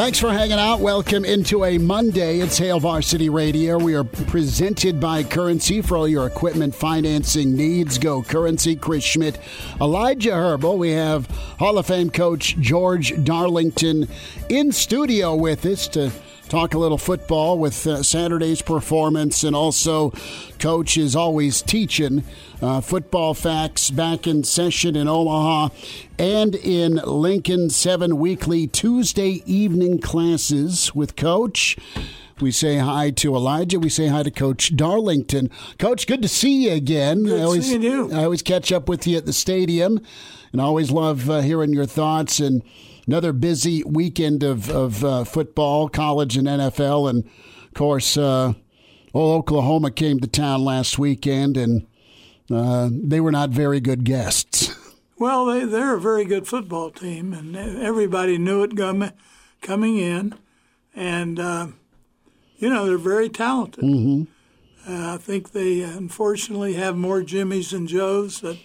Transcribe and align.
Thanks 0.00 0.18
for 0.18 0.30
hanging 0.30 0.58
out. 0.58 0.80
Welcome 0.80 1.26
into 1.26 1.62
a 1.62 1.76
Monday. 1.76 2.38
It's 2.38 2.56
Hail 2.56 2.80
Varsity 2.80 3.28
Radio. 3.28 3.78
We 3.78 3.94
are 3.94 4.02
presented 4.02 4.98
by 4.98 5.22
Currency 5.22 5.82
for 5.82 5.98
all 5.98 6.08
your 6.08 6.26
equipment 6.26 6.74
financing 6.74 7.54
needs. 7.54 7.98
Go 7.98 8.22
Currency. 8.22 8.76
Chris 8.76 9.04
Schmitz, 9.04 9.38
Elijah 9.78 10.32
Herbal. 10.32 10.78
We 10.78 10.92
have 10.92 11.26
Hall 11.58 11.76
of 11.76 11.84
Fame 11.84 12.08
coach 12.08 12.56
George 12.60 13.12
Darlington 13.24 14.08
in 14.48 14.72
studio 14.72 15.34
with 15.34 15.66
us 15.66 15.86
to 15.88 16.10
talk 16.50 16.74
a 16.74 16.78
little 16.78 16.98
football 16.98 17.58
with 17.58 17.86
uh, 17.86 18.02
Saturday's 18.02 18.60
performance, 18.60 19.44
and 19.44 19.54
also 19.54 20.10
coach 20.58 20.98
is 20.98 21.14
always 21.14 21.62
teaching 21.62 22.24
uh, 22.60 22.80
football 22.80 23.34
facts 23.34 23.90
back 23.90 24.26
in 24.26 24.42
session 24.42 24.96
in 24.96 25.08
Omaha 25.08 25.68
and 26.18 26.56
in 26.56 26.96
Lincoln. 26.96 27.70
Seven 27.70 28.18
weekly 28.18 28.66
Tuesday 28.66 29.42
evening 29.46 30.00
classes 30.00 30.92
with 30.92 31.14
coach. 31.14 31.78
We 32.40 32.50
say 32.50 32.78
hi 32.78 33.10
to 33.10 33.36
Elijah. 33.36 33.78
We 33.78 33.90
say 33.90 34.08
hi 34.08 34.24
to 34.24 34.30
Coach 34.30 34.74
Darlington. 34.74 35.50
Coach, 35.78 36.06
good 36.06 36.22
to 36.22 36.28
see 36.28 36.64
you 36.64 36.72
again. 36.72 37.24
Good 37.24 37.40
I 37.40 37.44
always, 37.44 37.66
seeing 37.66 37.82
you. 37.82 38.12
I 38.12 38.24
always 38.24 38.42
catch 38.42 38.72
up 38.72 38.88
with 38.88 39.06
you 39.06 39.18
at 39.18 39.26
the 39.26 39.32
stadium, 39.32 40.00
and 40.50 40.60
I 40.60 40.64
always 40.64 40.90
love 40.90 41.30
uh, 41.30 41.42
hearing 41.42 41.72
your 41.72 41.86
thoughts 41.86 42.40
and 42.40 42.62
another 43.10 43.32
busy 43.32 43.82
weekend 43.82 44.44
of, 44.44 44.70
of 44.70 45.04
uh, 45.04 45.24
football, 45.24 45.88
college, 45.88 46.36
and 46.36 46.46
NFL. 46.46 47.10
And 47.10 47.24
of 47.24 47.74
course, 47.74 48.16
uh, 48.16 48.52
old 49.12 49.40
Oklahoma 49.40 49.90
came 49.90 50.20
to 50.20 50.28
town 50.28 50.64
last 50.64 50.96
weekend, 50.96 51.56
and 51.56 51.88
uh, 52.48 52.88
they 52.92 53.20
were 53.20 53.32
not 53.32 53.50
very 53.50 53.80
good 53.80 54.04
guests. 54.04 54.76
Well, 55.20 55.44
they, 55.44 55.66
they're 55.66 55.96
a 55.96 56.00
very 56.00 56.24
good 56.24 56.48
football 56.48 56.90
team, 56.90 57.34
and 57.34 57.54
everybody 57.54 58.38
knew 58.38 58.62
it 58.62 58.74
com- 58.74 59.12
coming 59.60 59.98
in. 59.98 60.34
And, 60.96 61.38
uh, 61.38 61.66
you 62.56 62.70
know, 62.70 62.86
they're 62.86 62.96
very 62.96 63.28
talented. 63.28 63.84
Mm-hmm. 63.84 64.90
Uh, 64.90 65.16
I 65.16 65.18
think 65.18 65.52
they 65.52 65.82
unfortunately 65.82 66.72
have 66.72 66.96
more 66.96 67.20
Jimmys 67.20 67.74
and 67.74 67.86
Joes 67.86 68.40
that 68.40 68.56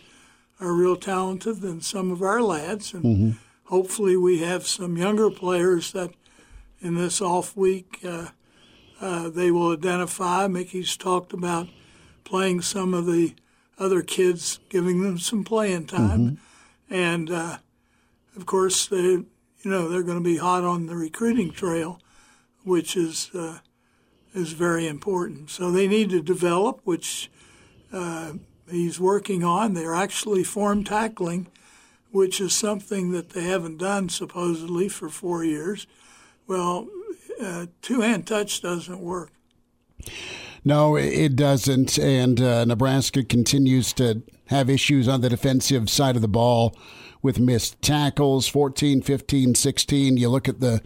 are 0.62 0.72
real 0.72 0.96
talented 0.96 1.60
than 1.60 1.82
some 1.82 2.10
of 2.10 2.22
our 2.22 2.42
lads. 2.42 2.94
And 2.94 3.04
Mm-hmm. 3.04 3.32
Hopefully 3.66 4.18
we 4.18 4.40
have 4.40 4.66
some 4.66 4.98
younger 4.98 5.30
players 5.30 5.92
that 5.92 6.12
in 6.80 6.96
this 6.96 7.22
off 7.22 7.56
week 7.56 8.00
uh, 8.04 8.28
uh, 9.02 9.30
they 9.30 9.52
will 9.52 9.72
identify. 9.72 10.48
Mickey's 10.48 10.96
talked 10.98 11.34
about 11.34 11.68
playing 12.24 12.62
some 12.62 12.94
of 12.94 13.06
the 13.06 13.36
other 13.78 14.02
kids, 14.02 14.60
giving 14.70 15.02
them 15.02 15.18
some 15.18 15.44
playing 15.44 15.86
time, 15.88 16.40
and 16.90 17.30
uh, 17.30 17.58
of 18.36 18.46
course 18.46 18.88
they, 18.88 18.98
you 18.98 19.26
know, 19.64 19.90
they're 19.90 20.04
going 20.04 20.18
to 20.18 20.24
be 20.24 20.38
hot 20.38 20.64
on 20.64 20.88
the 20.88 20.96
recruiting 20.96 21.52
trail, 21.52 22.00
which 22.64 22.96
is 22.96 23.30
uh, 23.34 23.60
is 24.34 24.54
very 24.54 24.88
important. 24.88 25.50
So 25.50 25.72
they 25.72 25.88
need 25.88 26.10
to 26.12 26.22
develop, 26.22 26.82
which 26.84 27.32
uh, 27.92 28.34
he's 28.70 29.00
working 29.00 29.44
on. 29.44 29.74
They're 29.74 29.96
actually 29.96 30.44
form 30.44 30.84
tackling, 30.84 31.48
which 32.16 32.40
is 32.40 32.54
something 32.54 33.12
that 33.12 33.32
they 33.32 33.44
haven't 33.44 33.78
done 33.78 34.08
supposedly 34.08 34.88
for 34.88 35.10
four 35.10 35.44
years. 35.44 35.86
Well, 36.48 36.88
uh, 37.42 37.66
two 37.82 38.00
hand 38.00 38.26
touch 38.26 38.62
doesn't 38.62 39.02
work. 39.02 39.34
No, 40.64 40.96
it 40.96 41.36
doesn't. 41.36 42.00
And 42.00 42.40
uh, 42.40 42.64
Nebraska 42.64 43.22
continues 43.22 43.92
to 43.94 44.24
have 44.46 44.70
issues 44.70 45.10
on 45.10 45.20
the 45.20 45.28
defensive 45.28 45.90
side 45.90 46.16
of 46.16 46.22
the 46.22 46.30
ball 46.30 46.74
with 47.22 47.38
missed 47.38 47.82
tackles 47.82 48.48
14, 48.48 49.02
15, 49.02 49.54
16. 49.54 50.16
You 50.16 50.30
look 50.30 50.48
at 50.48 50.62
the 50.62 50.82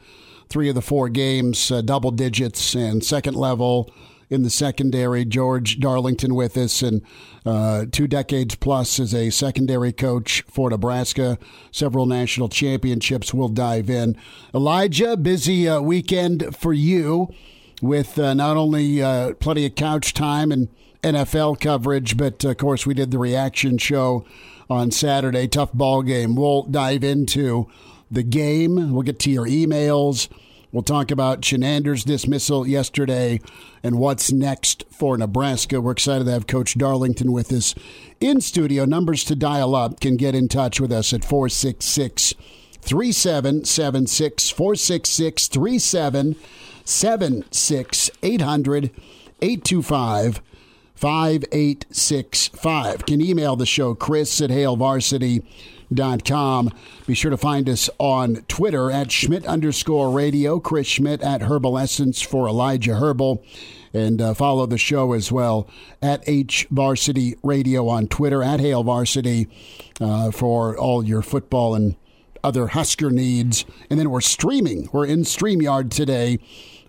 three 0.50 0.68
of 0.68 0.74
the 0.74 0.82
four 0.82 1.10
games, 1.10 1.72
uh, 1.72 1.82
double 1.82 2.10
digits, 2.10 2.74
and 2.74 3.06
second 3.06 3.36
level 3.36 3.94
in 4.30 4.44
the 4.44 4.50
secondary. 4.50 5.26
George 5.26 5.80
Darlington 5.80 6.36
with 6.36 6.58
us, 6.58 6.82
and 6.82 7.02
uh, 7.46 7.86
two 7.92 8.08
decades 8.08 8.56
plus 8.56 9.00
as 9.00 9.14
a 9.14 9.30
secondary 9.30 9.92
coach 9.92 10.44
for 10.48 10.70
Nebraska, 10.70 11.38
several 11.72 12.06
national 12.06 12.50
championships. 12.50 13.34
We'll 13.34 13.50
dive 13.50 13.90
in. 13.90 14.16
Elijah, 14.54 15.18
busy 15.18 15.68
uh, 15.68 15.82
weekend 15.82 16.56
for 16.56 16.74
you 16.74 17.30
with 17.82 18.20
uh, 18.20 18.34
not 18.34 18.58
only 18.58 19.02
uh, 19.02 19.34
plenty 19.36 19.66
of 19.66 19.76
couch 19.76 20.14
time 20.14 20.52
and 20.52 20.68
NFL 21.04 21.60
coverage, 21.60 22.18
but 22.18 22.44
of 22.44 22.58
course 22.58 22.86
we 22.86 22.94
did 22.94 23.12
the 23.12 23.18
reaction 23.18 23.78
show 23.78 24.26
on 24.70 24.92
Saturday. 24.92 25.48
Tough 25.48 25.74
ball 25.74 26.04
game. 26.04 26.36
We'll 26.36 26.64
dive 26.64 27.04
into 27.04 27.70
the 28.12 28.24
game. 28.24 28.94
We'll 28.94 29.04
get 29.04 29.20
to 29.20 29.32
your 29.32 29.48
emails. 29.48 30.30
We'll 30.72 30.84
talk 30.84 31.10
about 31.10 31.42
Chinander's 31.42 32.04
dismissal 32.04 32.68
yesterday 32.68 33.42
and 33.82 33.98
what's 33.98 34.32
next 34.32 34.84
for 34.92 35.18
Nebraska. 35.18 35.82
We're 35.82 35.94
excited 35.94 36.26
to 36.26 36.32
have 36.32 36.46
Coach 36.46 36.78
Darlington 36.78 37.32
with 37.32 37.52
us 37.52 37.74
in 38.20 38.40
studio. 38.40 38.86
Numbers 38.86 39.24
to 39.26 39.36
dial 39.36 39.74
up 39.74 40.00
can 40.00 40.16
get 40.16 40.36
in 40.36 40.48
touch 40.48 40.80
with 40.80 40.92
us 40.92 41.12
at 41.12 41.26
466 41.26 42.36
3776 42.82 44.52
466 44.52 45.48
3776 45.48 48.12
800 48.22 48.92
825 49.42 50.42
5865. 50.96 53.06
Can 53.06 53.22
email 53.22 53.56
the 53.56 53.66
show, 53.66 53.96
Chris 53.96 54.42
at 54.42 54.50
HailVarsity.com. 55.90 56.72
Be 57.06 57.14
sure 57.14 57.32
to 57.32 57.38
find 57.38 57.70
us 57.70 57.90
on 57.98 58.38
Twitter 58.48 58.92
at 58.92 59.12
Schmitz 59.12 59.46
underscore 59.46 60.12
radio, 60.12 60.60
Chris 60.60 60.88
Schmitz 60.88 61.24
at 61.24 61.44
Herbal 61.44 61.78
Essence 61.78 62.22
for 62.22 62.48
Elijah 62.48 62.96
Herbal. 62.96 63.44
And 63.92 64.22
uh, 64.22 64.36
follow 64.36 64.68
the 64.68 64.78
show 64.78 65.14
as 65.14 65.32
well 65.32 65.68
at 66.00 66.24
H 66.28 66.68
Varsity 66.70 67.36
Radio 67.42 67.88
on 67.88 68.08
Twitter, 68.08 68.44
at 68.44 68.60
Hail 68.60 68.84
Varsity 68.84 69.48
uh, 70.00 70.30
for 70.30 70.78
all 70.78 71.04
your 71.04 71.24
football 71.24 71.74
and 71.74 71.96
other 72.44 72.68
Husker 72.68 73.10
needs. 73.10 73.66
And 73.90 74.00
then 74.00 74.12
we're 74.12 74.22
streaming. 74.22 74.90
We're 74.94 75.08
in 75.08 75.22
StreamYard 75.22 75.90
today 75.90 76.38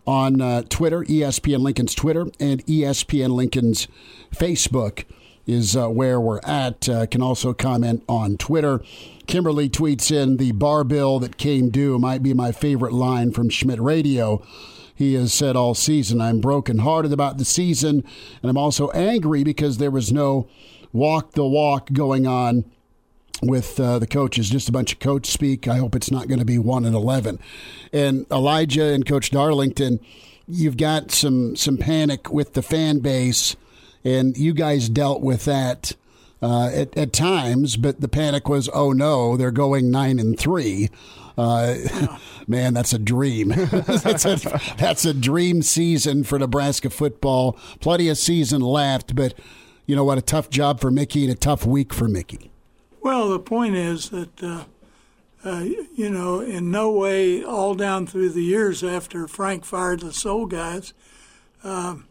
on 0.07 0.43
uh, 0.43 0.63
Twitter, 0.69 1.03
ESPN 1.05 1.61
Lincoln's 1.61 1.95
Twitter, 1.95 2.27
and 2.39 2.65
ESPN 2.67 3.31
Lincoln's 3.31 3.89
Facebook 4.35 5.05
is 5.51 5.77
uh, 5.77 5.89
where 5.89 6.21
we're 6.21 6.41
at. 6.45 6.89
Uh, 6.89 7.07
can 7.07 7.23
also 7.23 7.53
comment 7.53 8.03
on 8.09 8.37
Twitter. 8.37 8.81
Kimberly 9.27 9.69
tweets 9.69 10.11
in 10.11 10.37
the 10.37 10.53
bar 10.53 10.85
bill 10.85 11.19
that 11.21 11.37
came 11.37 11.71
due 11.71 11.99
might 11.99 12.23
be 12.23 12.35
my 12.35 12.53
favorite 12.53 12.93
line 12.93 13.33
from 13.33 13.49
Schmitz 13.49 13.81
Radio. 13.81 14.45
He 14.95 15.15
has 15.15 15.33
said 15.33 15.57
all 15.57 15.75
season, 15.75 16.21
I'm 16.21 16.41
brokenhearted 16.41 17.13
about 17.13 17.39
the 17.39 17.45
season, 17.45 18.05
and 18.43 18.51
I'm 18.51 18.59
also 18.59 18.91
angry 18.91 19.43
because 19.45 19.79
there 19.79 19.91
was 19.91 20.13
no 20.13 20.47
walk 20.93 21.33
the 21.33 21.47
walk 21.47 21.93
going 21.93 22.27
on 22.27 22.65
with 23.43 23.81
uh, 23.81 23.99
the 23.99 24.07
coaches, 24.07 24.51
just 24.51 24.69
a 24.69 24.73
bunch 24.73 24.93
of 24.93 24.99
coach 24.99 25.27
speak. 25.27 25.67
I 25.67 25.79
hope 25.79 25.95
it's 25.95 26.11
not 26.11 26.29
going 26.29 26.41
to 26.41 26.45
be 26.45 26.59
one 26.59 26.85
and 26.85 26.95
eleven. 26.95 27.39
And 27.93 28.27
Elijah 28.31 28.93
and 28.93 29.07
Coach 29.07 29.31
Darlington, 29.31 30.01
you've 30.47 30.77
got 30.77 31.11
some 31.11 31.57
some 31.57 31.79
panic 31.79 32.31
with 32.31 32.53
the 32.53 32.63
fan 32.63 32.99
base, 32.99 33.57
and 34.05 34.37
you 34.37 34.53
guys 34.53 34.89
dealt 34.89 35.21
with 35.21 35.45
that 35.45 35.95
uh, 36.43 36.71
at, 36.73 36.97
at 36.97 37.13
times. 37.13 37.77
But 37.77 38.01
the 38.01 38.09
panic 38.09 38.49
was, 38.49 38.69
oh 38.73 38.93
no, 38.93 39.37
they're 39.37 39.51
going 39.51 39.91
nine 39.91 40.19
and 40.19 40.39
three. 40.39 40.91
Uh, 41.37 41.77
man, 42.47 42.75
that's 42.75 42.93
a 42.93 42.99
dream. 42.99 43.49
that's, 43.49 44.25
a, 44.25 44.37
that's 44.77 45.05
a 45.05 45.15
dream 45.15 45.63
season 45.63 46.25
for 46.25 46.39
Nebraska 46.39 46.91
football. 46.91 47.59
Plenty 47.81 48.09
of 48.09 48.19
season 48.19 48.61
left, 48.61 49.15
but 49.15 49.35
you 49.87 49.97
know 49.97 50.05
what? 50.05 50.19
A 50.19 50.23
tough 50.23 50.51
job 50.51 50.81
for 50.81 50.91
Mickey 50.91 51.25
and 51.25 51.33
a 51.33 51.37
tough 51.37 51.67
week 51.67 51.93
for 51.93 52.09
Mickey. 52.09 52.51
Well, 53.01 53.31
the 53.31 53.41
point 53.41 53.77
is 53.77 54.11
that, 54.11 54.43
uh, 54.43 54.65
uh, 55.43 55.65
you 55.95 56.11
know, 56.11 56.41
in 56.41 56.71
no 56.71 56.93
way, 56.93 57.43
all 57.43 57.75
down 57.75 58.07
through 58.07 58.31
the 58.31 58.43
years 58.43 58.85
after 58.85 59.27
Frank 59.27 59.65
fired 59.65 60.01
the 60.01 60.13
Soul 60.13 60.47
guys, 60.47 60.93
um, 61.65 62.07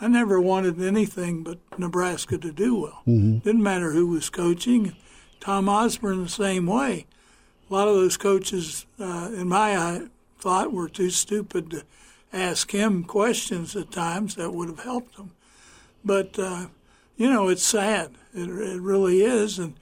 I 0.00 0.08
never 0.08 0.40
wanted 0.40 0.80
anything 0.80 1.42
but 1.42 1.58
Nebraska 1.78 2.38
to 2.38 2.52
do 2.52 2.74
well. 2.74 3.02
Mm-hmm. 3.06 3.38
Didn't 3.38 3.62
matter 3.62 3.92
who 3.92 4.06
was 4.06 4.30
coaching. 4.30 4.96
Tom 5.40 5.68
Osborne 5.68 6.22
the 6.22 6.28
same 6.28 6.66
way. 6.66 7.06
A 7.68 7.74
lot 7.74 7.88
of 7.88 7.94
those 7.94 8.16
coaches, 8.16 8.86
uh, 8.98 9.30
in 9.34 9.48
my 9.48 9.76
eye, 9.76 10.06
thought 10.38 10.72
were 10.72 10.88
too 10.88 11.10
stupid 11.10 11.70
to 11.70 11.84
ask 12.32 12.72
him 12.72 13.04
questions 13.04 13.76
at 13.76 13.90
times 13.90 14.34
that 14.36 14.52
would 14.52 14.68
have 14.68 14.80
helped 14.80 15.16
him. 15.16 15.32
But 16.04 16.38
uh, 16.38 16.66
you 17.16 17.28
know, 17.28 17.48
it's 17.48 17.62
sad. 17.62 18.12
It, 18.34 18.48
it 18.48 18.80
really 18.80 19.22
is, 19.22 19.58
and 19.58 19.74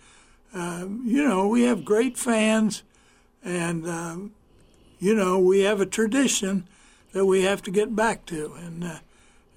uh, 0.54 0.86
you 1.04 1.26
know, 1.26 1.46
we 1.46 1.62
have 1.62 1.84
great 1.84 2.18
fans, 2.18 2.82
and 3.44 3.88
um, 3.88 4.32
you 4.98 5.14
know, 5.14 5.38
we 5.38 5.60
have 5.60 5.80
a 5.80 5.86
tradition 5.86 6.66
that 7.12 7.26
we 7.26 7.42
have 7.42 7.62
to 7.62 7.70
get 7.70 7.94
back 7.94 8.26
to, 8.26 8.54
and 8.54 8.84
uh, 8.84 8.98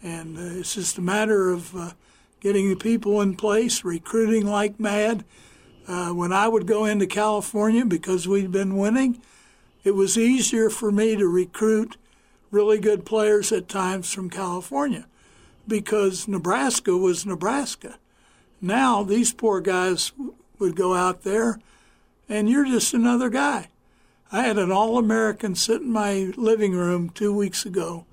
and 0.03 0.37
uh, 0.37 0.59
it's 0.59 0.75
just 0.75 0.97
a 0.97 1.01
matter 1.01 1.51
of 1.51 1.75
uh, 1.75 1.91
getting 2.39 2.69
the 2.69 2.75
people 2.75 3.21
in 3.21 3.35
place, 3.35 3.83
recruiting 3.83 4.45
like 4.45 4.79
mad. 4.79 5.23
Uh, 5.87 6.09
when 6.09 6.31
I 6.31 6.47
would 6.47 6.67
go 6.67 6.85
into 6.85 7.07
California 7.07 7.85
because 7.85 8.27
we'd 8.27 8.51
been 8.51 8.77
winning, 8.77 9.21
it 9.83 9.91
was 9.91 10.17
easier 10.17 10.69
for 10.69 10.91
me 10.91 11.15
to 11.15 11.27
recruit 11.27 11.97
really 12.51 12.79
good 12.79 13.05
players 13.05 13.51
at 13.51 13.67
times 13.67 14.13
from 14.13 14.29
California 14.29 15.07
because 15.67 16.27
Nebraska 16.27 16.95
was 16.95 17.25
Nebraska. 17.25 17.97
Now 18.59 19.03
these 19.03 19.33
poor 19.33 19.61
guys 19.61 20.11
would 20.59 20.75
go 20.75 20.93
out 20.93 21.23
there 21.23 21.59
and 22.29 22.49
you're 22.49 22.65
just 22.65 22.93
another 22.93 23.29
guy. 23.29 23.69
I 24.31 24.43
had 24.43 24.57
an 24.57 24.71
All 24.71 24.97
American 24.97 25.55
sit 25.55 25.81
in 25.81 25.91
my 25.91 26.31
living 26.37 26.73
room 26.73 27.09
two 27.09 27.33
weeks 27.33 27.65
ago 27.65 28.05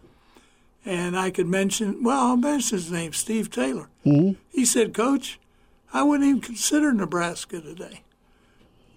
and 0.85 1.19
I 1.19 1.31
could 1.31 1.47
mention, 1.47 2.03
well, 2.03 2.29
I'll 2.29 2.37
mention 2.37 2.79
his 2.79 2.91
name, 2.91 3.13
Steve 3.13 3.51
Taylor. 3.51 3.89
Mm-hmm. 4.07 4.41
He 4.51 4.65
said, 4.65 4.95
Coach, 4.95 5.39
I 5.93 6.03
wouldn't 6.03 6.29
even 6.29 6.41
consider 6.41 6.93
Nebraska 6.93 7.61
today 7.61 8.03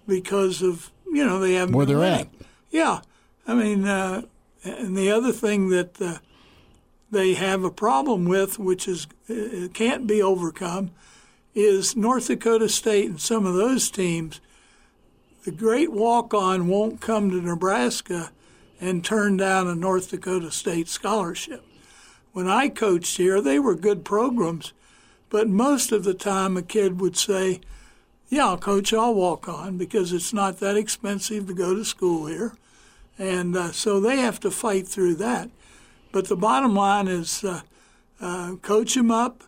because 0.07 0.61
of, 0.61 0.91
you 1.11 1.25
know, 1.25 1.39
they 1.39 1.53
haven't 1.53 1.75
Where 1.75 1.85
they're 1.85 1.97
winning. 1.97 2.19
at. 2.21 2.27
Yeah. 2.69 3.01
I 3.47 3.55
mean, 3.55 3.87
uh, 3.87 4.23
and 4.63 4.95
the 4.95 5.11
other 5.11 5.31
thing 5.31 5.69
that 5.69 6.01
uh, 6.01 6.17
they 7.09 7.33
have 7.33 7.63
a 7.63 7.71
problem 7.71 8.25
with, 8.25 8.59
which 8.59 8.87
is 8.87 9.07
it 9.27 9.73
can't 9.73 10.07
be 10.07 10.21
overcome, 10.21 10.91
is 11.53 11.95
North 11.95 12.27
Dakota 12.27 12.69
State 12.69 13.09
and 13.09 13.19
some 13.19 13.45
of 13.45 13.55
those 13.55 13.89
teams. 13.89 14.39
The 15.43 15.51
great 15.51 15.91
walk-on 15.91 16.67
won't 16.67 17.01
come 17.01 17.31
to 17.31 17.41
Nebraska 17.41 18.31
and 18.79 19.03
turn 19.03 19.37
down 19.37 19.67
a 19.67 19.75
North 19.75 20.11
Dakota 20.11 20.51
State 20.51 20.87
scholarship 20.87 21.63
when 22.33 22.47
I 22.47 22.69
coached 22.69 23.17
here, 23.17 23.41
they 23.41 23.59
were 23.59 23.75
good 23.75 24.05
programs, 24.05 24.73
but 25.29 25.47
most 25.47 25.91
of 25.91 26.03
the 26.03 26.13
time 26.13 26.57
a 26.57 26.61
kid 26.61 26.99
would 26.99 27.17
say, 27.17 27.61
Yeah, 28.29 28.47
I'll 28.47 28.57
coach, 28.57 28.93
I'll 28.93 29.13
walk 29.13 29.49
on 29.49 29.77
because 29.77 30.13
it's 30.13 30.33
not 30.33 30.59
that 30.59 30.77
expensive 30.77 31.47
to 31.47 31.53
go 31.53 31.75
to 31.75 31.83
school 31.83 32.27
here. 32.27 32.53
And 33.17 33.55
uh, 33.55 33.71
so 33.71 33.99
they 33.99 34.17
have 34.17 34.39
to 34.41 34.51
fight 34.51 34.87
through 34.87 35.15
that. 35.15 35.49
But 36.11 36.27
the 36.27 36.35
bottom 36.35 36.75
line 36.75 37.07
is 37.07 37.43
uh, 37.43 37.61
uh, 38.19 38.55
coach 38.61 38.95
him 38.95 39.11
up. 39.11 39.43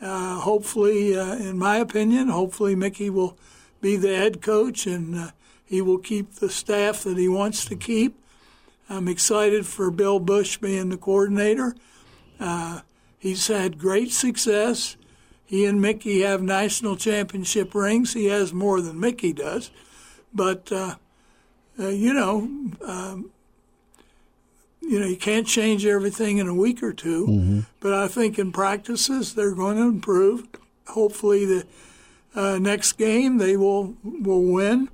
Uh, 0.00 0.40
hopefully, 0.40 1.16
uh, 1.16 1.36
in 1.36 1.58
my 1.58 1.76
opinion, 1.76 2.28
hopefully 2.28 2.74
Mickey 2.74 3.08
will 3.08 3.36
be 3.80 3.96
the 3.96 4.16
head 4.16 4.42
coach 4.42 4.86
and 4.86 5.14
uh, 5.14 5.30
he 5.64 5.80
will 5.80 5.98
keep 5.98 6.34
the 6.34 6.50
staff 6.50 7.04
that 7.04 7.16
he 7.16 7.28
wants 7.28 7.64
to 7.66 7.76
keep. 7.76 8.18
I'm 8.88 9.08
excited 9.08 9.66
for 9.66 9.90
Bill 9.90 10.18
Busch 10.18 10.56
being 10.56 10.88
the 10.88 10.96
coordinator. 10.96 11.74
Uh, 12.42 12.80
he's 13.18 13.46
had 13.46 13.78
great 13.78 14.10
success. 14.10 14.96
He 15.44 15.64
and 15.64 15.80
Mickey 15.80 16.22
have 16.22 16.42
national 16.42 16.96
championship 16.96 17.74
rings. 17.74 18.14
He 18.14 18.26
has 18.26 18.52
more 18.52 18.80
than 18.80 18.98
Mickey 18.98 19.32
does. 19.32 19.70
But, 20.34 20.72
uh, 20.72 20.96
uh, 21.78 21.88
you 21.88 22.12
know, 22.12 22.48
um, 22.84 23.30
you 24.80 24.98
know, 24.98 25.06
you 25.06 25.16
can't 25.16 25.46
change 25.46 25.86
everything 25.86 26.38
in 26.38 26.48
a 26.48 26.54
week 26.54 26.82
or 26.82 26.92
2 26.92 27.26
mm-hmm. 27.26 27.60
But 27.80 27.94
I 27.94 28.08
think 28.08 28.38
in 28.38 28.50
practices 28.50 29.34
they're 29.34 29.54
going 29.54 29.76
to 29.76 29.84
improve. 29.84 30.48
Hopefully, 30.88 31.46
the 31.46 31.66
uh, 32.34 32.58
next 32.58 32.94
game 32.94 33.38
they 33.38 33.56
will 33.56 33.94
will 34.02 34.42
win 34.42 34.88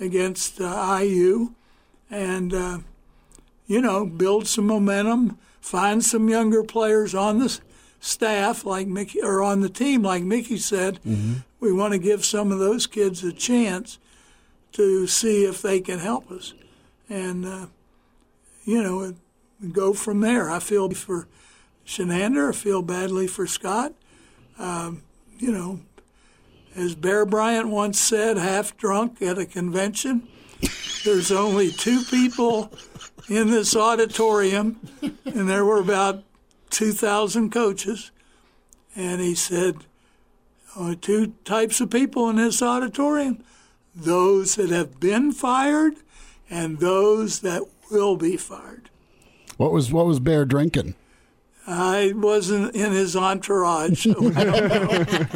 against 0.00 0.60
uh, 0.60 0.98
IU, 1.00 1.52
and 2.10 2.52
uh, 2.52 2.78
you 3.68 3.80
know, 3.80 4.04
build 4.04 4.48
some 4.48 4.66
momentum 4.66 5.38
find 5.68 6.02
some 6.02 6.28
younger 6.28 6.62
players 6.62 7.14
on 7.14 7.38
the 7.38 7.60
staff 8.00 8.64
like 8.64 8.86
Mickey 8.86 9.20
or 9.22 9.42
on 9.42 9.60
the 9.60 9.68
team 9.68 10.02
like 10.02 10.22
Mickey 10.22 10.56
said. 10.56 10.98
Mm-hmm. 11.06 11.34
We 11.60 11.72
want 11.72 11.92
to 11.92 11.98
give 11.98 12.24
some 12.24 12.50
of 12.50 12.58
those 12.58 12.86
kids 12.86 13.22
a 13.22 13.32
chance 13.32 13.98
to 14.72 15.06
see 15.06 15.44
if 15.44 15.60
they 15.60 15.80
can 15.80 15.98
help 15.98 16.30
us, 16.30 16.54
and 17.08 17.44
uh, 17.44 17.66
you 18.64 18.82
know, 18.82 19.14
go 19.72 19.92
from 19.92 20.20
there. 20.20 20.50
I 20.50 20.60
feel 20.60 20.90
for 20.90 21.26
Chinander. 21.86 22.50
I 22.50 22.52
feel 22.52 22.82
badly 22.82 23.26
for 23.26 23.46
Scott. 23.46 23.92
Um, 24.58 25.02
you 25.38 25.50
know, 25.50 25.80
as 26.76 26.94
Bear 26.94 27.26
Bryant 27.26 27.68
once 27.68 27.98
said, 27.98 28.36
half 28.36 28.76
drunk 28.76 29.20
at 29.20 29.38
a 29.38 29.46
convention, 29.46 30.28
there's 31.04 31.32
only 31.32 31.70
two 31.70 32.02
people 32.04 32.72
in 33.28 33.50
this 33.50 33.76
auditorium, 33.76 34.80
and 35.24 35.48
there 35.48 35.64
were 35.64 35.80
about 35.80 36.24
2,000 36.70 37.50
coaches. 37.50 38.10
And 38.96 39.20
he 39.20 39.34
said, 39.34 39.76
oh, 40.76 40.94
two 40.94 41.34
types 41.44 41.80
of 41.80 41.90
people 41.90 42.28
in 42.30 42.36
this 42.36 42.62
auditorium 42.62 43.42
those 43.94 44.54
that 44.54 44.70
have 44.70 45.00
been 45.00 45.32
fired 45.32 45.94
and 46.48 46.78
those 46.78 47.40
that 47.40 47.62
will 47.90 48.16
be 48.16 48.36
fired. 48.36 48.90
What 49.56 49.72
was 49.72 49.92
what 49.92 50.06
was 50.06 50.20
Bear 50.20 50.44
drinking? 50.44 50.94
I 51.66 52.12
wasn't 52.14 52.74
in 52.76 52.92
his 52.92 53.16
entourage, 53.16 54.04
so 54.04 54.32
I 54.36 54.44
don't 54.44 54.68
know. 54.68 55.26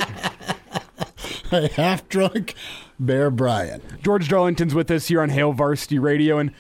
a 1.59 1.69
half 1.77 2.09
drunk 2.09 2.55
Bear 3.00 3.31
Bryant. 3.31 4.03
George 4.03 4.29
Darlington's 4.29 4.75
with 4.75 4.91
us 4.91 5.09
here 5.09 5.21
on 5.21 5.31
Hail 5.31 5.53
Varsity 5.53 5.99
Radio, 5.99 6.39
and 6.39 6.53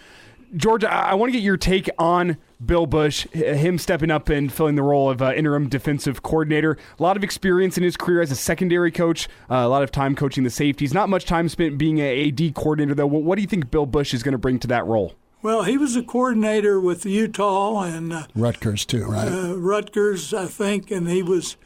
George, 0.54 0.84
I, 0.84 1.14
want 1.14 1.32
to 1.32 1.32
get 1.32 1.42
your 1.42 1.56
take 1.56 1.88
on 1.98 2.36
Bill 2.64 2.86
Busch, 2.86 3.26
him 3.32 3.78
stepping 3.78 4.10
up 4.10 4.28
and 4.28 4.52
filling 4.52 4.74
the 4.74 4.82
role 4.82 5.08
of 5.08 5.22
uh, 5.22 5.32
interim 5.32 5.68
defensive 5.68 6.22
coordinator. 6.22 6.76
A 6.98 7.02
lot 7.02 7.16
of 7.16 7.24
experience 7.24 7.78
in 7.78 7.82
his 7.82 7.96
career 7.96 8.20
as 8.20 8.30
a 8.30 8.36
secondary 8.36 8.90
coach, 8.90 9.28
uh, 9.50 9.56
a 9.56 9.68
lot 9.68 9.82
of 9.82 9.90
time 9.90 10.14
coaching 10.14 10.44
the 10.44 10.50
safeties. 10.50 10.92
Not 10.92 11.08
much 11.08 11.24
time 11.24 11.48
spent 11.48 11.78
being 11.78 11.98
a 11.98 12.28
AD 12.28 12.54
coordinator, 12.54 12.94
though. 12.94 13.06
What, 13.06 13.22
what 13.22 13.36
do 13.36 13.42
you 13.42 13.48
think 13.48 13.70
Bill 13.70 13.86
Busch 13.86 14.12
is 14.12 14.22
going 14.22 14.32
to 14.32 14.38
bring 14.38 14.58
to 14.60 14.66
that 14.68 14.84
role? 14.84 15.14
Well, 15.40 15.64
he 15.64 15.76
was 15.76 15.96
a 15.96 16.02
coordinator 16.02 16.78
with 16.78 17.04
Utah 17.04 17.82
and 17.82 18.12
uh, 18.12 18.26
Rutgers 18.34 18.84
too, 18.84 19.06
right? 19.06 19.28
Uh, 19.28 19.56
Rutgers, 19.56 20.32
I 20.32 20.46
think, 20.46 20.90
and 20.90 21.08
he 21.08 21.22
was 21.22 21.56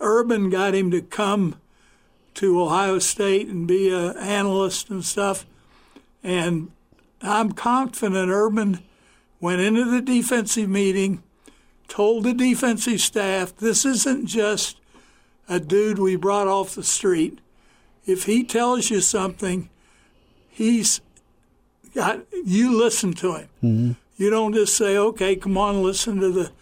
Urban 0.00 0.50
got 0.50 0.74
him 0.74 0.90
to 0.92 1.02
come 1.02 1.56
to 2.34 2.62
Ohio 2.62 3.00
State 3.00 3.48
and 3.48 3.66
be 3.66 3.92
an 3.92 4.16
analyst 4.18 4.90
and 4.90 5.04
stuff. 5.04 5.46
And 6.22 6.70
I'm 7.22 7.52
confident 7.52 8.30
Urban 8.30 8.82
went 9.40 9.60
into 9.60 9.84
the 9.84 10.00
defensive 10.00 10.68
meeting, 10.68 11.22
told 11.88 12.24
the 12.24 12.34
defensive 12.34 13.00
staff, 13.00 13.56
this 13.56 13.84
isn't 13.84 14.26
just 14.26 14.78
a 15.48 15.58
dude 15.58 15.98
we 15.98 16.16
brought 16.16 16.48
off 16.48 16.74
the 16.74 16.82
street. 16.82 17.38
If 18.06 18.24
he 18.24 18.44
tells 18.44 18.90
you 18.90 19.00
something, 19.00 19.68
he's 20.48 21.00
got 21.94 22.20
you 22.44 22.76
listen 22.76 23.12
to 23.14 23.34
him. 23.34 23.48
Mm-hmm. 23.62 23.92
You 24.16 24.30
don't 24.30 24.54
just 24.54 24.76
say, 24.76 24.96
"Okay, 24.96 25.36
come 25.36 25.56
on, 25.58 25.82
listen 25.82 26.20
to 26.20 26.30
the 26.30 26.52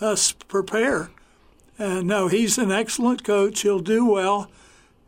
us 0.00 0.32
prepare." 0.32 1.10
Uh, 1.78 2.00
no, 2.02 2.28
he's 2.28 2.58
an 2.58 2.72
excellent 2.72 3.22
coach. 3.22 3.60
He'll 3.60 3.80
do 3.80 4.04
well. 4.06 4.50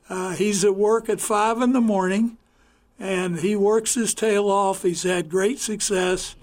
Uh, 0.09 0.33
he's 0.33 0.65
at 0.65 0.77
work 0.77 1.09
at 1.09 1.21
five 1.21 1.61
in 1.61 1.73
the 1.73 1.81
morning 1.81 2.37
and 2.99 3.41
he 3.41 3.55
works 3.55 3.95
his 3.95 4.15
tail 4.15 4.51
off. 4.51 4.83
He's 4.83 5.05
had 5.05 5.29
great 5.31 5.59
success, 5.59 6.35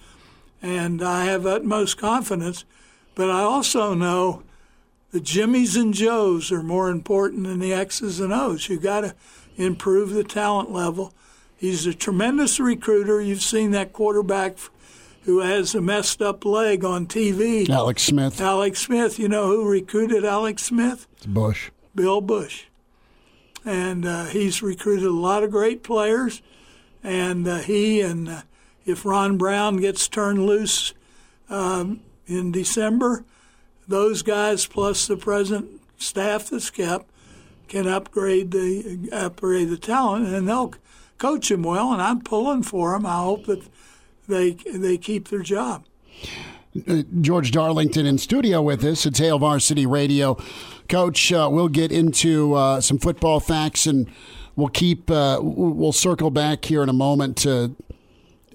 and 0.62 1.02
I 1.02 1.26
have 1.26 1.46
utmost 1.46 1.98
confidence. 1.98 2.66
But 3.14 3.30
I 3.30 3.42
also 3.42 3.94
know 3.94 4.44
the 5.12 5.20
Jimmies 5.20 5.76
and 5.76 5.94
Joes 5.94 6.52
are 6.52 6.64
more 6.64 6.90
important 6.90 7.44
than 7.44 7.60
the 7.60 7.74
X's 7.74 8.20
and 8.20 8.34
O's. 8.34 8.70
You 8.70 8.80
got 8.80 9.02
to 9.02 9.16
improve 9.56 10.12
the 10.12 10.24
talent 10.24 10.72
level. 10.72 11.14
He's 11.58 11.86
a 11.86 11.94
tremendous 11.94 12.60
recruiter. 12.60 13.22
You've 13.22 13.42
seen 13.42 13.72
that 13.72 13.94
quarterback 13.94 14.58
who 15.24 15.40
has 15.40 15.74
a 15.74 15.82
messed 15.82 16.22
up 16.22 16.46
leg 16.46 16.84
on 16.84 17.08
TV. 17.08 17.68
Alex 17.70 18.04
Smith. 18.04 18.40
Alex 18.40 18.80
Smith. 18.80 19.18
You 19.18 19.28
know 19.28 19.48
who 19.48 19.68
recruited 19.68 20.24
Alex 20.26 20.64
Smith? 20.64 21.08
It's 21.18 21.26
Busch. 21.26 21.72
Bill 21.96 22.20
Busch 22.20 22.66
and 23.66 24.06
uh, 24.06 24.26
he's 24.26 24.62
recruited 24.62 25.06
a 25.06 25.12
lot 25.12 25.44
of 25.44 25.52
great 25.52 25.84
players. 25.84 26.42
And 27.04 27.48
uh, 27.48 27.58
he 27.58 28.02
and 28.02 28.30
uh, 28.30 28.42
if 28.86 29.06
Ron 29.06 29.38
Brown 29.38 29.78
gets 29.78 30.08
turned 30.08 30.46
loose 30.46 30.94
um, 31.50 32.02
in 32.28 32.52
December, 32.52 33.26
those 33.88 34.22
guys 34.22 34.66
plus 34.66 35.08
the 35.08 35.18
present 35.18 35.82
staff 35.98 36.50
that's 36.50 36.70
kept 36.70 37.10
can 37.68 37.88
upgrade 37.88 38.52
the 38.52 39.10
upgrade 39.12 39.70
the 39.70 39.78
talent, 39.78 40.28
and 40.28 40.48
they'll 40.48 40.74
coach 41.18 41.50
them 41.50 41.64
well. 41.64 41.92
And 41.92 42.02
I'm 42.02 42.22
pulling 42.22 42.64
for 42.64 42.94
them. 42.94 43.06
I 43.06 43.18
hope 43.18 43.46
that 43.46 43.64
they 44.28 44.52
they 44.52 44.98
keep 44.98 45.30
their 45.30 45.42
job. 45.44 45.86
Uh, 46.88 47.04
George 47.22 47.52
Darlington 47.52 48.06
in 48.06 48.18
studio 48.18 48.62
with 48.62 48.84
us 48.84 49.06
at 49.06 49.18
Hail 49.18 49.40
Varsity 49.40 49.86
Radio. 49.86 50.38
Coach, 50.88 51.32
uh, 51.32 51.50
we'll 51.52 51.68
get 51.68 51.92
into 51.92 52.54
uh, 52.54 52.82
some 52.82 52.98
football 52.98 53.40
facts 53.40 53.86
and 53.86 54.10
we'll 54.56 54.70
keep 54.70 55.10
uh, 55.12 55.40
we'll 55.42 55.92
circle 55.92 56.32
back 56.32 56.66
here 56.66 56.82
in 56.84 56.90
a 56.90 56.94
moment 56.94 57.38
to 57.38 57.76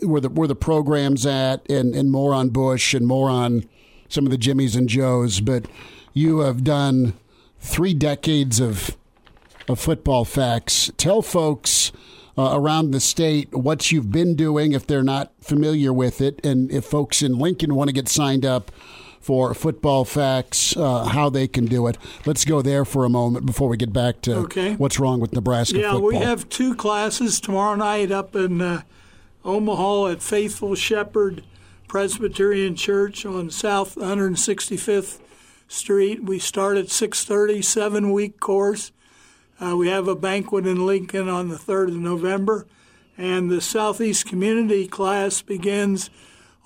where 0.02 0.20
the 0.20 0.28
where 0.28 0.48
the 0.48 0.54
program's 0.54 1.26
at 1.26 1.68
and, 1.70 1.94
and 1.94 2.10
more 2.10 2.34
on 2.34 2.50
Busch 2.50 2.94
and 2.94 3.06
more 3.06 3.28
on 3.28 3.64
some 4.08 4.24
of 4.24 4.30
the 4.30 4.38
Jimmies 4.38 4.76
and 4.76 4.88
Joes. 4.88 5.40
But 5.40 5.66
you 6.12 6.40
have 6.40 6.64
done 6.64 7.14
three 7.60 7.94
decades 7.94 8.60
of 8.60 8.96
of 9.68 9.78
football 9.78 10.24
facts. 10.24 10.90
Tell 10.96 11.22
folks 11.22 11.92
uh, 12.36 12.50
around 12.52 12.90
the 12.90 13.00
state 13.00 13.54
what 13.54 13.92
you've 13.92 14.10
been 14.10 14.34
doing 14.34 14.72
if 14.72 14.86
they're 14.86 15.02
not 15.02 15.32
familiar 15.40 15.92
with 15.92 16.20
it, 16.20 16.44
and 16.44 16.70
if 16.70 16.84
folks 16.84 17.22
in 17.22 17.38
Lincoln 17.38 17.74
want 17.74 17.88
to 17.88 17.94
get 17.94 18.08
signed 18.08 18.44
up 18.44 18.70
for 19.20 19.52
football 19.52 20.04
facts, 20.04 20.76
uh, 20.76 21.04
how 21.04 21.28
they 21.28 21.46
can 21.46 21.66
do 21.66 21.86
it. 21.86 21.98
Let's 22.24 22.44
go 22.44 22.62
there 22.62 22.84
for 22.84 23.04
a 23.04 23.10
moment 23.10 23.46
before 23.46 23.68
we 23.68 23.76
get 23.76 23.92
back 23.92 24.22
to 24.22 24.34
okay. 24.36 24.74
what's 24.74 24.98
wrong 24.98 25.20
with 25.20 25.32
Nebraska 25.32 25.78
yeah, 25.78 25.92
football. 25.92 26.08
we 26.08 26.16
have 26.16 26.48
two 26.48 26.74
classes 26.74 27.38
tomorrow 27.40 27.76
night 27.76 28.10
up 28.10 28.34
in 28.34 28.60
uh, 28.62 28.82
Omaha 29.44 30.06
at 30.08 30.22
Faithful 30.22 30.74
Shepherd 30.74 31.44
Presbyterian 31.86 32.76
Church 32.76 33.26
on 33.26 33.50
South 33.50 33.96
165th 33.96 35.18
Street. 35.68 36.24
We 36.24 36.38
start 36.38 36.76
at 36.78 36.86
6:30, 36.86 37.62
seven-week 37.62 38.40
course. 38.40 38.90
Uh, 39.60 39.76
we 39.76 39.88
have 39.88 40.08
a 40.08 40.16
banquet 40.16 40.66
in 40.66 40.86
Lincoln 40.86 41.28
on 41.28 41.48
the 41.48 41.56
3rd 41.56 41.88
of 41.88 41.96
November, 41.96 42.66
and 43.18 43.50
the 43.50 43.60
Southeast 43.60 44.24
Community 44.26 44.86
class 44.88 45.42
begins 45.42 46.08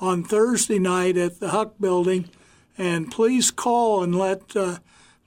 on 0.01 0.23
Thursday 0.23 0.79
night 0.79 1.17
at 1.17 1.41
the 1.41 1.49
Huck 1.49 1.75
Building. 1.81 2.29
And 2.77 3.11
please 3.11 3.51
call 3.51 4.03
and 4.03 4.15
let 4.15 4.57
uh, 4.57 4.79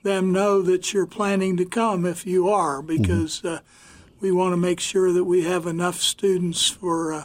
them 0.02 0.32
know 0.32 0.62
that 0.62 0.92
you're 0.92 1.06
planning 1.06 1.56
to 1.56 1.64
come 1.64 2.04
if 2.04 2.26
you 2.26 2.48
are, 2.48 2.82
because 2.82 3.44
uh, 3.44 3.60
we 4.20 4.30
want 4.30 4.52
to 4.52 4.56
make 4.56 4.80
sure 4.80 5.12
that 5.12 5.24
we 5.24 5.44
have 5.44 5.66
enough 5.66 5.96
students 5.96 6.68
for 6.68 7.12
uh, 7.12 7.24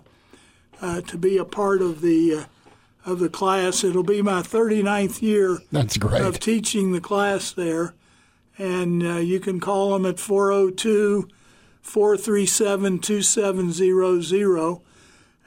uh 0.82 1.02
to 1.02 1.18
be 1.18 1.38
a 1.38 1.46
part 1.46 1.82
of 1.82 2.02
the 2.02 2.36
uh, 2.36 2.44
of 3.06 3.20
the 3.20 3.30
class. 3.30 3.84
It'll 3.84 4.04
be 4.04 4.22
my 4.22 4.42
39th 4.42 5.22
year 5.22 5.60
That's 5.72 5.98
great. 5.98 6.22
of 6.22 6.40
teaching 6.40 6.94
the 6.94 7.02
class 7.02 7.52
there 7.52 7.94
and 8.58 9.04
uh, 9.04 9.18
you 9.18 9.40
can 9.40 9.60
call 9.60 9.92
them 9.92 10.06
at 10.06 10.20
402 10.20 11.28
437 11.82 13.00
2700 13.00 14.82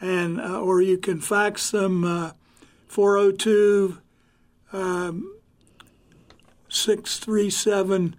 and 0.01 0.41
or 0.41 0.83
you 0.83 0.99
can 0.99 1.21
fax 1.21 1.71
them 1.71 2.05
uh, 2.05 2.33
402 2.89 3.99
um, 4.77 5.37
637 6.69 8.17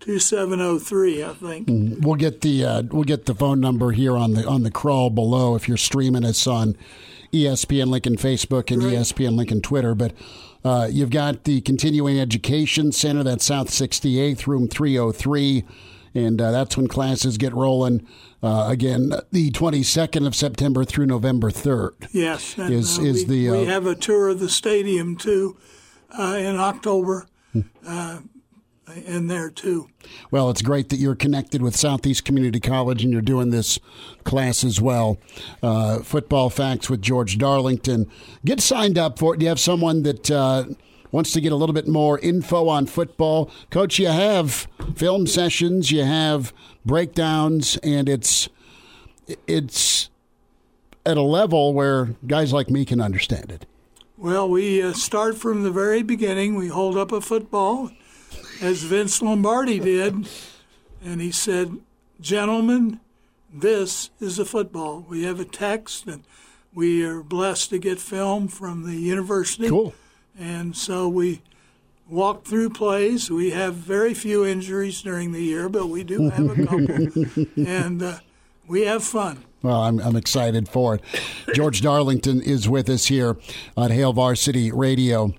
2703 0.00 1.24
I 1.24 1.34
think. 1.34 1.68
We'll 2.04 2.14
get 2.14 2.40
the 2.40 2.64
uh, 2.64 2.82
we'll 2.90 3.04
get 3.04 3.26
the 3.26 3.34
phone 3.34 3.60
number 3.60 3.90
here 3.90 4.16
on 4.16 4.32
the 4.34 4.46
on 4.46 4.62
the 4.62 4.70
crawl 4.70 5.10
below 5.10 5.54
if 5.54 5.68
you're 5.68 5.76
streaming 5.76 6.24
us 6.24 6.46
on 6.46 6.76
ESPN 7.32 7.86
Lincoln 7.86 8.16
Facebook 8.16 8.72
and 8.72 8.82
ESPN 8.82 9.36
Lincoln 9.36 9.60
Twitter, 9.60 9.94
but 9.94 10.12
uh, 10.64 10.88
you've 10.90 11.10
got 11.10 11.44
the 11.44 11.60
Continuing 11.60 12.18
Education 12.18 12.92
Center, 12.92 13.22
that's 13.22 13.44
South 13.44 13.68
68th, 13.68 14.46
room 14.46 14.68
303. 14.68 15.64
And 16.12 16.40
uh, 16.40 16.50
that's 16.50 16.76
when 16.76 16.88
classes 16.88 17.38
get 17.38 17.54
rolling 17.54 18.04
uh, 18.42 18.66
again, 18.68 19.12
the 19.30 19.50
22nd 19.52 20.26
of 20.26 20.34
September 20.34 20.84
through 20.84 21.06
November 21.06 21.50
3rd. 21.50 22.08
Yes. 22.10 22.58
And, 22.58 22.74
is, 22.74 22.98
uh, 22.98 23.02
is 23.02 23.26
we, 23.26 23.48
the, 23.48 23.50
we 23.50 23.62
uh, 23.62 23.64
have 23.66 23.86
a 23.86 23.94
tour 23.94 24.28
of 24.28 24.40
the 24.40 24.48
stadium 24.48 25.16
too 25.16 25.56
uh, 26.18 26.36
in 26.38 26.56
October. 26.56 27.26
Uh, 27.86 28.20
in 29.06 29.26
there 29.26 29.50
too. 29.50 29.88
Well, 30.30 30.50
it's 30.50 30.62
great 30.62 30.88
that 30.88 30.96
you're 30.96 31.14
connected 31.14 31.62
with 31.62 31.76
Southeast 31.76 32.24
Community 32.24 32.60
College 32.60 33.02
and 33.02 33.12
you're 33.12 33.22
doing 33.22 33.50
this 33.50 33.78
class 34.24 34.64
as 34.64 34.80
well. 34.80 35.18
Uh, 35.62 36.00
football 36.00 36.50
facts 36.50 36.90
with 36.90 37.00
George 37.02 37.38
Darlington. 37.38 38.10
Get 38.44 38.60
signed 38.60 38.98
up 38.98 39.18
for 39.18 39.34
it. 39.34 39.38
Do 39.38 39.44
you 39.44 39.48
have 39.48 39.60
someone 39.60 40.02
that 40.02 40.30
uh, 40.30 40.64
wants 41.12 41.32
to 41.32 41.40
get 41.40 41.52
a 41.52 41.56
little 41.56 41.72
bit 41.72 41.88
more 41.88 42.18
info 42.18 42.68
on 42.68 42.86
football? 42.86 43.50
Coach, 43.70 43.98
you 43.98 44.08
have 44.08 44.66
film 44.96 45.26
sessions, 45.26 45.90
you 45.90 46.04
have 46.04 46.52
breakdowns, 46.84 47.76
and 47.78 48.08
it's 48.08 48.48
it's 49.46 50.10
at 51.06 51.16
a 51.16 51.22
level 51.22 51.72
where 51.72 52.16
guys 52.26 52.52
like 52.52 52.68
me 52.68 52.84
can 52.84 53.00
understand 53.00 53.52
it. 53.52 53.66
Well, 54.20 54.50
we 54.50 54.82
uh, 54.82 54.92
start 54.92 55.38
from 55.38 55.62
the 55.62 55.70
very 55.70 56.02
beginning. 56.02 56.54
We 56.54 56.68
hold 56.68 56.98
up 56.98 57.10
a 57.10 57.22
football 57.22 57.90
as 58.60 58.82
Vince 58.82 59.22
Lombardi 59.22 59.80
did, 59.80 60.28
and 61.02 61.22
he 61.22 61.32
said, 61.32 61.78
Gentlemen, 62.20 63.00
this 63.50 64.10
is 64.20 64.38
a 64.38 64.44
football. 64.44 65.06
We 65.08 65.22
have 65.22 65.40
a 65.40 65.46
text, 65.46 66.06
and 66.06 66.24
we 66.74 67.02
are 67.02 67.22
blessed 67.22 67.70
to 67.70 67.78
get 67.78 67.98
film 67.98 68.48
from 68.48 68.84
the 68.84 68.96
university. 68.96 69.70
Cool. 69.70 69.94
And 70.38 70.76
so 70.76 71.08
we 71.08 71.40
walk 72.06 72.44
through 72.44 72.70
plays. 72.70 73.30
We 73.30 73.52
have 73.52 73.74
very 73.74 74.12
few 74.12 74.44
injuries 74.44 75.00
during 75.00 75.32
the 75.32 75.42
year, 75.42 75.70
but 75.70 75.86
we 75.86 76.04
do 76.04 76.28
have 76.28 76.58
a 76.58 76.66
couple. 76.66 77.46
and 77.66 78.02
uh, 78.02 78.18
we 78.66 78.82
have 78.82 79.02
fun. 79.02 79.46
Well, 79.62 79.82
I'm, 79.82 80.00
I'm 80.00 80.16
excited 80.16 80.68
for 80.68 80.94
it. 80.94 81.02
George 81.54 81.82
Darlington 81.82 82.40
is 82.40 82.68
with 82.68 82.88
us 82.88 83.06
here 83.06 83.36
on 83.76 83.90
Hail 83.90 84.12
Varsity 84.12 84.72
Radio 84.72 85.34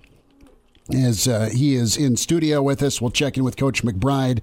as 0.94 1.28
uh, 1.28 1.50
he 1.54 1.75
is 1.75 1.98
in 1.98 2.18
studio 2.18 2.62
with 2.62 2.82
us. 2.82 3.01
We'll 3.01 3.12
check 3.12 3.38
in 3.38 3.44
with 3.44 3.58
Coach 3.58 3.84
McBride 3.84 4.42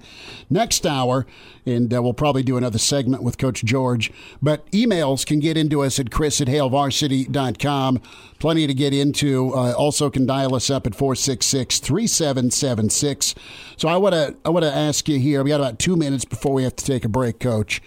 next 0.48 0.86
hour, 0.86 1.26
and 1.66 1.92
uh, 1.92 2.02
we'll 2.02 2.14
probably 2.14 2.42
do 2.42 2.56
another 2.56 2.78
segment 2.78 3.22
with 3.22 3.38
Coach 3.38 3.64
George. 3.64 4.10
But 4.40 4.70
emails 4.70 5.26
can 5.26 5.40
get 5.40 5.56
into 5.56 5.82
us 5.82 5.98
at 5.98 6.10
chris 6.10 6.40
at 6.40 6.48
hailvarsity.com. 6.48 8.00
Plenty 8.38 8.66
to 8.66 8.74
get 8.74 8.94
into. 8.94 9.52
Uh, 9.54 9.72
also 9.72 10.10
can 10.10 10.26
dial 10.26 10.54
us 10.54 10.70
up 10.70 10.86
at 10.86 10.94
466 10.94 11.80
3776. 11.80 13.34
So 13.76 13.88
I 13.88 13.96
want 13.96 14.14
to 14.14 14.36
I 14.44 14.50
want 14.50 14.64
to 14.64 14.74
ask 14.74 15.08
you 15.08 15.18
here. 15.18 15.42
We 15.42 15.50
got 15.50 15.60
about 15.60 15.78
two 15.78 15.96
minutes 15.96 16.24
before 16.24 16.52
we 16.52 16.62
have 16.64 16.76
to 16.76 16.84
take 16.84 17.04
a 17.04 17.08
break, 17.08 17.40
Coach. 17.40 17.82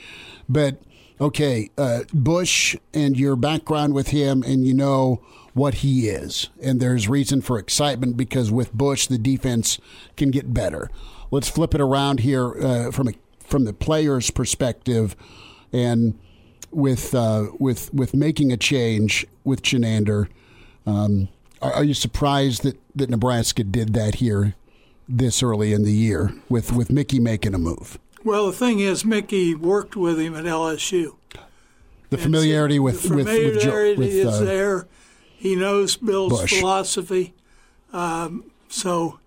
But 0.48 0.81
okay, 1.21 1.69
uh, 1.77 2.01
Busch 2.13 2.75
and 2.93 3.17
your 3.17 3.35
background 3.35 3.93
with 3.93 4.07
him, 4.07 4.43
and 4.43 4.65
you 4.65 4.73
know 4.73 5.21
what 5.53 5.75
he 5.75 6.09
is. 6.09 6.49
And 6.61 6.79
there's 6.79 7.07
reason 7.07 7.41
for 7.41 7.59
excitement 7.59 8.17
because 8.17 8.51
with 8.51 8.73
Busch, 8.73 9.07
the 9.07 9.17
defense 9.17 9.79
can 10.17 10.31
get 10.31 10.53
better. 10.53 10.89
Let's 11.29 11.47
flip 11.47 11.75
it 11.75 11.81
around 11.81 12.21
here 12.21 12.53
uh, 12.61 12.91
from 12.91 13.09
a, 13.09 13.13
from 13.39 13.65
the 13.65 13.73
player's 13.73 14.31
perspective, 14.31 15.15
and 15.71 16.17
with 16.71 17.13
uh, 17.13 17.47
with 17.59 17.93
with 17.93 18.13
making 18.13 18.51
a 18.51 18.57
change 18.57 19.25
with 19.43 19.61
Chinander. 19.61 20.27
Um, 20.85 21.29
are, 21.61 21.73
are 21.73 21.83
you 21.83 21.93
surprised 21.93 22.63
that, 22.63 22.79
that 22.95 23.09
Nebraska 23.09 23.63
did 23.63 23.93
that 23.93 24.15
here 24.15 24.55
this 25.07 25.43
early 25.43 25.73
in 25.73 25.83
the 25.83 25.91
year 25.91 26.33
with, 26.49 26.71
with 26.71 26.91
Mickey 26.91 27.19
making 27.19 27.53
a 27.53 27.59
move? 27.59 27.99
Well, 28.23 28.47
the 28.47 28.53
thing 28.57 28.79
is, 28.79 29.03
Mickey 29.03 29.55
worked 29.55 29.95
with 29.95 30.19
him 30.19 30.35
at 30.35 30.45
LSU. 30.45 31.15
The 32.09 32.17
familiarity 32.17 32.77
with 32.79 33.01
the 33.03 33.07
familiarity 33.09 33.89
with, 33.97 33.97
with, 33.99 34.09
is 34.13 34.41
uh, 34.41 34.43
there. 34.43 34.87
He 35.37 35.55
knows 35.55 35.95
Bill's 35.95 36.41
Busch. 36.41 36.59
philosophy. 36.59 37.33
Um, 37.93 38.51
so 38.67 39.19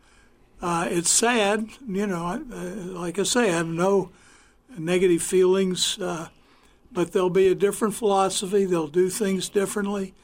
uh, 0.63 0.87
it's 0.91 1.11
sad, 1.11 1.67
you 1.89 2.07
know. 2.07 2.25
I- 2.25 2.55
Uh, 2.55 2.75
like 3.01 3.19
I 3.19 3.23
say, 3.25 3.49
I 3.51 3.57
have 3.57 3.67
no 3.67 4.11
negative 4.79 5.23
feelings, 5.23 5.99
uh, 5.99 6.29
but 6.93 7.13
there'll 7.13 7.31
be 7.31 7.49
a 7.49 7.55
different 7.55 7.95
philosophy. 7.95 8.65
They'll 8.67 8.87
do 8.87 9.09
things 9.09 9.49
differently, 9.49 10.15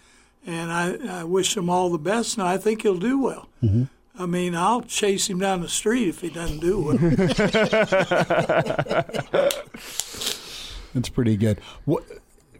and 0.47 0.71
I, 0.71 1.21
I 1.21 1.25
wish 1.25 1.57
him 1.57 1.69
all 1.71 1.91
the 1.91 1.99
best. 1.99 2.37
And 2.39 2.47
I 2.47 2.57
think 2.59 2.83
he'll 2.83 2.99
do 2.99 3.19
well. 3.19 3.49
Mm-hmm. 3.63 3.85
I 4.21 4.27
mean, 4.27 4.55
I'll 4.55 4.83
chase 4.83 5.31
him 5.31 5.39
down 5.39 5.63
the 5.63 5.69
street 5.69 6.09
if 6.09 6.21
he 6.21 6.29
doesn't 6.29 6.61
do 6.61 6.91
it. 6.91 7.01
That's 10.95 11.09
pretty 11.09 11.37
good. 11.37 11.59
What, 11.87 12.05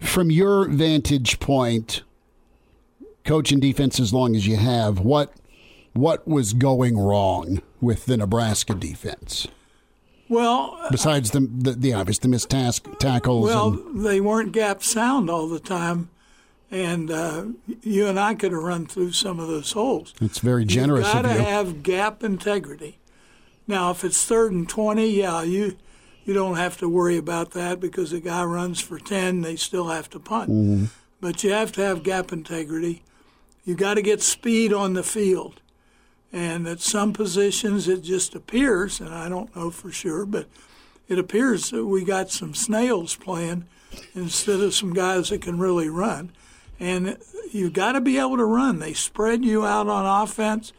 from 0.01 0.31
your 0.31 0.67
vantage 0.69 1.39
point, 1.39 2.03
coaching 3.25 3.61
defense 3.61 4.01
as 4.01 4.15
long 4.15 4.35
as 4.35 4.47
you 4.47 4.57
have, 4.57 5.01
what 5.01 5.35
what 5.93 6.27
was 6.27 6.53
going 6.53 6.97
wrong 6.97 7.61
with 7.81 8.07
the 8.07 8.17
Nebraska 8.17 8.75
defense 8.75 9.49
well, 10.31 10.79
besides 10.91 11.33
the 11.33 11.41
the, 11.41 11.73
the 11.73 11.93
obvious 11.93 12.19
the 12.19 12.29
missed 12.29 12.51
task, 12.51 12.87
tackles? 13.01 13.47
Well, 13.47 13.73
and, 13.73 14.07
they 14.07 14.21
weren't 14.21 14.53
gap 14.53 14.83
sound 14.83 15.29
all 15.29 15.49
the 15.49 15.59
time, 15.59 16.09
and 16.71 17.11
uh, 17.11 17.47
you 17.83 18.07
and 18.07 18.19
I 18.19 18.35
could 18.35 18.53
have 18.53 18.63
run 18.63 18.87
through 18.87 19.13
some 19.13 19.41
of 19.41 19.49
those 19.49 19.73
holes. 19.73 20.15
It's 20.21 20.39
very 20.39 20.65
generous 20.65 21.07
You've 21.07 21.23
got 21.25 21.35
to 21.35 21.43
have 21.43 21.83
gap 21.83 22.23
integrity. 22.23 22.99
Now, 23.67 23.91
if 23.91 24.05
it's 24.05 24.25
third 24.25 24.53
and 24.53 24.69
twenty, 24.69 25.09
yeah, 25.11 25.43
you 25.43 25.77
you 26.25 26.35
don't 26.35 26.57
have 26.57 26.77
to 26.79 26.89
worry 26.89 27.17
about 27.17 27.53
that 27.53 27.81
because 27.81 28.11
the 28.11 28.21
guy 28.21 28.45
runs 28.45 28.81
for 28.81 28.99
ten, 28.99 29.41
they 29.41 29.57
still 29.57 29.89
have 29.89 30.09
to 30.11 30.21
punt. 30.21 30.51
Mm-hmm. 30.51 30.85
But 31.21 31.43
you 31.45 31.51
have 31.51 31.73
to 31.73 31.83
have 31.83 32.03
gap 32.03 32.33
integrity. 32.33 33.03
You 33.65 33.75
got 33.75 33.95
to 33.95 34.03
get 34.03 34.23
speed 34.23 34.73
on 34.73 34.95
the 34.95 35.03
field, 35.03 35.61
and 36.33 36.67
at 36.67 36.81
some 36.81 37.13
positions 37.13 37.89
it 37.89 38.03
just 38.03 38.35
appears, 38.35 39.01
and 39.01 39.11
I 39.15 39.29
don't 39.29 39.55
know 39.55 39.71
for 39.71 39.91
sure, 39.93 40.25
but 40.25 40.47
it 41.09 41.19
appears 41.19 41.71
that 41.71 41.85
we 41.85 42.05
got 42.05 42.31
some 42.31 42.55
snails 42.55 43.17
playing 43.17 43.67
instead 44.15 44.61
of 44.61 44.75
some 44.75 44.95
guys 44.95 45.29
that 45.31 45.43
can 45.43 45.59
really 45.59 45.89
run. 45.89 46.33
And 46.81 47.19
you've 47.53 47.75
got 47.75 47.93
to 47.93 48.01
be 48.01 48.19
able 48.19 48.39
to 48.39 48.45
run. 48.45 48.79
They 48.79 48.95
spread 48.95 49.45
you 49.45 49.67
out 49.67 49.87
on 49.87 50.23
offense. 50.25 50.73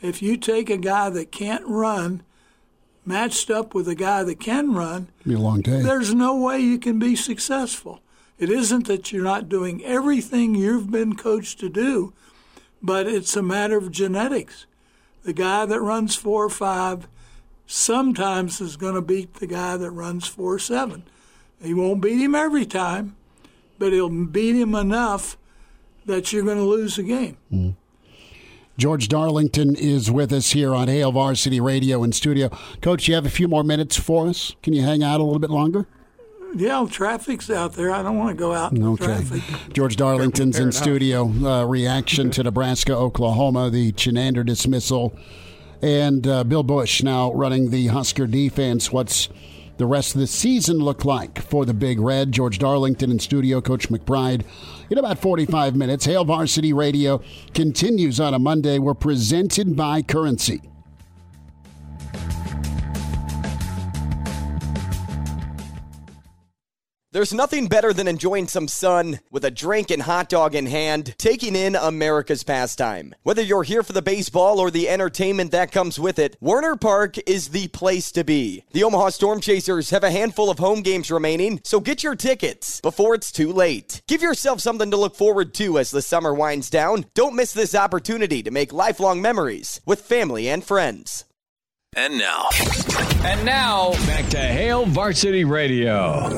If 0.00 0.22
you 0.22 0.36
take 0.36 0.70
a 0.70 0.76
guy 0.76 1.10
that 1.10 1.32
can't 1.32 1.66
run, 1.66 2.22
matched 3.04 3.50
up 3.50 3.74
with 3.74 3.88
a 3.88 3.94
guy 3.96 4.22
that 4.22 4.38
can 4.40 4.72
run, 4.74 5.08
Be 5.26 5.34
a 5.34 5.38
long 5.38 5.60
day. 5.60 5.82
there's 5.82 6.14
no 6.14 6.36
way 6.36 6.60
you 6.60 6.78
can 6.78 6.98
be 6.98 7.16
successful. 7.16 8.00
It 8.38 8.48
isn't 8.48 8.86
that 8.86 9.12
you're 9.12 9.24
not 9.24 9.48
doing 9.48 9.84
everything 9.84 10.54
you've 10.54 10.90
been 10.90 11.16
coached 11.16 11.58
to 11.60 11.68
do, 11.68 12.12
but 12.82 13.06
it's 13.06 13.36
a 13.36 13.42
matter 13.42 13.76
of 13.76 13.90
genetics. 13.90 14.66
The 15.24 15.32
guy 15.32 15.66
that 15.66 15.80
runs 15.80 16.14
four 16.14 16.44
or 16.44 16.50
five 16.50 17.08
sometimes 17.66 18.60
is 18.60 18.76
going 18.76 18.94
to 18.94 19.00
beat 19.00 19.34
the 19.34 19.46
guy 19.46 19.76
that 19.76 19.90
runs 19.90 20.26
four 20.26 20.54
or 20.54 20.58
seven. 20.58 21.04
He 21.62 21.72
won't 21.72 22.02
beat 22.02 22.20
him 22.20 22.34
every 22.34 22.66
time, 22.66 23.16
but 23.78 23.92
he'll 23.92 24.08
beat 24.08 24.54
him 24.56 24.74
enough 24.74 25.36
that 26.06 26.32
you're 26.32 26.44
going 26.44 26.58
to 26.58 26.64
lose 26.64 26.96
the 26.96 27.02
game. 27.02 27.76
George 28.76 29.08
Darlington 29.08 29.76
is 29.76 30.10
with 30.10 30.32
us 30.32 30.50
here 30.52 30.74
on 30.74 30.88
Hail 30.88 31.12
Varsity 31.12 31.60
Radio 31.60 32.02
and 32.02 32.14
Studio. 32.14 32.48
Coach, 32.82 33.06
you 33.06 33.14
have 33.14 33.24
a 33.24 33.30
few 33.30 33.46
more 33.46 33.62
minutes 33.62 33.96
for 33.96 34.26
us? 34.26 34.54
Can 34.62 34.72
you 34.72 34.82
hang 34.82 35.02
out 35.02 35.20
a 35.20 35.22
little 35.22 35.38
bit 35.38 35.50
longer? 35.50 35.86
Yeah, 36.56 36.86
traffic's 36.90 37.50
out 37.50 37.72
there. 37.74 37.90
I 37.92 38.02
don't 38.02 38.16
want 38.18 38.30
to 38.30 38.34
go 38.40 38.52
out 38.52 38.72
in 38.72 38.82
Okay. 38.84 39.04
traffic. 39.06 39.42
George 39.72 39.96
Darlington's 39.96 40.58
in 40.58 40.70
studio. 40.72 41.24
Uh, 41.28 41.64
reaction 41.64 42.30
to 42.32 42.42
Nebraska, 42.44 42.96
Oklahoma, 42.96 43.70
the 43.70 43.92
Chinander 43.92 44.44
dismissal, 44.46 45.12
and 45.82 46.26
uh, 46.26 46.44
Bill 46.44 46.62
Busch 46.62 47.02
now 47.02 47.32
running 47.32 47.70
the 47.70 47.88
Husker 47.88 48.26
defense. 48.28 48.92
What's 48.92 49.28
the 49.76 49.86
rest 49.86 50.14
of 50.14 50.20
the 50.20 50.26
season 50.26 50.78
look 50.78 51.04
like 51.04 51.40
for 51.40 51.64
the 51.64 51.74
Big 51.74 52.00
Red? 52.00 52.32
George 52.32 52.58
Darlington 52.58 53.10
in 53.10 53.18
studio, 53.18 53.60
Coach 53.60 53.88
McBride. 53.88 54.44
In 54.90 54.98
about 54.98 55.18
45 55.18 55.74
minutes, 55.74 56.04
Hail 56.04 56.24
Varsity 56.24 56.72
Radio 56.72 57.22
continues 57.54 58.20
on 58.20 58.34
a 58.34 58.38
Monday. 58.38 58.78
We're 58.78 58.94
presented 58.94 59.76
by 59.76 60.02
Currency. 60.02 60.62
There's 67.14 67.32
nothing 67.32 67.68
better 67.68 67.92
than 67.92 68.08
enjoying 68.08 68.48
some 68.48 68.66
sun 68.66 69.20
with 69.30 69.44
a 69.44 69.50
drink 69.52 69.92
and 69.92 70.02
hot 70.02 70.28
dog 70.28 70.56
in 70.56 70.66
hand, 70.66 71.14
taking 71.16 71.54
in 71.54 71.76
America's 71.76 72.42
pastime. 72.42 73.14
Whether 73.22 73.40
you're 73.40 73.62
here 73.62 73.84
for 73.84 73.92
the 73.92 74.02
baseball 74.02 74.58
or 74.58 74.68
the 74.68 74.88
entertainment 74.88 75.52
that 75.52 75.70
comes 75.70 75.96
with 75.96 76.18
it, 76.18 76.36
Werner 76.40 76.74
Park 76.74 77.16
is 77.18 77.50
the 77.50 77.68
place 77.68 78.10
to 78.10 78.24
be. 78.24 78.64
The 78.72 78.82
Omaha 78.82 79.10
Storm 79.10 79.40
Chasers 79.40 79.90
have 79.90 80.02
a 80.02 80.10
handful 80.10 80.50
of 80.50 80.58
home 80.58 80.82
games 80.82 81.08
remaining, 81.08 81.60
so 81.62 81.78
get 81.78 82.02
your 82.02 82.16
tickets 82.16 82.80
before 82.80 83.14
it's 83.14 83.30
too 83.30 83.52
late. 83.52 84.02
Give 84.08 84.20
yourself 84.20 84.60
something 84.60 84.90
to 84.90 84.96
look 84.96 85.14
forward 85.14 85.54
to 85.54 85.78
as 85.78 85.92
the 85.92 86.02
summer 86.02 86.34
winds 86.34 86.68
down. 86.68 87.06
Don't 87.14 87.36
miss 87.36 87.52
this 87.52 87.76
opportunity 87.76 88.42
to 88.42 88.50
make 88.50 88.72
lifelong 88.72 89.22
memories 89.22 89.80
with 89.86 90.00
family 90.00 90.48
and 90.48 90.64
friends. 90.64 91.26
And 91.96 92.18
now, 92.18 92.48
And 93.22 93.44
now, 93.44 93.92
back 94.06 94.28
to 94.30 94.38
Hail 94.38 94.84
Varsity 94.84 95.44
Radio. 95.44 96.28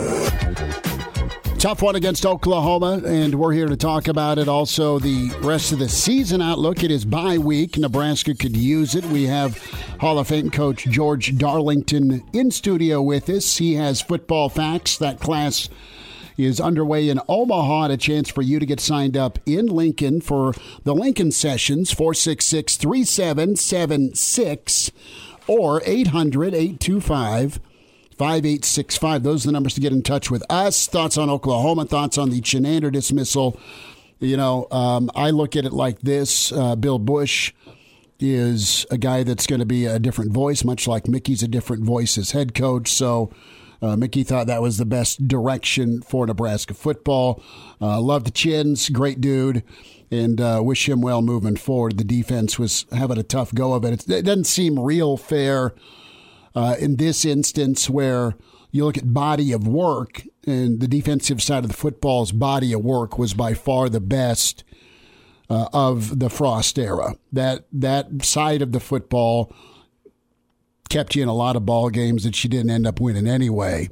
Tough 1.58 1.80
one 1.80 1.96
against 1.96 2.26
Oklahoma, 2.26 3.00
and 3.06 3.34
we're 3.34 3.52
here 3.52 3.66
to 3.66 3.76
talk 3.76 4.06
about 4.06 4.38
it. 4.38 4.48
Also, 4.48 4.98
the 4.98 5.30
rest 5.40 5.72
of 5.72 5.78
the 5.78 5.88
season 5.88 6.42
outlook. 6.42 6.84
It 6.84 6.90
is 6.90 7.06
bye 7.06 7.38
week. 7.38 7.78
Nebraska 7.78 8.34
could 8.34 8.54
use 8.54 8.94
it. 8.94 9.06
We 9.06 9.24
have 9.24 9.56
Hall 9.98 10.18
of 10.18 10.28
Fame 10.28 10.50
coach 10.50 10.84
George 10.84 11.38
Darlington 11.38 12.22
in 12.34 12.50
studio 12.50 13.00
with 13.00 13.30
us. 13.30 13.56
He 13.56 13.74
has 13.74 14.02
football 14.02 14.50
facts. 14.50 14.98
That 14.98 15.20
class 15.20 15.70
is 16.36 16.60
underway 16.60 17.08
in 17.08 17.18
Omaha 17.28 17.84
and 17.84 17.92
a 17.94 17.96
chance 17.96 18.28
for 18.28 18.42
you 18.42 18.58
to 18.58 18.66
get 18.66 18.78
signed 18.78 19.16
up 19.16 19.38
in 19.46 19.68
Lincoln 19.68 20.20
for 20.20 20.52
the 20.84 20.94
Lincoln 20.94 21.32
sessions 21.32 21.90
466 21.92 22.76
3776 22.76 24.90
or 25.46 25.82
800 25.84 26.54
825 26.54 27.60
5865. 28.18 29.22
Those 29.22 29.44
are 29.44 29.48
the 29.48 29.52
numbers 29.52 29.74
to 29.74 29.80
get 29.80 29.92
in 29.92 30.02
touch 30.02 30.30
with 30.30 30.42
us. 30.48 30.86
Thoughts 30.86 31.18
on 31.18 31.28
Oklahoma, 31.28 31.84
thoughts 31.84 32.16
on 32.16 32.30
the 32.30 32.40
Chinander 32.40 32.90
dismissal. 32.90 33.60
You 34.18 34.36
know, 34.38 34.66
um, 34.70 35.10
I 35.14 35.30
look 35.30 35.56
at 35.56 35.66
it 35.66 35.72
like 35.72 36.00
this 36.00 36.50
uh, 36.52 36.76
Bill 36.76 36.98
Busch 36.98 37.52
is 38.18 38.86
a 38.90 38.96
guy 38.96 39.22
that's 39.22 39.46
going 39.46 39.58
to 39.58 39.66
be 39.66 39.84
a 39.84 39.98
different 39.98 40.32
voice, 40.32 40.64
much 40.64 40.88
like 40.88 41.06
Mickey's 41.06 41.42
a 41.42 41.48
different 41.48 41.84
voice 41.84 42.16
as 42.16 42.30
head 42.30 42.54
coach. 42.54 42.90
So 42.90 43.30
uh, 43.82 43.96
Mickey 43.96 44.22
thought 44.22 44.46
that 44.46 44.62
was 44.62 44.78
the 44.78 44.86
best 44.86 45.28
direction 45.28 46.00
for 46.00 46.26
Nebraska 46.26 46.72
football. 46.72 47.42
Uh, 47.80 48.00
love 48.00 48.24
the 48.24 48.30
Chins, 48.30 48.88
great 48.88 49.20
dude, 49.20 49.62
and 50.10 50.40
uh, 50.40 50.60
wish 50.62 50.88
him 50.88 51.00
well 51.00 51.22
moving 51.22 51.56
forward. 51.56 51.98
The 51.98 52.04
defense 52.04 52.58
was 52.58 52.86
having 52.92 53.18
a 53.18 53.22
tough 53.22 53.54
go 53.54 53.74
of 53.74 53.84
it. 53.84 54.08
It 54.08 54.24
doesn't 54.24 54.44
seem 54.44 54.78
real 54.78 55.16
fair 55.16 55.74
uh, 56.54 56.76
in 56.78 56.96
this 56.96 57.24
instance 57.24 57.90
where 57.90 58.34
you 58.70 58.84
look 58.84 58.98
at 58.98 59.12
body 59.12 59.52
of 59.52 59.66
work 59.66 60.22
and 60.46 60.80
the 60.80 60.88
defensive 60.88 61.42
side 61.42 61.64
of 61.64 61.70
the 61.70 61.76
football's 61.76 62.32
body 62.32 62.72
of 62.72 62.84
work 62.84 63.18
was 63.18 63.34
by 63.34 63.54
far 63.54 63.88
the 63.88 64.00
best 64.00 64.64
uh, 65.50 65.68
of 65.72 66.18
the 66.18 66.30
Frost 66.30 66.78
era. 66.78 67.16
That 67.32 67.66
that 67.72 68.24
side 68.24 68.62
of 68.62 68.72
the 68.72 68.80
football 68.80 69.52
kept 70.88 71.16
you 71.16 71.22
in 71.22 71.28
a 71.28 71.34
lot 71.34 71.56
of 71.56 71.66
ball 71.66 71.90
games 71.90 72.24
that 72.24 72.42
you 72.42 72.50
didn't 72.50 72.70
end 72.70 72.86
up 72.86 73.00
winning 73.00 73.26
anyway. 73.26 73.88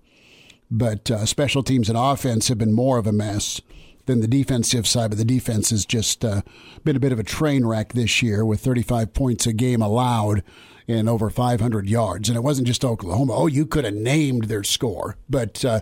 But 0.70 1.11
uh, 1.11 1.27
special 1.27 1.62
teams 1.62 1.88
and 1.88 1.98
offense 1.98 2.48
have 2.48 2.59
been 2.59 2.72
more 2.72 2.98
of 2.98 3.07
a 3.07 3.12
mess 3.12 3.61
than 4.06 4.20
the 4.20 4.28
defensive 4.28 4.86
side. 4.86 5.10
But 5.10 5.18
the 5.18 5.24
defense 5.24 5.70
has 5.70 5.84
just 5.84 6.24
uh, 6.24 6.42
been 6.84 6.96
a 6.96 7.00
bit 7.00 7.12
of 7.12 7.18
a 7.18 7.24
train 7.24 7.64
wreck 7.64 7.92
this 7.92 8.22
year 8.22 8.44
with 8.44 8.60
35 8.60 9.14
points 9.14 9.46
a 9.46 9.52
game 9.52 9.82
allowed 9.82 10.42
and 10.86 11.08
over 11.08 11.30
500 11.30 11.88
yards. 11.88 12.28
And 12.28 12.36
it 12.36 12.42
wasn't 12.42 12.66
just 12.66 12.84
Oklahoma. 12.84 13.34
Oh, 13.34 13.46
you 13.46 13.66
could 13.66 13.84
have 13.84 13.94
named 13.94 14.44
their 14.44 14.64
score. 14.64 15.16
But, 15.28 15.64
uh, 15.64 15.80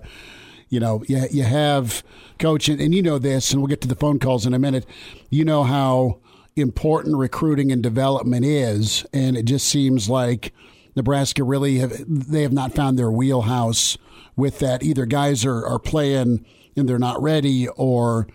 you 0.69 0.81
know, 0.81 1.03
you, 1.09 1.25
you 1.31 1.43
have, 1.43 2.03
coach, 2.39 2.69
and, 2.69 2.81
and 2.81 2.95
you 2.95 3.03
know 3.03 3.19
this, 3.19 3.53
and 3.53 3.61
we'll 3.61 3.69
get 3.69 3.81
to 3.83 3.89
the 3.89 3.97
phone 3.97 4.19
calls 4.19 4.47
in 4.47 4.55
a 4.55 4.59
minute. 4.59 4.87
You 5.29 5.45
know 5.45 5.65
how 5.65 6.21
important 6.57 7.17
recruiting 7.17 7.73
and 7.73 7.83
development 7.83 8.45
is. 8.45 9.05
And 9.13 9.37
it 9.37 9.45
just 9.45 9.67
seems 9.69 10.09
like 10.09 10.53
Nebraska 10.95 11.43
really 11.43 11.79
have, 11.79 11.93
they 12.07 12.43
have 12.43 12.53
not 12.53 12.75
found 12.75 12.99
their 12.99 13.11
wheelhouse 13.11 13.99
with 14.37 14.59
that. 14.61 14.83
Either 14.83 15.07
guys 15.07 15.45
are, 15.45 15.67
are 15.67 15.79
playing 15.79 16.45
and 16.77 16.89
they're 16.89 16.99
not 16.99 17.21
ready, 17.23 17.69
or 17.69 18.27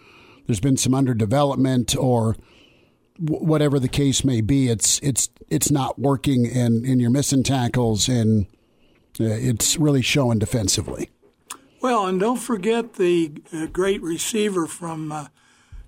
there's 0.45 0.59
been 0.59 0.77
some 0.77 0.93
underdevelopment, 0.93 1.95
or 1.97 2.35
whatever 3.19 3.79
the 3.79 3.87
case 3.87 4.23
may 4.23 4.41
be. 4.41 4.69
It's 4.69 4.99
it's 4.99 5.29
it's 5.49 5.71
not 5.71 5.97
working, 5.99 6.45
and, 6.47 6.85
and 6.85 6.99
you're 7.01 7.09
missing 7.09 7.43
tackles, 7.43 8.07
and 8.09 8.45
uh, 9.19 9.23
it's 9.25 9.77
really 9.77 10.01
showing 10.01 10.39
defensively. 10.39 11.09
Well, 11.81 12.05
and 12.07 12.19
don't 12.19 12.37
forget 12.39 12.95
the 12.95 13.31
uh, 13.53 13.67
great 13.67 14.01
receiver 14.01 14.67
from 14.67 15.11
uh, 15.11 15.27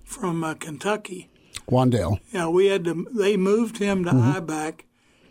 from 0.02 0.42
uh, 0.44 0.54
Kentucky. 0.54 1.28
Wan'Dale, 1.70 2.18
Yeah, 2.32 2.48
we 2.48 2.66
had 2.66 2.84
to. 2.84 3.06
They 3.12 3.36
moved 3.36 3.78
him 3.78 4.04
to 4.04 4.10
Mm-hmm. 4.10 4.36
I 4.36 4.40
back, 4.40 4.86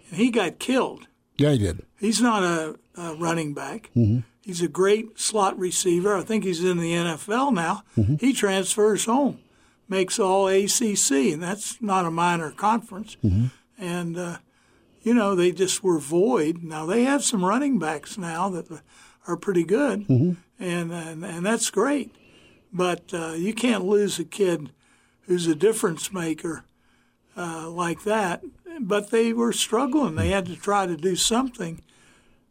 and 0.09 0.17
he 0.17 0.31
got 0.31 0.57
killed. 0.59 1.07
yeah, 1.37 1.51
he 1.51 1.57
did. 1.57 1.81
He's 1.99 2.21
not 2.21 2.43
a, 2.43 2.75
a 2.95 3.15
running 3.15 3.53
back. 3.53 3.89
He's 4.49 4.63
a 4.63 4.67
great 4.67 5.19
slot 5.19 5.59
receiver. 5.59 6.15
I 6.17 6.23
think 6.23 6.43
he's 6.43 6.63
in 6.63 6.79
the 6.79 6.91
NFL 6.93 7.53
now. 7.53 7.83
He 8.19 8.33
transfers 8.33 9.05
home, 9.05 9.37
makes 9.87 10.17
all 10.17 10.47
ACC, 10.47 11.11
and 11.33 11.43
that's 11.43 11.79
not 11.83 12.05
a 12.07 12.09
minor 12.11 12.49
conference. 12.49 13.15
And 13.77 14.17
uh, 14.17 14.37
you 15.03 15.13
know 15.13 15.35
they 15.35 15.51
just 15.51 15.83
were 15.83 15.99
void. 15.99 16.63
Now 16.63 16.87
they 16.87 17.03
have 17.03 17.23
some 17.23 17.45
running 17.45 17.77
backs 17.77 18.17
now 18.17 18.49
that 18.49 18.65
are 19.27 19.37
pretty 19.37 19.63
good, 19.63 20.09
and, 20.09 20.91
and 20.91 21.23
and 21.23 21.45
that's 21.45 21.69
great. 21.69 22.15
But 22.73 23.13
uh, 23.13 23.33
you 23.37 23.53
can't 23.53 23.85
lose 23.85 24.17
a 24.17 24.25
kid 24.25 24.71
who's 25.27 25.45
a 25.45 25.53
difference 25.53 26.11
maker 26.11 26.63
uh, 27.37 27.69
like 27.69 28.01
that. 28.03 28.41
But 28.79 29.11
they 29.11 29.31
were 29.31 29.53
struggling. 29.53 30.15
They 30.15 30.29
had 30.29 30.47
to 30.47 30.55
try 30.55 30.87
to 30.87 30.97
do 30.97 31.15
something 31.15 31.81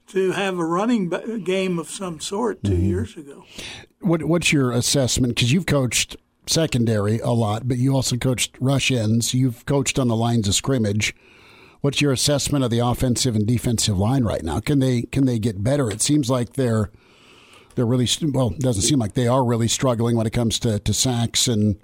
to 0.09 0.33
have 0.33 0.59
a 0.59 0.65
running 0.65 1.09
game 1.45 1.79
of 1.79 1.89
some 1.89 2.21
sort 2.21 2.63
2 2.65 2.71
mm-hmm. 2.71 2.85
years 2.85 3.17
ago. 3.17 3.45
What 4.01 4.25
what's 4.25 4.53
your 4.53 4.73
assessment? 4.73 5.35
Because 5.35 5.53
you've 5.53 5.67
coached 5.67 6.17
secondary 6.47 7.19
a 7.19 7.31
lot, 7.31 7.69
but 7.69 7.79
you 7.79 7.95
also 7.95 8.17
coached 8.17 8.57
rush 8.61 8.91
ends. 8.91 9.35
You've 9.35 9.67
coached 9.67 9.99
on 9.99 10.09
the 10.09 10.17
lines 10.17 10.49
of 10.49 10.55
scrimmage. 10.55 11.15
What's 11.81 12.01
your 12.01 12.13
assessment 12.13 12.65
of 12.65 12.71
the 12.71 12.81
offensive 12.81 13.37
and 13.37 13.47
defensive 13.47 13.99
line 13.99 14.25
right 14.25 14.43
now? 14.43 14.61
Can 14.61 14.79
they 14.79 15.03
can 15.03 15.27
they 15.27 15.39
get 15.39 15.63
better? 15.63 15.91
It 15.91 16.03
seems 16.03 16.29
like 16.29 16.55
they're 16.55 16.91
they're 17.75 17.87
really 17.87 18.09
well. 18.33 18.51
It 18.51 18.61
doesn't 18.61 18.83
seem 18.83 18.99
like 18.99 19.15
they 19.15 19.29
are 19.29 19.45
really 19.45 19.69
struggling 19.69 20.17
when 20.17 20.27
it 20.27 20.33
comes 20.33 20.59
to, 20.61 20.81
to 20.81 20.93
sacks 20.93 21.47
and 21.47 21.79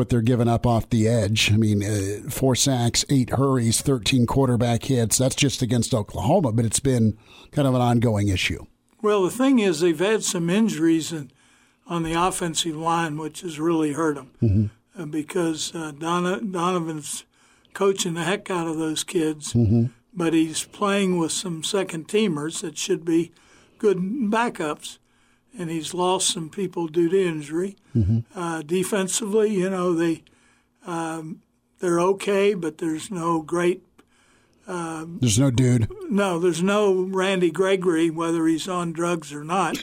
what 0.00 0.08
they're 0.08 0.22
giving 0.22 0.48
up 0.48 0.66
off 0.66 0.88
the 0.88 1.06
edge. 1.06 1.52
I 1.52 1.56
mean, 1.56 1.84
uh, 1.84 2.30
four 2.30 2.56
sacks, 2.56 3.04
eight 3.10 3.30
hurries, 3.30 3.82
thirteen 3.82 4.24
quarterback 4.24 4.84
hits. 4.84 5.18
That's 5.18 5.34
just 5.34 5.60
against 5.60 5.92
Oklahoma, 5.92 6.52
but 6.52 6.64
it's 6.64 6.80
been 6.80 7.18
kind 7.52 7.68
of 7.68 7.74
an 7.74 7.82
ongoing 7.82 8.28
issue. 8.28 8.64
Well, 9.02 9.22
the 9.24 9.30
thing 9.30 9.58
is, 9.58 9.80
they've 9.80 9.98
had 9.98 10.24
some 10.24 10.48
injuries 10.48 11.12
and 11.12 11.30
on 11.86 12.02
the 12.02 12.14
offensive 12.14 12.76
line, 12.76 13.18
which 13.18 13.42
has 13.42 13.60
really 13.60 13.92
hurt 13.92 14.14
them 14.14 14.30
mm-hmm. 14.40 15.00
uh, 15.02 15.06
because 15.06 15.74
uh, 15.74 15.90
Donovan's 15.90 17.24
coaching 17.74 18.14
the 18.14 18.24
heck 18.24 18.50
out 18.50 18.68
of 18.68 18.78
those 18.78 19.04
kids, 19.04 19.52
mm-hmm. 19.52 19.86
but 20.14 20.32
he's 20.32 20.64
playing 20.64 21.18
with 21.18 21.32
some 21.32 21.62
second 21.62 22.08
teamers 22.08 22.62
that 22.62 22.78
should 22.78 23.04
be 23.04 23.32
good 23.78 23.98
backups, 23.98 24.96
and 25.58 25.70
he's 25.70 25.94
lost 25.94 26.32
some 26.32 26.48
people 26.48 26.86
due 26.86 27.08
to 27.08 27.26
injury. 27.26 27.76
Mm-hmm. 27.94 28.38
Uh, 28.38 28.62
defensively, 28.62 29.54
you 29.54 29.70
know 29.70 29.94
they 29.94 30.22
um, 30.86 31.42
they're 31.80 32.00
okay, 32.00 32.54
but 32.54 32.78
there's 32.78 33.10
no 33.10 33.42
great. 33.42 33.84
Um, 34.66 35.18
there's 35.20 35.38
no 35.38 35.50
dude. 35.50 35.90
No, 36.10 36.38
there's 36.38 36.62
no 36.62 36.92
Randy 36.92 37.50
Gregory, 37.50 38.10
whether 38.10 38.46
he's 38.46 38.68
on 38.68 38.92
drugs 38.92 39.32
or 39.32 39.42
not, 39.42 39.78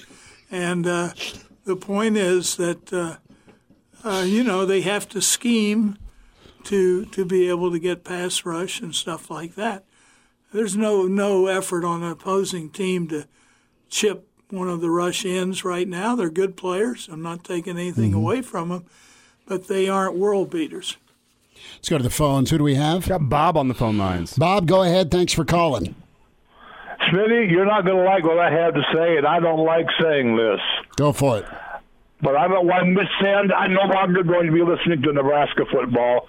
and 0.49 0.87
uh, 0.87 1.09
the 1.65 1.75
point 1.75 2.17
is 2.17 2.55
that 2.57 2.93
uh, 2.93 3.17
uh, 4.03 4.23
you 4.25 4.43
know 4.43 4.65
they 4.65 4.81
have 4.81 5.09
to 5.09 5.21
scheme 5.21 5.97
to 6.63 7.05
to 7.05 7.25
be 7.25 7.49
able 7.49 7.71
to 7.71 7.79
get 7.79 8.03
pass 8.03 8.45
rush 8.45 8.79
and 8.79 8.95
stuff 8.95 9.29
like 9.29 9.55
that. 9.55 9.83
There's 10.53 10.77
no 10.77 11.03
no 11.03 11.47
effort 11.47 11.83
on 11.83 12.03
an 12.03 12.11
opposing 12.11 12.69
team 12.69 13.07
to 13.09 13.27
chip 13.89 14.26
one 14.49 14.69
of 14.69 14.81
the 14.81 14.89
rush 14.89 15.25
ends 15.25 15.63
right 15.63 15.87
now. 15.87 16.15
They're 16.15 16.29
good 16.29 16.55
players. 16.55 17.09
I'm 17.11 17.21
not 17.21 17.43
taking 17.43 17.77
anything 17.77 18.11
mm-hmm. 18.11 18.19
away 18.19 18.41
from 18.41 18.69
them, 18.69 18.85
but 19.45 19.67
they 19.67 19.89
aren't 19.89 20.17
world 20.17 20.49
beaters. 20.49 20.97
Let's 21.75 21.89
go 21.89 21.97
to 21.97 22.03
the 22.03 22.09
phones. 22.09 22.49
Who 22.49 22.57
do 22.59 22.63
we 22.63 22.75
have? 22.75 23.07
Got 23.07 23.29
Bob 23.29 23.57
on 23.57 23.67
the 23.67 23.73
phone 23.73 23.97
lines. 23.97 24.37
Bob, 24.37 24.67
go 24.67 24.83
ahead. 24.83 25.11
Thanks 25.11 25.33
for 25.33 25.43
calling. 25.43 25.95
Smitty, 27.11 27.49
you're 27.51 27.65
not 27.65 27.85
going 27.85 27.97
to 27.97 28.03
like 28.03 28.23
what 28.23 28.39
I 28.39 28.51
have 28.51 28.73
to 28.73 28.83
say, 28.93 29.17
and 29.17 29.25
I 29.25 29.39
don't 29.39 29.63
like 29.63 29.85
saying 30.01 30.35
this. 30.35 30.59
Go 30.95 31.13
for 31.13 31.39
it. 31.39 31.45
But 32.21 32.35
I'm 32.35 32.51
at 32.51 32.65
one 32.65 32.93
miss-send. 32.93 33.53
I 33.53 33.67
no 33.67 33.81
longer 33.81 34.23
going 34.23 34.47
to 34.47 34.51
be 34.51 34.63
listening 34.63 35.01
to 35.03 35.13
Nebraska 35.13 35.65
football. 35.71 36.27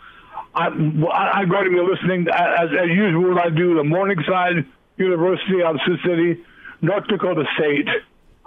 I'm, 0.54 1.04
I'm 1.06 1.48
going 1.48 1.64
to 1.64 1.70
be 1.70 1.80
listening, 1.80 2.26
as, 2.32 2.68
as 2.78 2.88
usual, 2.88 3.38
I 3.38 3.48
do 3.50 3.74
the 3.74 3.84
Morningside 3.84 4.66
University 4.98 5.62
out 5.62 5.76
of 5.76 5.80
Sioux 5.86 5.98
City, 6.06 6.44
North 6.82 7.06
Dakota 7.06 7.44
State, 7.56 7.88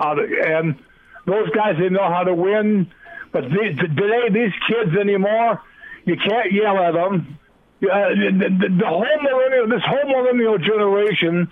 of, 0.01 0.17
and 0.19 0.75
those 1.25 1.49
guys, 1.51 1.75
they 1.79 1.89
know 1.89 2.09
how 2.09 2.23
to 2.23 2.33
win. 2.33 2.91
But 3.31 3.43
they, 3.43 3.73
today, 3.73 4.29
these 4.31 4.53
kids 4.67 4.97
anymore, 4.99 5.61
you 6.05 6.15
can't 6.17 6.51
yell 6.51 6.77
at 6.77 6.93
them. 6.93 7.37
Uh, 7.81 8.09
the, 8.09 8.49
the, 8.59 8.75
the 8.79 8.87
whole 8.87 9.21
millennial, 9.21 9.67
this 9.67 9.83
whole 9.85 10.05
millennial 10.05 10.57
generation 10.57 11.49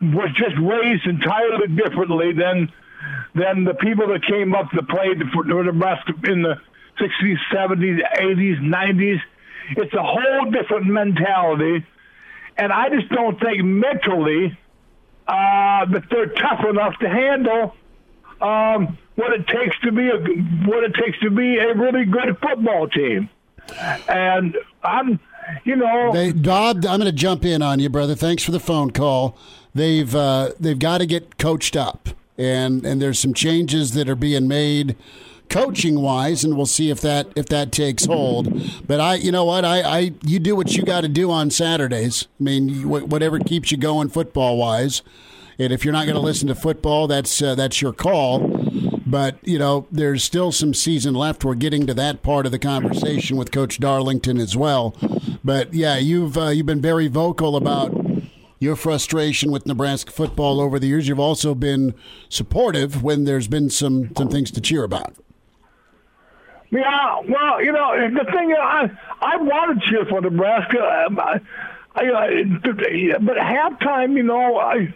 was 0.00 0.28
just 0.36 0.54
raised 0.60 1.06
entirely 1.06 1.68
differently 1.68 2.32
than 2.32 2.72
than 3.34 3.64
the 3.64 3.74
people 3.74 4.06
that 4.08 4.24
came 4.24 4.54
up 4.54 4.70
that 4.72 4.88
played 4.88 5.18
for 5.32 5.44
Nebraska 5.44 6.12
in 6.30 6.42
the 6.42 6.54
60s, 7.00 7.36
70s, 7.52 7.98
80s, 8.16 8.60
90s. 8.60 9.18
It's 9.76 9.92
a 9.92 10.02
whole 10.02 10.50
different 10.50 10.86
mentality, 10.86 11.84
and 12.56 12.72
I 12.72 12.88
just 12.90 13.08
don't 13.08 13.38
think 13.40 13.64
mentally 13.64 14.56
uh, 15.26 15.86
that 15.86 16.04
they're 16.10 16.26
tough 16.26 16.64
enough 16.68 16.96
to 17.00 17.08
handle 17.08 17.74
um, 18.40 18.98
what 19.16 19.32
it 19.32 19.46
takes 19.46 19.78
to 19.80 19.92
be 19.92 20.08
a 20.08 20.18
what 20.68 20.84
it 20.84 20.94
takes 20.94 21.18
to 21.20 21.30
be 21.30 21.58
a 21.58 21.74
really 21.74 22.04
good 22.04 22.36
football 22.40 22.88
team. 22.88 23.28
And 24.08 24.56
I'm, 24.82 25.20
you 25.64 25.76
know, 25.76 26.12
they, 26.12 26.32
Bob, 26.32 26.84
I'm 26.84 27.00
going 27.00 27.02
to 27.02 27.12
jump 27.12 27.44
in 27.44 27.62
on 27.62 27.80
you, 27.80 27.88
brother. 27.88 28.14
Thanks 28.14 28.42
for 28.42 28.50
the 28.50 28.60
phone 28.60 28.90
call. 28.90 29.36
They've 29.74 30.14
uh, 30.14 30.52
they've 30.60 30.78
got 30.78 30.98
to 30.98 31.06
get 31.06 31.38
coached 31.38 31.76
up, 31.76 32.10
and 32.36 32.84
and 32.84 33.00
there's 33.00 33.18
some 33.18 33.34
changes 33.34 33.92
that 33.94 34.08
are 34.08 34.16
being 34.16 34.48
made 34.48 34.96
coaching 35.48 36.00
wise, 36.00 36.42
and 36.44 36.56
we'll 36.56 36.66
see 36.66 36.90
if 36.90 37.00
that 37.00 37.28
if 37.36 37.46
that 37.46 37.72
takes 37.72 38.04
hold. 38.06 38.86
But 38.86 39.00
I, 39.00 39.14
you 39.14 39.32
know 39.32 39.44
what, 39.44 39.64
I, 39.64 39.82
I 39.82 39.98
you 40.24 40.38
do 40.38 40.56
what 40.56 40.76
you 40.76 40.82
got 40.82 41.02
to 41.02 41.08
do 41.08 41.30
on 41.30 41.50
Saturdays. 41.50 42.26
I 42.40 42.42
mean, 42.42 42.88
whatever 42.88 43.38
keeps 43.38 43.70
you 43.70 43.78
going 43.78 44.08
football 44.08 44.56
wise. 44.56 45.02
And 45.58 45.72
if 45.72 45.84
you're 45.84 45.92
not 45.92 46.04
going 46.06 46.16
to 46.16 46.20
listen 46.20 46.48
to 46.48 46.54
football, 46.54 47.06
that's 47.06 47.40
uh, 47.40 47.54
that's 47.54 47.80
your 47.80 47.92
call. 47.92 48.48
But 49.06 49.38
you 49.42 49.58
know, 49.58 49.86
there's 49.90 50.24
still 50.24 50.50
some 50.50 50.74
season 50.74 51.14
left. 51.14 51.44
We're 51.44 51.54
getting 51.54 51.86
to 51.86 51.94
that 51.94 52.22
part 52.22 52.46
of 52.46 52.52
the 52.52 52.58
conversation 52.58 53.36
with 53.36 53.52
Coach 53.52 53.78
Darlington 53.78 54.38
as 54.38 54.56
well. 54.56 54.96
But 55.44 55.74
yeah, 55.74 55.98
you've 55.98 56.36
uh, 56.36 56.48
you've 56.48 56.66
been 56.66 56.80
very 56.80 57.06
vocal 57.06 57.56
about 57.56 57.94
your 58.58 58.76
frustration 58.76 59.52
with 59.52 59.66
Nebraska 59.66 60.10
football 60.10 60.60
over 60.60 60.78
the 60.78 60.86
years. 60.86 61.06
You've 61.06 61.20
also 61.20 61.54
been 61.54 61.94
supportive 62.28 63.02
when 63.02 63.24
there's 63.24 63.46
been 63.46 63.70
some 63.70 64.10
some 64.16 64.28
things 64.28 64.50
to 64.52 64.60
cheer 64.60 64.84
about. 64.84 65.14
Yeah, 66.70 67.20
well, 67.28 67.62
you 67.62 67.70
know, 67.70 67.94
the 68.10 68.24
thing 68.32 68.52
I 68.58 68.90
I 69.20 69.36
want 69.36 69.80
to 69.80 69.88
cheer 69.88 70.04
for 70.06 70.20
Nebraska, 70.20 71.04
um, 71.06 71.20
I, 71.20 71.40
I, 71.94 72.44
but 73.20 73.36
halftime, 73.36 74.16
you 74.16 74.24
know, 74.24 74.58
I 74.58 74.92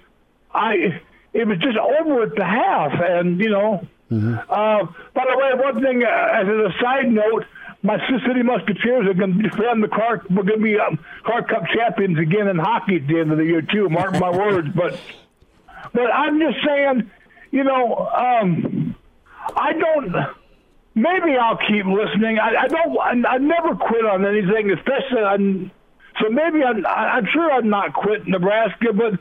I 0.58 1.00
it 1.32 1.46
was 1.46 1.58
just 1.58 1.78
over 1.78 2.22
at 2.22 2.34
the 2.34 2.44
half, 2.44 2.92
and 3.00 3.40
you 3.40 3.50
know. 3.50 3.86
Mm-hmm. 4.10 4.38
Uh, 4.48 4.86
by 5.12 5.24
the 5.30 5.36
way, 5.36 5.52
one 5.62 5.82
thing 5.82 6.02
uh, 6.02 6.28
as 6.32 6.48
a 6.48 6.72
side 6.80 7.12
note, 7.12 7.44
my 7.82 7.98
City 8.26 8.42
Musketeers 8.42 9.06
are 9.06 9.14
going 9.14 9.36
to 9.36 9.42
defend 9.42 9.84
the 9.84 9.88
Clark. 9.88 10.24
We're 10.30 10.44
going 10.44 10.60
to 10.60 10.64
be 10.64 10.78
um, 10.78 10.98
Clark 11.24 11.48
Cup 11.48 11.64
champions 11.74 12.18
again 12.18 12.48
in 12.48 12.58
hockey 12.58 12.96
at 12.96 13.06
the 13.06 13.20
end 13.20 13.30
of 13.32 13.38
the 13.38 13.44
year 13.44 13.62
too. 13.62 13.88
Mark 13.88 14.18
my 14.18 14.30
words. 14.36 14.68
But 14.74 14.98
but 15.92 16.10
I'm 16.10 16.40
just 16.40 16.56
saying, 16.66 17.10
you 17.50 17.64
know, 17.64 18.08
um, 18.08 18.96
I 19.54 19.72
don't. 19.74 20.14
Maybe 20.94 21.36
I'll 21.36 21.58
keep 21.58 21.86
listening. 21.86 22.38
I, 22.38 22.62
I 22.62 22.66
don't. 22.66 22.98
I, 22.98 23.34
I 23.34 23.38
never 23.38 23.76
quit 23.76 24.04
on 24.04 24.24
anything, 24.24 24.70
especially 24.70 25.22
on. 25.22 25.70
So 26.20 26.28
maybe 26.30 26.62
I'm. 26.64 26.84
I'm 26.86 27.26
sure 27.32 27.50
I'm 27.52 27.68
not 27.68 27.92
quit 27.94 28.26
Nebraska, 28.26 28.92
but 28.92 29.18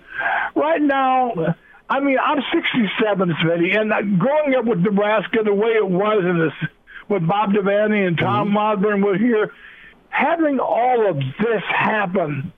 right 0.55 0.81
now. 0.81 1.55
I 1.89 2.01
mean, 2.01 2.17
I'm 2.21 2.39
67, 2.53 3.33
Smitty, 3.41 3.79
and 3.79 4.19
growing 4.19 4.55
up 4.55 4.65
with 4.65 4.79
Nebraska 4.79 5.37
the 5.45 5.53
way 5.53 5.69
it 5.69 5.87
was 5.87 6.21
in 6.21 6.37
this 6.37 6.69
with 7.07 7.25
Bob 7.25 7.53
Devaney 7.53 8.05
and 8.05 8.17
Tom 8.17 8.49
mm-hmm. 8.49 8.57
Osborne 8.57 9.01
were 9.01 9.17
here, 9.17 9.53
having 10.09 10.59
all 10.59 11.09
of 11.09 11.17
this 11.17 11.63
happen, 11.69 12.51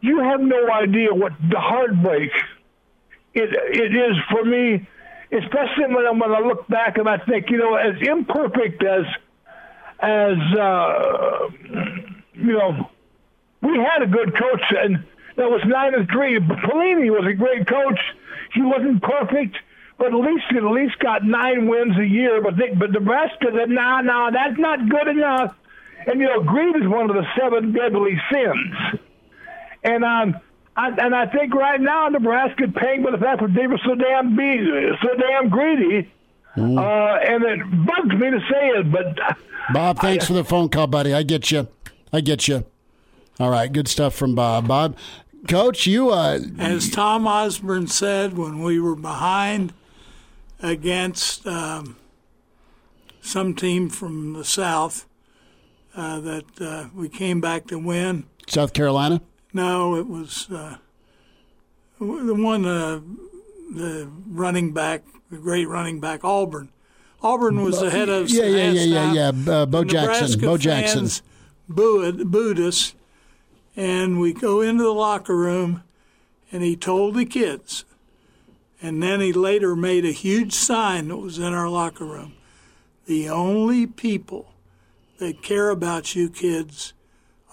you 0.00 0.18
have 0.18 0.40
no 0.40 0.70
idea 0.70 1.14
what 1.14 1.32
the 1.48 1.58
heartbreak 1.58 2.30
it 3.34 3.50
it 3.52 3.94
is 3.94 4.16
for 4.30 4.44
me, 4.44 4.86
especially 5.32 5.94
when 5.94 6.06
I, 6.06 6.10
when 6.10 6.30
I 6.34 6.40
look 6.40 6.66
back 6.68 6.98
and 6.98 7.08
I 7.08 7.18
think, 7.18 7.50
you 7.50 7.58
know, 7.58 7.76
as 7.76 7.94
imperfect 8.00 8.82
as 8.84 9.06
as 10.00 10.36
uh, 10.58 11.48
you 12.34 12.52
know, 12.52 12.90
we 13.62 13.78
had 13.78 14.02
a 14.02 14.06
good 14.06 14.36
coach, 14.36 14.62
and 14.70 15.04
that 15.36 15.50
was 15.50 15.62
nine 15.64 15.94
and 15.94 16.08
three. 16.10 16.38
Pelini 16.38 17.10
was 17.10 17.26
a 17.26 17.34
great 17.34 17.66
coach. 17.66 18.00
He 18.52 18.62
wasn't 18.62 19.02
perfect 19.02 19.56
but 20.02 20.12
at 20.12 20.18
least 20.18 20.44
at 20.50 20.64
least 20.64 20.98
got 20.98 21.24
nine 21.24 21.68
wins 21.68 21.96
a 21.96 22.04
year. 22.04 22.42
But 22.42 22.56
they, 22.56 22.74
but 22.74 22.90
Nebraska 22.90 23.46
said, 23.54 23.68
no, 23.68 23.74
nah, 23.74 24.00
no, 24.00 24.12
nah, 24.12 24.30
that's 24.30 24.58
not 24.58 24.88
good 24.88 25.06
enough. 25.06 25.54
And 26.06 26.18
you 26.20 26.26
know, 26.26 26.42
greed 26.42 26.74
is 26.74 26.88
one 26.88 27.08
of 27.08 27.14
the 27.14 27.24
seven 27.38 27.72
deadly 27.72 28.20
sins. 28.32 29.00
And 29.84 30.04
um, 30.04 30.40
I, 30.76 30.88
and 30.88 31.14
I 31.14 31.26
think 31.26 31.54
right 31.54 31.80
now 31.80 32.08
Nebraska 32.08 32.64
paying 32.74 33.04
for 33.04 33.12
the 33.12 33.18
fact 33.18 33.42
that 33.42 33.54
they 33.54 33.68
were 33.68 33.78
so 33.84 33.94
damn 33.94 34.36
be 34.36 34.58
so 35.02 35.08
damn 35.16 35.48
greedy. 35.48 36.10
Mm. 36.56 36.78
Uh, 36.78 37.20
and 37.20 37.44
it 37.44 37.86
bugs 37.86 38.14
me 38.20 38.30
to 38.30 38.40
say 38.50 38.68
it, 38.70 38.90
but 38.90 39.18
Bob, 39.72 40.00
thanks 40.00 40.24
I, 40.24 40.26
for 40.26 40.32
the 40.34 40.44
phone 40.44 40.68
call, 40.68 40.86
buddy. 40.88 41.14
I 41.14 41.22
get 41.22 41.50
you. 41.50 41.68
I 42.12 42.20
get 42.20 42.48
you. 42.48 42.64
All 43.42 43.50
right, 43.50 43.72
good 43.72 43.88
stuff 43.88 44.14
from 44.14 44.36
Bob. 44.36 44.68
Bob, 44.68 44.96
Coach, 45.48 45.84
you. 45.84 46.10
Uh, 46.10 46.38
As 46.60 46.88
Tom 46.88 47.26
Osborne 47.26 47.88
said 47.88 48.38
when 48.38 48.62
we 48.62 48.78
were 48.78 48.94
behind 48.94 49.72
against 50.60 51.44
um, 51.44 51.96
some 53.20 53.52
team 53.56 53.88
from 53.88 54.34
the 54.34 54.44
South 54.44 55.08
uh, 55.96 56.20
that 56.20 56.44
uh, 56.60 56.86
we 56.94 57.08
came 57.08 57.40
back 57.40 57.66
to 57.66 57.80
win. 57.80 58.26
South 58.46 58.74
Carolina? 58.74 59.20
No, 59.52 59.96
it 59.96 60.06
was 60.06 60.48
uh, 60.48 60.76
the 61.98 62.36
one, 62.36 62.64
uh, 62.64 63.00
the 63.74 64.08
running 64.28 64.72
back, 64.72 65.02
the 65.32 65.38
great 65.38 65.66
running 65.66 65.98
back, 65.98 66.22
Auburn. 66.22 66.68
Auburn 67.24 67.64
was 67.64 67.82
ahead 67.82 68.08
of. 68.08 68.30
Yeah, 68.30 68.44
yeah, 68.44 68.70
yeah, 68.70 69.12
yeah, 69.12 69.32
yeah. 69.32 69.52
Uh, 69.52 69.66
Bo 69.66 69.82
Jackson. 69.82 70.40
Bo 70.40 70.56
Jackson. 70.56 71.08
Booed, 71.68 72.30
booed 72.30 72.60
us, 72.60 72.94
and 73.76 74.20
we 74.20 74.32
go 74.32 74.60
into 74.60 74.84
the 74.84 74.90
locker 74.90 75.36
room, 75.36 75.82
and 76.50 76.62
he 76.62 76.76
told 76.76 77.14
the 77.14 77.24
kids, 77.24 77.84
and 78.80 79.02
then 79.02 79.20
he 79.20 79.32
later 79.32 79.74
made 79.76 80.04
a 80.04 80.12
huge 80.12 80.52
sign 80.52 81.08
that 81.08 81.16
was 81.16 81.38
in 81.38 81.54
our 81.54 81.68
locker 81.68 82.04
room. 82.04 82.34
The 83.06 83.28
only 83.28 83.86
people 83.86 84.52
that 85.18 85.42
care 85.42 85.70
about 85.70 86.14
you 86.14 86.28
kids 86.28 86.92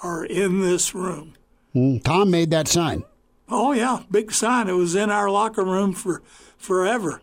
are 0.02 0.26
in 0.26 0.62
this 0.62 0.96
room. 0.96 1.34
Mm, 1.76 2.04
Tom 2.04 2.32
made 2.32 2.52
that 2.52 2.68
sign. 2.68 3.04
Oh 3.48 3.72
yeah, 3.74 4.04
big 4.10 4.32
sign. 4.32 4.68
It 4.68 4.74
was 4.74 4.96
in 4.96 5.10
our 5.10 5.30
locker 5.30 5.64
room 5.64 5.94
for 5.94 6.22
forever. 6.58 7.22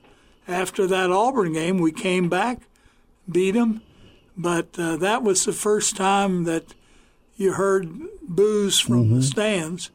After 0.48 0.86
that 0.86 1.10
Auburn 1.10 1.52
game, 1.52 1.78
we 1.78 1.92
came 1.92 2.28
back, 2.28 2.60
beat 3.30 3.52
them, 3.52 3.82
but 4.36 4.78
uh, 4.78 4.96
that 4.96 5.22
was 5.22 5.44
the 5.44 5.52
first 5.52 5.96
time 5.96 6.44
that 6.44 6.74
you 7.36 7.52
heard 7.52 7.88
boos 8.22 8.80
from 8.80 9.14
the 9.14 9.22
stands. 9.22 9.90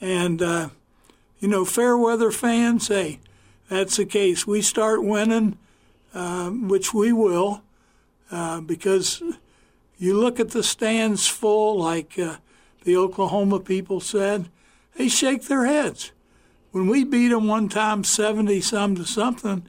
And 0.00 0.40
uh, 0.40 0.70
you 1.38 1.48
know, 1.48 1.64
fair 1.64 1.96
weather 1.96 2.30
fans, 2.30 2.88
hey, 2.88 3.20
that's 3.68 3.96
the 3.96 4.04
case. 4.04 4.46
We 4.46 4.62
start 4.62 5.04
winning, 5.04 5.58
um, 6.14 6.68
which 6.68 6.92
we 6.92 7.12
will, 7.12 7.62
uh, 8.30 8.60
because 8.60 9.22
you 9.98 10.18
look 10.18 10.40
at 10.40 10.50
the 10.50 10.62
stands 10.62 11.26
full, 11.26 11.78
like 11.78 12.18
uh, 12.18 12.36
the 12.84 12.96
Oklahoma 12.96 13.60
people 13.60 14.00
said, 14.00 14.48
they 14.96 15.08
shake 15.08 15.44
their 15.44 15.66
heads. 15.66 16.12
When 16.72 16.86
we 16.86 17.04
beat 17.04 17.28
them 17.28 17.46
one 17.46 17.68
time, 17.68 18.04
70 18.04 18.60
some 18.60 18.94
to 18.96 19.04
something, 19.04 19.66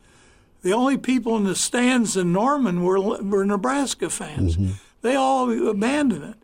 the 0.62 0.74
only 0.74 0.98
people 0.98 1.36
in 1.38 1.46
the 1.46 1.56
stands 1.56 2.16
in 2.16 2.32
Norman 2.32 2.84
were, 2.84 3.00
were 3.00 3.46
Nebraska 3.46 4.10
fans. 4.10 4.56
They 5.02 5.16
all 5.16 5.50
abandoned 5.70 6.24
it. 6.24 6.36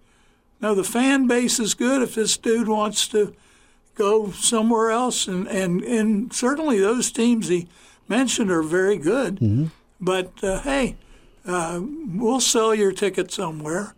Now, 0.62 0.74
the 0.74 0.84
fan 0.84 1.28
base 1.28 1.60
is 1.60 1.74
good 1.74 2.02
if 2.02 2.16
this 2.16 2.36
dude 2.38 2.68
wants 2.68 3.08
to 3.10 3.34
go 3.96 4.32
somewhere 4.32 4.92
else, 4.92 5.28
and, 5.28 5.48
and, 5.48 5.82
and 5.84 6.34
certainly 6.34 6.80
those 6.80 7.12
teams 7.12 7.48
he 7.48 7.68
mentioned 8.08 8.50
are 8.52 8.64
very 8.64 8.98
good. 8.98 9.70
But 10.00 10.32
uh, 10.44 10.62
hey, 10.62 10.96
uh, 11.46 11.82
we'll 11.82 12.40
sell 12.40 12.74
your 12.76 12.92
ticket 12.92 13.32
somewhere. 13.32 13.96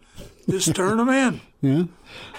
Just 0.50 0.76
turn 0.76 0.98
them 0.98 1.10
in. 1.10 1.41
Yeah. 1.62 1.84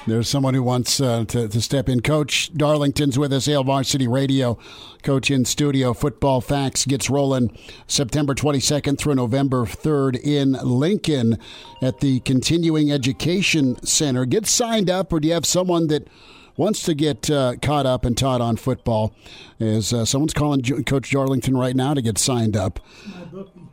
There's 0.07 0.29
someone 0.29 0.55
who 0.55 0.63
wants 0.63 1.01
uh, 1.01 1.25
to, 1.27 1.49
to 1.49 1.61
step 1.61 1.89
in. 1.89 2.01
Coach 2.01 2.53
Darlington's 2.55 3.19
with 3.19 3.33
us, 3.33 3.47
Hail 3.47 3.65
Varsity 3.65 4.09
Radio. 4.09 4.59
Coach 5.03 5.31
in 5.31 5.45
studio. 5.45 5.93
Football 5.93 6.41
Facts 6.41 6.87
gets 6.87 7.11
rolling 7.11 7.57
September 7.87 8.35
22nd 8.35 8.99
through 8.99 9.15
November 9.15 9.67
3rd 9.67 10.19
in 10.23 10.53
Lincoln 10.53 11.39
at 11.83 12.01
the 12.01 12.21
Continuing 12.21 12.91
Education 12.91 13.83
Center. 13.85 14.25
Get 14.25 14.47
signed 14.47 14.89
up, 14.89 15.13
or 15.13 15.21
do 15.21 15.29
you 15.29 15.35
have 15.35 15.47
someone 15.47 15.89
that 15.89 16.09
wants 16.57 16.83
to 16.85 16.95
get 16.95 17.31
uh, 17.31 17.57
caught 17.61 17.85
up 17.85 18.07
and 18.07 18.17
taught 18.17 18.41
on 18.41 18.57
football? 18.57 19.15
Is 19.59 19.93
uh, 19.93 20.07
someone's 20.07 20.35
calling 20.35 20.63
Coach 20.85 21.11
Darlington 21.11 21.57
right 21.57 21.77
now 21.77 21.93
to 21.93 22.01
get 22.01 22.17
signed 22.17 22.57
up? 22.57 22.81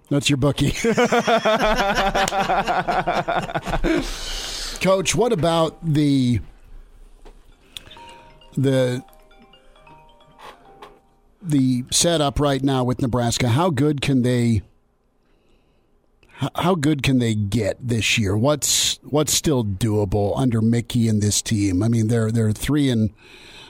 That's 0.09 0.29
your 0.29 0.37
bookie. 0.37 0.71
Coach, 4.81 5.15
what 5.15 5.33
about 5.33 5.77
the 5.83 6.39
the 8.55 9.03
the 11.41 11.83
setup 11.91 12.39
right 12.39 12.63
now 12.63 12.83
with 12.83 13.01
Nebraska? 13.01 13.49
How 13.49 13.69
good 13.69 14.01
can 14.01 14.21
they 14.21 14.61
how- 16.53 16.75
good 16.75 17.01
can 17.01 17.17
they 17.17 17.33
get 17.33 17.77
this 17.85 18.17
year? 18.17 18.37
What's 18.37 18.99
what's 19.03 19.33
still 19.33 19.63
doable 19.63 20.37
under 20.37 20.61
Mickey 20.61 21.07
and 21.07 21.21
this 21.21 21.41
team? 21.41 21.81
I 21.81 21.87
mean, 21.87 22.07
they're 22.09 22.31
they're 22.31 22.51
three 22.51 22.89
and 22.89 23.09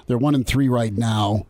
they're 0.08 0.17
one 0.17 0.36
and 0.36 0.46
three 0.46 0.67
right 0.67 0.96
now. 0.96 1.46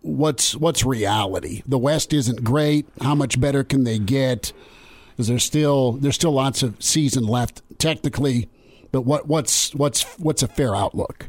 What's 0.00 0.56
what's 0.56 0.84
reality? 0.84 1.62
The 1.66 1.78
West 1.78 2.12
isn't 2.14 2.44
great. 2.44 2.86
How 3.02 3.14
much 3.14 3.38
better 3.40 3.62
can 3.62 3.84
they 3.84 3.98
get? 3.98 4.52
Is 5.18 5.28
there 5.28 5.38
still 5.38 5.92
there's 5.92 6.14
still 6.14 6.32
lots 6.32 6.62
of 6.62 6.82
season 6.82 7.26
left 7.26 7.60
technically, 7.78 8.48
but 8.94 9.04
what 9.04 9.26
what's 9.26 9.74
what's 9.74 10.04
what's 10.20 10.44
a 10.44 10.46
fair 10.46 10.72
outlook? 10.72 11.28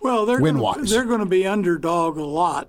Well, 0.00 0.26
they're 0.26 0.40
gonna, 0.54 0.60
they're 0.90 1.04
going 1.04 1.20
to 1.20 1.26
be 1.26 1.46
underdog 1.46 2.16
a 2.16 2.24
lot. 2.24 2.68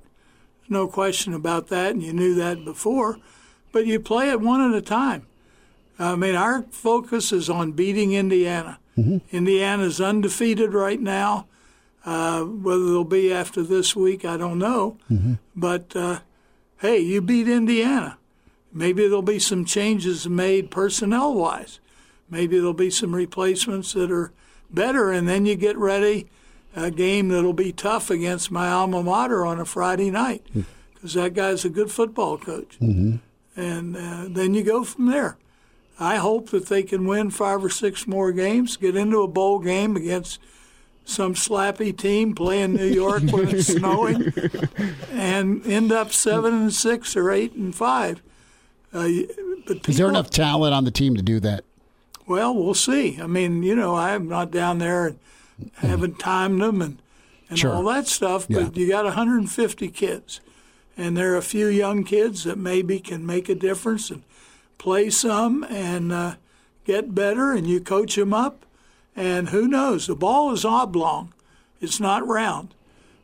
No 0.70 0.88
question 0.88 1.34
about 1.34 1.70
that, 1.70 1.94
and 1.94 2.04
you 2.04 2.14
knew 2.14 2.36
that 2.36 2.64
before. 2.64 3.18
But 3.72 3.88
you 3.88 4.00
play 4.00 4.30
it 4.30 4.40
one 4.40 4.62
at 4.62 4.78
a 4.78 4.84
time. 4.84 5.26
I 5.98 6.16
mean, 6.16 6.36
our 6.36 6.62
focus 6.70 7.32
is 7.32 7.50
on 7.50 7.72
beating 7.72 8.14
Indiana. 8.14 8.78
Indiana's 9.32 10.00
undefeated 10.00 10.76
right 10.76 11.02
now. 11.02 11.48
Uh, 12.06 12.44
whether 12.44 12.86
they'll 12.86 13.04
be 13.04 13.34
after 13.34 13.64
this 13.64 13.96
week, 13.96 14.26
I 14.26 14.38
don't 14.38 14.60
know. 14.60 14.98
But 15.56 15.96
uh, 15.96 16.20
hey, 16.82 17.00
you 17.00 17.20
beat 17.20 17.48
Indiana. 17.48 18.20
Maybe 18.72 19.08
there'll 19.08 19.24
be 19.24 19.40
some 19.40 19.66
changes 19.66 20.30
made 20.30 20.70
personnel 20.70 21.34
wise. 21.34 21.80
Maybe 22.30 22.58
there'll 22.58 22.74
be 22.74 22.90
some 22.90 23.14
replacements 23.16 23.94
that 23.94 24.12
are 24.12 24.32
better, 24.70 25.12
and 25.12 25.28
then 25.28 25.46
you 25.46 25.56
get 25.56 25.78
ready 25.78 26.28
a 26.76 26.92
game 26.92 27.30
that'll 27.30 27.54
be 27.54 27.72
tough 27.72 28.10
against 28.10 28.52
my 28.52 28.70
alma 28.70 29.02
mater 29.02 29.46
on 29.46 29.60
a 29.60 29.66
Friday 29.66 30.12
night 30.12 30.46
because 30.94 31.14
that 31.14 31.34
guy's 31.34 31.64
a 31.64 31.70
good 31.70 31.90
football 31.92 32.38
coach. 32.38 32.78
And 32.80 33.96
uh, 33.96 34.26
then 34.28 34.54
you 34.54 34.64
go 34.64 34.84
from 34.84 35.06
there. 35.06 35.38
I 35.98 36.18
hope 36.18 36.50
that 36.50 36.66
they 36.68 36.84
can 36.84 37.08
win 37.08 37.30
five 37.30 37.64
or 37.64 37.70
six 37.70 38.06
more 38.06 38.34
games, 38.34 38.76
get 38.76 38.98
into 38.98 39.22
a 39.22 39.28
bowl 39.28 39.60
game 39.60 39.96
against 39.96 40.40
some 41.06 41.36
slappy 41.36 41.96
team 41.96 42.36
playing 42.36 42.74
New 42.74 42.88
York 42.88 43.24
when 43.32 43.48
it's 43.50 43.68
snowing, 43.78 44.34
and 45.12 45.66
end 45.66 45.92
up 45.94 46.12
seven 46.12 46.54
and 46.54 46.74
six 46.74 47.16
or 47.16 47.32
eight 47.32 47.54
and 47.54 47.74
five. 47.74 48.22
Uh, 48.94 49.08
but 49.68 49.88
Is 49.88 49.98
there 49.98 50.10
enough 50.10 50.30
talent 50.30 50.74
on 50.74 50.84
the 50.84 50.92
team 50.92 51.16
to 51.16 51.22
do 51.22 51.40
that? 51.40 51.64
Well, 52.28 52.54
we'll 52.56 52.74
see. 52.74 53.20
I 53.22 53.28
mean, 53.28 53.64
you 53.64 53.76
know, 53.76 53.96
I'm 53.96 54.28
not 54.28 54.52
down 54.52 54.80
there 54.80 55.08
and 55.08 55.20
haven't 55.78 56.20
timed 56.20 56.62
them 56.62 56.82
and, 56.82 56.98
and 57.50 57.60
Sure. 57.60 57.74
all 57.74 57.84
that 57.86 58.08
stuff, 58.08 58.48
but 58.50 58.76
Yeah. 58.76 58.82
you 58.84 58.88
got 58.90 59.06
150 59.06 59.88
kids. 59.90 60.42
And 60.98 61.16
there 61.18 61.34
are 61.34 61.38
a 61.38 61.42
few 61.42 61.68
young 61.68 62.04
kids 62.04 62.44
that 62.46 62.58
maybe 62.58 63.00
can 63.00 63.26
make 63.26 63.50
a 63.50 63.56
difference 63.56 64.10
and 64.10 64.24
play 64.78 65.10
some 65.10 65.64
and 65.66 66.12
uh, 66.12 66.36
get 66.86 67.14
better, 67.14 67.52
and 67.52 67.68
you 67.68 67.80
coach 67.82 68.16
them 68.16 68.34
up. 68.34 68.66
And 69.16 69.50
who 69.50 69.68
knows? 69.68 70.08
The 70.08 70.16
ball 70.16 70.52
is 70.54 70.66
oblong, 70.66 71.34
it's 71.82 72.00
not 72.00 72.26
round. 72.28 72.74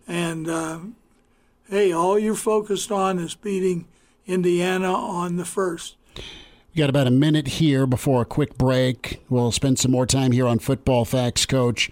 And 0.08 0.50
uh, 0.50 0.80
hey, 1.70 1.92
all 1.94 2.20
you're 2.20 2.36
focused 2.36 2.92
on 2.92 3.20
is 3.20 3.36
beating 3.36 3.86
Indiana 4.28 4.94
on 4.94 5.38
the 5.38 5.46
first. 5.46 5.96
We 6.74 6.80
got 6.80 6.90
about 6.90 7.08
a 7.08 7.12
minute 7.12 7.48
here 7.48 7.86
before 7.86 8.22
a 8.22 8.26
quick 8.26 8.58
break. 8.58 9.22
We'll 9.30 9.52
spend 9.52 9.78
some 9.78 9.92
more 9.92 10.06
time 10.06 10.32
here 10.32 10.48
on 10.48 10.60
Football 10.60 11.04
Facts, 11.04 11.46
Coach. 11.46 11.92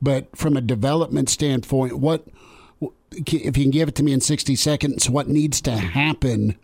But 0.00 0.36
from 0.36 0.56
a 0.56 0.60
development 0.60 1.28
standpoint, 1.28 1.98
what 1.98 2.26
if 3.10 3.56
you 3.56 3.64
can 3.64 3.70
give 3.70 3.88
it 3.88 3.96
to 3.96 4.04
me 4.04 4.12
in 4.12 4.20
60 4.20 4.54
seconds, 4.54 5.10
what 5.10 5.28
needs 5.28 5.60
to 5.62 5.72
happen 5.72 6.56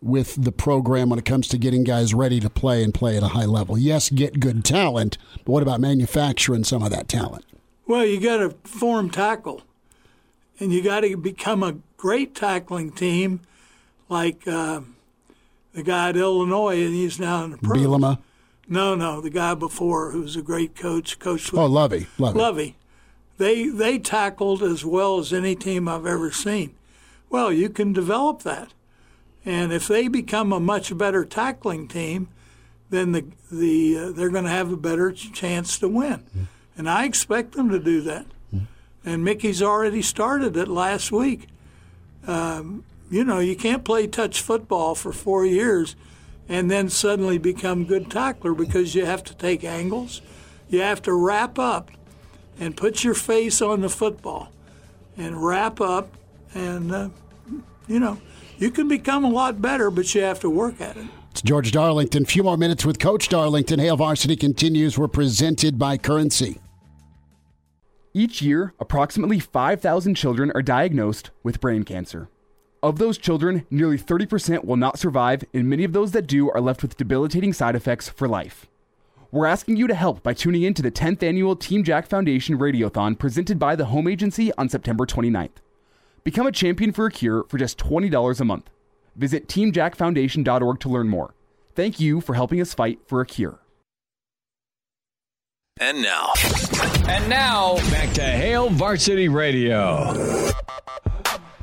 with 0.00 0.42
the 0.42 0.50
program 0.50 1.08
when 1.08 1.20
it 1.20 1.24
comes 1.24 1.46
to 1.48 1.58
getting 1.58 1.84
guys 1.84 2.12
ready 2.12 2.40
to 2.40 2.50
play 2.50 2.82
and 2.82 2.92
play 2.92 3.16
at 3.16 3.22
a 3.22 3.28
high 3.28 3.44
level? 3.44 3.78
Yes, 3.78 4.10
get 4.10 4.40
good 4.40 4.64
talent, 4.64 5.18
but 5.44 5.52
what 5.52 5.62
about 5.62 5.80
manufacturing 5.80 6.64
some 6.64 6.82
of 6.82 6.90
that 6.90 7.06
talent? 7.08 7.44
Well, 7.86 8.04
you 8.04 8.20
got 8.20 8.38
to 8.38 8.50
form 8.64 9.08
tackle, 9.08 9.62
and 10.58 10.72
you 10.72 10.82
got 10.82 11.00
to 11.00 11.16
become 11.16 11.62
a 11.62 11.76
great 11.96 12.34
tackling 12.34 12.90
team, 12.90 13.40
like 14.08 14.48
uh, 14.48 14.80
the 15.74 15.82
guy 15.82 16.10
at 16.10 16.16
Illinois, 16.16 16.82
and 16.84 16.94
he's 16.94 17.18
now 17.18 17.44
in 17.44 17.50
the 17.52 17.58
pro. 17.58 17.76
Bielema? 17.78 18.18
No, 18.68 18.94
no, 18.94 19.20
the 19.20 19.30
guy 19.30 19.54
before, 19.54 20.10
who's 20.12 20.36
a 20.36 20.42
great 20.42 20.74
coach, 20.76 21.18
coached 21.18 21.52
with 21.52 21.60
Oh, 21.60 21.66
Lovie. 21.66 22.06
Lovie. 22.18 22.38
Lovie. 22.38 22.76
They 23.38 23.68
they 23.68 23.98
tackled 23.98 24.62
as 24.62 24.84
well 24.84 25.18
as 25.18 25.32
any 25.32 25.54
team 25.56 25.88
I've 25.88 26.06
ever 26.06 26.30
seen. 26.30 26.74
Well, 27.28 27.52
you 27.52 27.68
can 27.70 27.92
develop 27.92 28.42
that, 28.42 28.72
and 29.44 29.72
if 29.72 29.88
they 29.88 30.06
become 30.08 30.52
a 30.52 30.60
much 30.60 30.96
better 30.96 31.24
tackling 31.24 31.88
team, 31.88 32.28
then 32.90 33.12
the 33.12 33.24
the 33.50 33.98
uh, 33.98 34.12
they're 34.12 34.28
going 34.30 34.44
to 34.44 34.50
have 34.50 34.70
a 34.70 34.76
better 34.76 35.10
chance 35.12 35.78
to 35.80 35.88
win, 35.88 36.24
and 36.76 36.88
I 36.88 37.04
expect 37.06 37.52
them 37.52 37.68
to 37.70 37.78
do 37.78 38.00
that. 38.02 38.26
And 39.04 39.24
Mickey's 39.24 39.60
already 39.60 40.00
started 40.02 40.56
it 40.56 40.68
last 40.68 41.10
week. 41.10 41.48
Um, 42.24 42.84
you 43.12 43.24
know, 43.24 43.40
you 43.40 43.54
can't 43.54 43.84
play 43.84 44.06
touch 44.06 44.40
football 44.40 44.94
for 44.94 45.12
four 45.12 45.44
years 45.44 45.94
and 46.48 46.70
then 46.70 46.88
suddenly 46.88 47.36
become 47.36 47.84
good 47.84 48.10
tackler 48.10 48.54
because 48.54 48.94
you 48.94 49.04
have 49.04 49.22
to 49.22 49.34
take 49.36 49.62
angles, 49.62 50.22
you 50.70 50.80
have 50.80 51.02
to 51.02 51.12
wrap 51.12 51.58
up 51.58 51.90
and 52.58 52.74
put 52.74 53.04
your 53.04 53.12
face 53.14 53.60
on 53.60 53.82
the 53.82 53.90
football 53.90 54.50
and 55.18 55.44
wrap 55.44 55.78
up 55.78 56.16
and 56.54 56.90
uh, 56.90 57.08
you 57.86 58.00
know 58.00 58.18
you 58.58 58.70
can 58.70 58.88
become 58.88 59.24
a 59.24 59.28
lot 59.28 59.60
better 59.60 59.90
but 59.90 60.14
you 60.14 60.22
have 60.22 60.40
to 60.40 60.48
work 60.48 60.80
at 60.80 60.96
it 60.96 61.06
It's 61.30 61.42
George 61.42 61.70
Darlington. 61.72 62.22
A 62.22 62.26
few 62.26 62.42
more 62.42 62.56
minutes 62.56 62.84
with 62.84 62.98
Coach 62.98 63.28
Darlington. 63.28 63.78
hail 63.78 63.96
Varsity 63.96 64.36
continues. 64.36 64.98
We're 64.98 65.08
presented 65.08 65.78
by 65.78 65.98
Currency. 65.98 66.60
Each 68.14 68.42
year, 68.42 68.74
approximately 68.78 69.38
5,000 69.38 70.14
children 70.14 70.52
are 70.54 70.60
diagnosed 70.62 71.30
with 71.42 71.60
brain 71.60 71.82
cancer. 71.82 72.28
Of 72.82 72.98
those 72.98 73.16
children, 73.16 73.64
nearly 73.70 73.96
30% 73.96 74.64
will 74.64 74.76
not 74.76 74.98
survive, 74.98 75.44
and 75.54 75.68
many 75.68 75.84
of 75.84 75.92
those 75.92 76.10
that 76.12 76.26
do 76.26 76.50
are 76.50 76.60
left 76.60 76.82
with 76.82 76.96
debilitating 76.96 77.52
side 77.52 77.76
effects 77.76 78.08
for 78.08 78.26
life. 78.26 78.66
We're 79.30 79.46
asking 79.46 79.76
you 79.76 79.86
to 79.86 79.94
help 79.94 80.24
by 80.24 80.34
tuning 80.34 80.62
in 80.62 80.74
to 80.74 80.82
the 80.82 80.90
10th 80.90 81.22
annual 81.22 81.54
Team 81.54 81.84
Jack 81.84 82.08
Foundation 82.08 82.58
Radiothon 82.58 83.16
presented 83.16 83.60
by 83.60 83.76
the 83.76 83.84
Home 83.84 84.08
Agency 84.08 84.52
on 84.54 84.68
September 84.68 85.06
29th. 85.06 85.62
Become 86.24 86.48
a 86.48 86.52
champion 86.52 86.92
for 86.92 87.06
a 87.06 87.10
cure 87.10 87.44
for 87.48 87.56
just 87.56 87.78
$20 87.78 88.40
a 88.40 88.44
month. 88.44 88.68
Visit 89.14 89.46
teamjackfoundation.org 89.46 90.80
to 90.80 90.88
learn 90.88 91.08
more. 91.08 91.34
Thank 91.76 92.00
you 92.00 92.20
for 92.20 92.34
helping 92.34 92.60
us 92.60 92.74
fight 92.74 92.98
for 93.06 93.20
a 93.20 93.26
cure. 93.26 93.60
And 95.78 96.02
now. 96.02 96.32
And 97.08 97.30
now, 97.30 97.76
back 97.90 98.12
to 98.14 98.22
Hail 98.22 98.70
Varsity 98.70 99.28
Radio. 99.28 100.52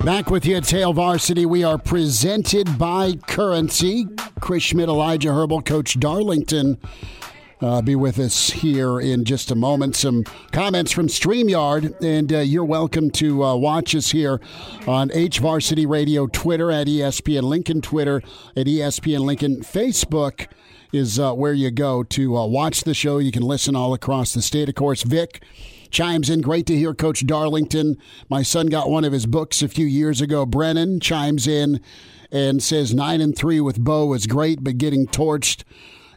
Back 0.04 0.30
with 0.30 0.46
you 0.46 0.56
at 0.56 0.70
Hail 0.70 0.94
Varsity. 0.94 1.46
We 1.46 1.64
are 1.64 1.78
presented 1.78 2.78
by 2.78 3.14
Currency. 3.28 4.08
Chris 4.40 4.64
Schmitz, 4.64 4.90
Elijah 4.90 5.34
Herbal, 5.34 5.62
Coach 5.64 6.00
Darlington 6.00 6.78
uh, 7.62 7.82
be 7.82 7.96
with 7.96 8.18
us 8.18 8.50
here 8.50 9.00
in 9.00 9.26
just 9.26 9.52
a 9.52 9.56
moment. 9.56 9.96
Some 9.96 10.24
comments 10.52 10.92
from 10.92 11.08
StreamYard, 11.08 12.02
and 12.02 12.32
uh, 12.32 12.40
you're 12.40 12.64
welcome 12.64 13.12
to 13.12 13.44
uh, 13.44 13.56
watch 13.56 13.94
us 13.94 14.12
here 14.12 14.40
on 14.88 15.12
H 15.12 15.40
Varsity 15.40 15.86
Radio 15.86 16.28
Twitter 16.28 16.72
at 16.72 16.88
ESPN 16.88 17.44
Lincoln, 17.44 17.82
Twitter 17.82 18.22
at 18.56 18.68
ESPN 18.68 19.20
Lincoln, 19.20 19.58
Facebook 19.58 20.48
is 20.92 21.20
uh, 21.20 21.34
where 21.34 21.54
you 21.54 21.70
go 21.70 22.04
to 22.04 22.38
uh, 22.38 22.46
watch 22.46 22.84
the 22.84 22.94
show. 22.94 23.18
You 23.20 23.32
can 23.32 23.44
listen 23.44 23.76
all 23.76 23.94
across 23.94 24.34
the 24.34 24.42
state. 24.42 24.70
Of 24.70 24.76
course, 24.76 25.04
Vic 25.04 25.44
chimes 25.92 26.30
in. 26.30 26.42
Great 26.42 26.66
to 26.68 26.76
hear 26.76 26.94
Coach 26.94 27.26
Darlington. 27.26 27.98
My 28.30 28.42
son 28.44 28.68
got 28.68 28.90
one 28.90 29.04
of 29.04 29.14
his 29.14 29.26
books 29.26 29.62
a 29.62 29.68
few 29.68 29.86
years 29.86 30.22
ago. 30.22 30.46
Brennan 30.46 31.00
chimes 31.00 31.48
in 31.48 31.82
and 32.32 32.62
says 32.62 32.94
nine 32.94 33.22
and 33.22 33.36
three 33.36 33.60
with 33.60 33.80
Bo 33.80 34.06
was 34.06 34.28
great, 34.28 34.64
but 34.64 34.78
getting 34.78 35.08
torched 35.08 35.64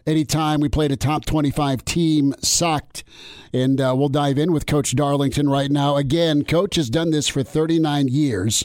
anytime 0.07 0.61
we 0.61 0.69
played 0.69 0.93
a 0.93 0.97
top 0.97 1.25
25 1.25 1.85
team 1.85 2.35
sucked. 2.41 3.05
And 3.53 3.81
uh, 3.81 3.95
we'll 3.97 4.09
dive 4.09 4.39
in 4.39 4.53
with 4.53 4.67
Coach 4.67 4.95
Darlington 4.95 5.49
right 5.49 5.71
now. 5.71 5.97
Again, 5.97 6.45
Coach 6.45 6.77
has 6.77 6.91
done 6.91 7.11
this 7.11 7.29
for 7.29 7.43
39 7.43 8.09
years. 8.09 8.65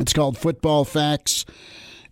It's 0.00 0.12
called 0.12 0.38
Football 0.38 0.84
Facts. 0.84 1.44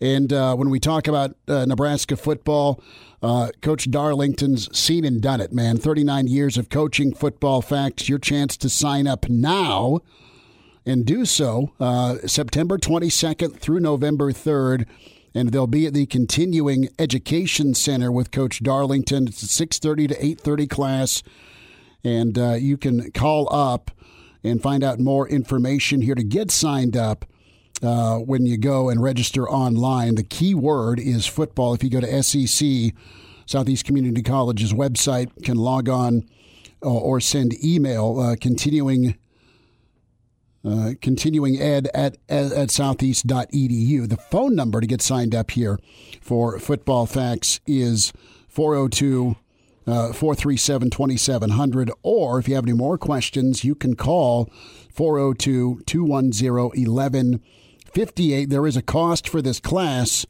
And 0.01 0.33
uh, 0.33 0.57
when 0.57 0.71
we 0.71 0.81
talk 0.81 1.09
about 1.09 1.37
uh, 1.47 1.67
Nebraska 1.67 2.17
football, 2.17 2.83
uh, 3.23 3.51
Coach 3.61 3.91
Darlington's 3.91 4.75
seen 4.77 5.05
and 5.05 5.21
done 5.21 5.41
it, 5.41 5.53
man. 5.53 5.77
39 5.77 6.27
years 6.27 6.57
of 6.57 6.69
coaching 6.69 7.15
football 7.15 7.61
facts. 7.63 8.09
Your 8.09 8.19
chance 8.19 8.57
to 8.59 8.69
sign 8.69 9.07
up 9.07 9.29
now 9.29 10.01
and 10.87 11.05
do 11.05 11.25
so 11.25 11.73
uh, 11.79 12.17
September 12.27 12.79
22nd 12.79 13.59
through 13.59 13.81
November 13.81 14.33
3rd 14.33 14.87
and 15.35 15.51
they'll 15.51 15.67
be 15.67 15.87
at 15.87 15.95
the 15.95 16.07
Continuing 16.07 16.89
Education 16.99 17.75
Center 17.75 18.11
with 18.11 18.31
Coach 18.31 18.63
Darlington. 18.63 19.29
It's 19.29 19.43
a 19.43 19.47
6:30 19.47 20.09
to 20.09 20.15
8:30 20.15 20.69
class, 20.69 21.23
and 22.03 22.39
uh, 22.39 22.55
you 22.55 22.77
can 22.77 23.11
call 23.13 23.53
up 23.53 23.91
and 24.43 24.63
find 24.63 24.83
out 24.83 24.99
more 24.99 25.29
information 25.29 26.01
here 26.01 26.15
to 26.15 26.25
get 26.25 26.51
signed 26.51 26.97
up. 26.97 27.25
Uh, 27.83 28.19
when 28.19 28.45
you 28.45 28.59
go 28.59 28.91
and 28.91 29.03
register 29.03 29.49
online, 29.49 30.15
the 30.15 30.23
key 30.23 30.55
word 30.55 31.01
is 31.01 31.27
football. 31.27 31.73
If 31.73 31.83
you 31.83 31.91
go 31.91 32.01
to 32.01 32.23
SEC, 32.23 32.93
Southeast 33.47 33.85
Community 33.85 34.23
College's 34.23 34.73
website, 34.73 35.31
can 35.45 35.57
log 35.57 35.89
on 35.89 36.29
uh, 36.85 36.91
or 36.91 37.21
send 37.21 37.63
email. 37.65 38.19
Uh, 38.19 38.37
continuing 38.41 39.17
uh, 40.63 40.93
continuing 41.01 41.59
ed 41.59 41.89
at, 41.95 42.19
at, 42.29 42.53
at 42.53 42.71
southeast.edu. 42.71 44.07
The 44.07 44.17
phone 44.17 44.55
number 44.55 44.83
to 44.83 44.87
get 44.87 45.01
signed 45.01 45.35
up 45.35 45.53
here 45.53 45.79
for 46.21 46.59
Football 46.59 47.07
Facts 47.07 47.61
is 47.67 48.13
402 48.49 49.37
437 49.87 50.91
2700. 50.91 51.91
Or 52.03 52.39
if 52.39 52.47
you 52.47 52.57
have 52.57 52.65
any 52.65 52.75
more 52.75 52.99
questions, 52.99 53.65
you 53.65 53.75
can 53.75 53.97
call 53.97 54.51
402 54.93 55.83
210 55.87 57.41
1158. 57.95 58.51
There 58.51 58.67
is 58.67 58.77
a 58.77 58.83
cost 58.83 59.29
for 59.29 59.43
this 59.43 59.59
class. 59.59 60.27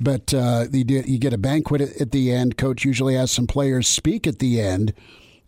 But 0.00 0.34
uh, 0.34 0.66
you, 0.72 1.02
you 1.06 1.18
get 1.18 1.32
a 1.32 1.38
banquet 1.38 1.80
at 1.80 2.10
the 2.10 2.32
end. 2.32 2.56
Coach 2.56 2.84
usually 2.84 3.14
has 3.14 3.30
some 3.30 3.46
players 3.46 3.88
speak 3.88 4.26
at 4.26 4.38
the 4.38 4.60
end. 4.60 4.92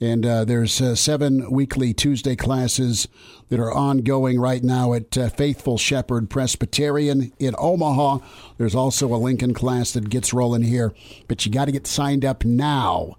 And 0.01 0.25
uh, 0.25 0.45
there's 0.45 0.81
uh, 0.81 0.95
seven 0.95 1.51
weekly 1.51 1.93
Tuesday 1.93 2.37
classes 2.37 3.09
that 3.49 3.59
are 3.59 3.73
ongoing 3.73 4.39
right 4.39 4.63
now 4.63 4.93
at 4.93 5.19
uh, 5.19 5.29
Faithful 5.29 5.77
Shepherd 5.77 6.31
Presbyterian 6.31 7.33
in 7.39 7.55
Omaha. 7.59 8.19
There's 8.59 8.77
also 8.77 9.13
a 9.13 9.17
Lincoln 9.17 9.55
class 9.55 9.93
that 9.93 10.09
gets 10.09 10.33
rolling 10.33 10.63
here, 10.63 10.95
but 11.27 11.45
you 11.45 11.51
got 11.51 11.65
to 11.65 11.73
get 11.73 11.87
signed 11.87 12.25
up 12.25 12.45
now. 12.45 13.17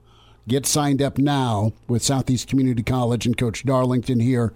Get 0.47 0.65
signed 0.65 1.01
up 1.01 1.17
now 1.17 1.73
with 1.87 2.01
Southeast 2.01 2.47
Community 2.47 2.81
College 2.81 3.25
and 3.25 3.37
Coach 3.37 3.65
Darlington 3.65 4.21
here. 4.21 4.53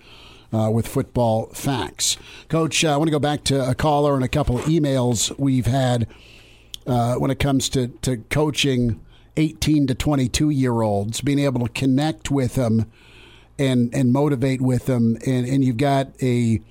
Uh, 0.53 0.69
with 0.69 0.87
football 0.87 1.47
facts. 1.47 2.15
Coach, 2.47 2.85
uh, 2.85 2.93
I 2.93 2.97
want 2.97 3.07
to 3.07 3.11
go 3.11 3.17
back 3.17 3.43
to 3.45 3.67
a 3.67 3.73
caller 3.73 4.13
and 4.13 4.23
a 4.23 4.27
couple 4.27 4.55
of 4.55 4.65
emails 4.65 5.35
we've 5.39 5.65
had 5.65 6.05
uh, 6.85 7.15
when 7.15 7.31
it 7.31 7.39
comes 7.39 7.69
to, 7.69 7.87
to 8.03 8.17
coaching 8.29 9.01
18 9.37 9.87
to 9.87 9.95
22 9.95 10.51
year 10.51 10.81
olds, 10.81 11.21
being 11.21 11.39
able 11.39 11.65
to 11.65 11.73
connect 11.73 12.29
with 12.29 12.55
them 12.55 12.85
and 13.59 13.93
and 13.93 14.11
motivate 14.11 14.61
with 14.61 14.85
them, 14.85 15.17
and 15.25 15.47
and 15.47 15.63
you've 15.63 15.77
got 15.77 16.09
a 16.21 16.61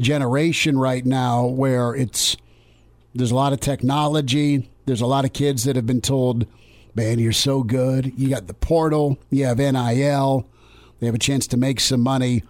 generation 0.00 0.78
right 0.78 1.04
now 1.04 1.46
where 1.46 1.94
it's 1.94 2.36
there's 3.14 3.30
a 3.30 3.36
lot 3.36 3.52
of 3.52 3.60
technology. 3.60 4.70
There's 4.86 5.00
a 5.00 5.06
lot 5.06 5.24
of 5.24 5.32
kids 5.32 5.64
that 5.64 5.76
have 5.76 5.86
been 5.86 6.00
told, 6.00 6.46
"Man, 6.94 7.18
you're 7.18 7.32
so 7.32 7.62
good." 7.62 8.12
You 8.16 8.28
got 8.28 8.46
the 8.46 8.54
portal. 8.54 9.18
You 9.30 9.46
have 9.46 9.58
NIL. 9.58 10.46
They 11.00 11.06
have 11.06 11.14
a 11.14 11.18
chance 11.18 11.46
to 11.48 11.56
make 11.56 11.80
some 11.80 12.00
money, 12.00 12.42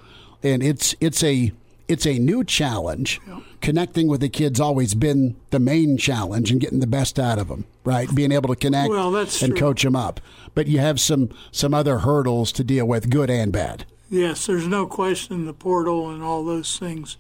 and 0.43 0.63
it's 0.63 0.95
it's 1.01 1.23
a 1.23 1.53
it's 1.89 2.07
a 2.07 2.19
new 2.19 2.45
challenge. 2.45 3.21
Yeah. 3.27 3.41
Connecting 3.61 4.07
with 4.07 4.21
the 4.21 4.29
kids 4.29 4.61
always 4.61 4.95
been 4.95 5.37
the 5.51 5.59
main 5.59 5.97
challenge 5.97 6.51
and 6.51 6.61
getting 6.61 6.81
the 6.81 6.87
best 6.87 7.19
out 7.19 7.39
of 7.39 7.49
them, 7.49 7.65
right? 7.83 8.15
Being 8.15 8.31
able 8.31 8.49
to 8.51 8.57
connect 8.57 8.91
well, 8.91 9.17
and 9.17 9.29
true. 9.29 9.55
coach 9.55 9.83
them 9.83 9.97
up. 9.97 10.21
But 10.55 10.69
you 10.69 10.79
have 10.79 11.01
some 11.01 11.31
some 11.51 11.75
other 11.75 11.99
hurdles 12.01 12.53
to 12.53 12.65
deal 12.65 12.87
with, 12.87 13.11
good 13.11 13.31
and 13.31 13.53
bad. 13.53 13.85
Yes, 14.11 14.47
there's 14.47 14.67
no 14.67 14.87
question 14.87 15.45
the 15.45 15.53
portal 15.53 16.11
and 16.11 16.23
all 16.23 16.45
those 16.45 16.79
things 16.79 17.17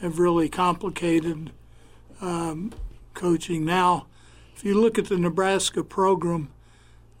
have 0.00 0.18
really 0.18 0.48
complicated 0.48 1.52
um, 2.20 2.72
coaching. 3.14 3.64
Now, 3.64 4.06
if 4.54 4.64
you 4.64 4.78
look 4.80 4.98
at 4.98 5.06
the 5.06 5.18
Nebraska 5.18 5.84
program, 5.84 6.50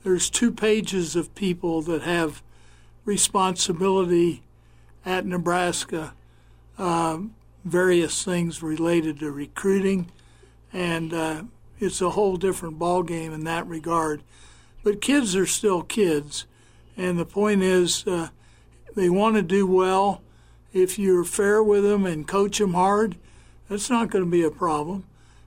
there's 0.02 0.28
two 0.28 0.52
pages 0.52 1.14
of 1.14 1.34
people 1.34 1.82
that 1.82 2.02
have 2.02 2.42
responsibility 3.04 4.42
at 5.06 5.24
Nebraska 5.24 6.12
um, 6.76 7.34
various 7.64 8.24
things 8.24 8.62
related 8.62 9.20
to 9.20 9.30
recruiting, 9.30 10.10
and 10.72 11.14
uh, 11.14 11.42
it's 11.78 12.00
a 12.00 12.10
whole 12.10 12.36
different 12.36 12.78
ballgame 12.78 13.32
in 13.32 13.44
that 13.44 13.66
regard. 13.66 14.22
But 14.82 15.00
kids 15.00 15.34
are 15.34 15.46
still 15.46 15.82
kids, 15.82 16.46
and 16.96 17.18
the 17.18 17.24
point 17.24 17.62
is 17.62 18.06
uh, 18.06 18.28
they 18.94 19.08
want 19.08 19.36
to 19.36 19.42
do 19.42 19.66
well. 19.66 20.20
If 20.72 20.98
you're 20.98 21.24
fair 21.24 21.62
with 21.62 21.84
them 21.84 22.04
and 22.04 22.28
coach 22.28 22.58
them 22.58 22.74
hard, 22.74 23.16
that's 23.68 23.88
not 23.88 24.10
going 24.10 24.24
to 24.24 24.30
be 24.30 24.42
a 24.42 24.50
problem. 24.50 25.04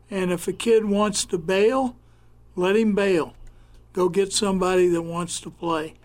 And 0.09 0.31
if 0.31 0.47
a 0.47 0.53
kid 0.53 0.85
wants 0.85 1.25
to 1.25 1.37
bail, 1.37 1.95
let 2.55 2.75
him 2.75 2.95
bail. 2.95 3.35
Go 3.93 4.09
get 4.09 4.33
somebody 4.33 4.87
that 4.87 5.03
wants 5.03 5.39
to 5.41 5.51
play 5.51 5.98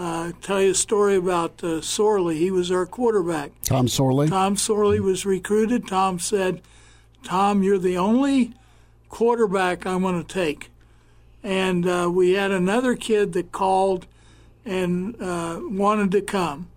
uh, 0.00 0.32
tell 0.40 0.62
you 0.62 0.70
a 0.70 0.74
story 0.74 1.16
about 1.16 1.62
uh, 1.62 1.82
Sorley. 1.82 2.38
He 2.38 2.50
was 2.50 2.70
our 2.70 2.86
quarterback. 2.86 3.52
Tom 3.62 3.86
Sorley. 3.86 4.28
Tom 4.28 4.56
Sorley 4.56 4.98
was 4.98 5.26
recruited. 5.26 5.86
Tom 5.86 6.18
said, 6.18 6.62
"Tom, 7.22 7.62
you're 7.62 7.78
the 7.78 7.98
only 7.98 8.54
quarterback 9.10 9.84
I'm 9.84 10.00
going 10.00 10.24
to 10.24 10.26
take." 10.26 10.70
And 11.42 11.86
uh, 11.86 12.10
we 12.10 12.32
had 12.32 12.50
another 12.50 12.96
kid 12.96 13.34
that 13.34 13.52
called 13.52 14.06
and 14.64 15.20
uh, 15.20 15.60
wanted 15.64 16.10
to 16.12 16.22
come, 16.22 16.70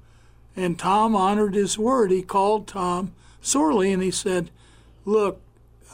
and 0.53 0.77
Tom 0.77 1.15
honored 1.15 1.55
his 1.55 1.79
word. 1.79 2.11
He 2.11 2.23
called 2.23 2.67
Tom 2.67 3.13
Sorley 3.39 3.93
and 3.93 4.03
he 4.03 4.11
said, 4.11 4.49
"Look, 5.05 5.39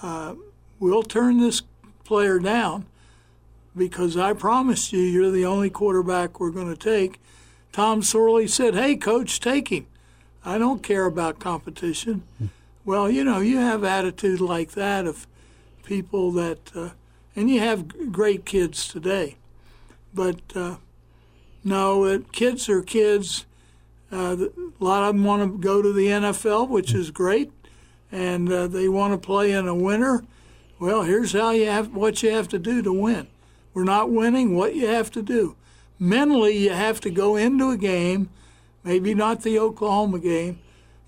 uh, 0.01 0.33
we'll 0.79 1.03
turn 1.03 1.39
this 1.39 1.61
player 2.03 2.39
down." 2.39 2.87
Because 3.75 4.17
I 4.17 4.33
promised 4.33 4.91
you 4.93 4.99
you're 4.99 5.31
the 5.31 5.45
only 5.45 5.69
quarterback 5.69 6.39
we're 6.39 6.51
going 6.51 6.73
to 6.73 6.79
take. 6.79 7.19
Tom 7.71 8.01
Sorley 8.01 8.47
said, 8.47 8.73
Hey, 8.73 8.95
coach, 8.95 9.39
take 9.39 9.69
him. 9.69 9.87
I 10.43 10.57
don't 10.57 10.81
care 10.81 11.05
about 11.05 11.39
competition. 11.39 12.23
Well, 12.85 13.09
you 13.09 13.23
know, 13.23 13.39
you 13.39 13.57
have 13.57 13.83
attitude 13.83 14.41
like 14.41 14.71
that 14.71 15.05
of 15.05 15.27
people 15.83 16.31
that 16.31 16.71
uh, 16.75 16.89
and 17.35 17.49
you 17.49 17.59
have 17.59 18.11
great 18.11 18.45
kids 18.45 18.87
today. 18.87 19.37
But 20.13 20.39
uh, 20.55 20.77
no, 21.63 22.05
it, 22.05 22.31
kids 22.31 22.67
are 22.69 22.81
kids. 22.81 23.45
Uh, 24.11 24.35
a 24.79 24.83
lot 24.83 25.03
of 25.03 25.15
them 25.15 25.23
want 25.23 25.43
to 25.43 25.57
go 25.57 25.81
to 25.81 25.93
the 25.93 26.07
NFL, 26.07 26.67
which 26.67 26.93
is 26.93 27.11
great, 27.11 27.51
and 28.11 28.51
uh, 28.51 28.67
they 28.67 28.89
want 28.89 29.13
to 29.13 29.17
play 29.17 29.51
in 29.51 29.67
a 29.67 29.75
winner. 29.75 30.23
Well, 30.79 31.03
here's 31.03 31.33
how 31.33 31.51
you 31.51 31.67
have 31.67 31.93
what 31.93 32.23
you 32.23 32.31
have 32.31 32.47
to 32.49 32.59
do 32.59 32.81
to 32.81 32.91
win. 32.91 33.27
We're 33.73 33.83
not 33.83 34.11
winning. 34.11 34.55
What 34.55 34.75
you 34.75 34.87
have 34.87 35.11
to 35.11 35.21
do 35.21 35.55
mentally, 35.99 36.57
you 36.57 36.71
have 36.71 36.99
to 37.01 37.09
go 37.09 37.35
into 37.35 37.69
a 37.69 37.77
game, 37.77 38.29
maybe 38.83 39.13
not 39.13 39.41
the 39.43 39.59
Oklahoma 39.59 40.19
game. 40.19 40.59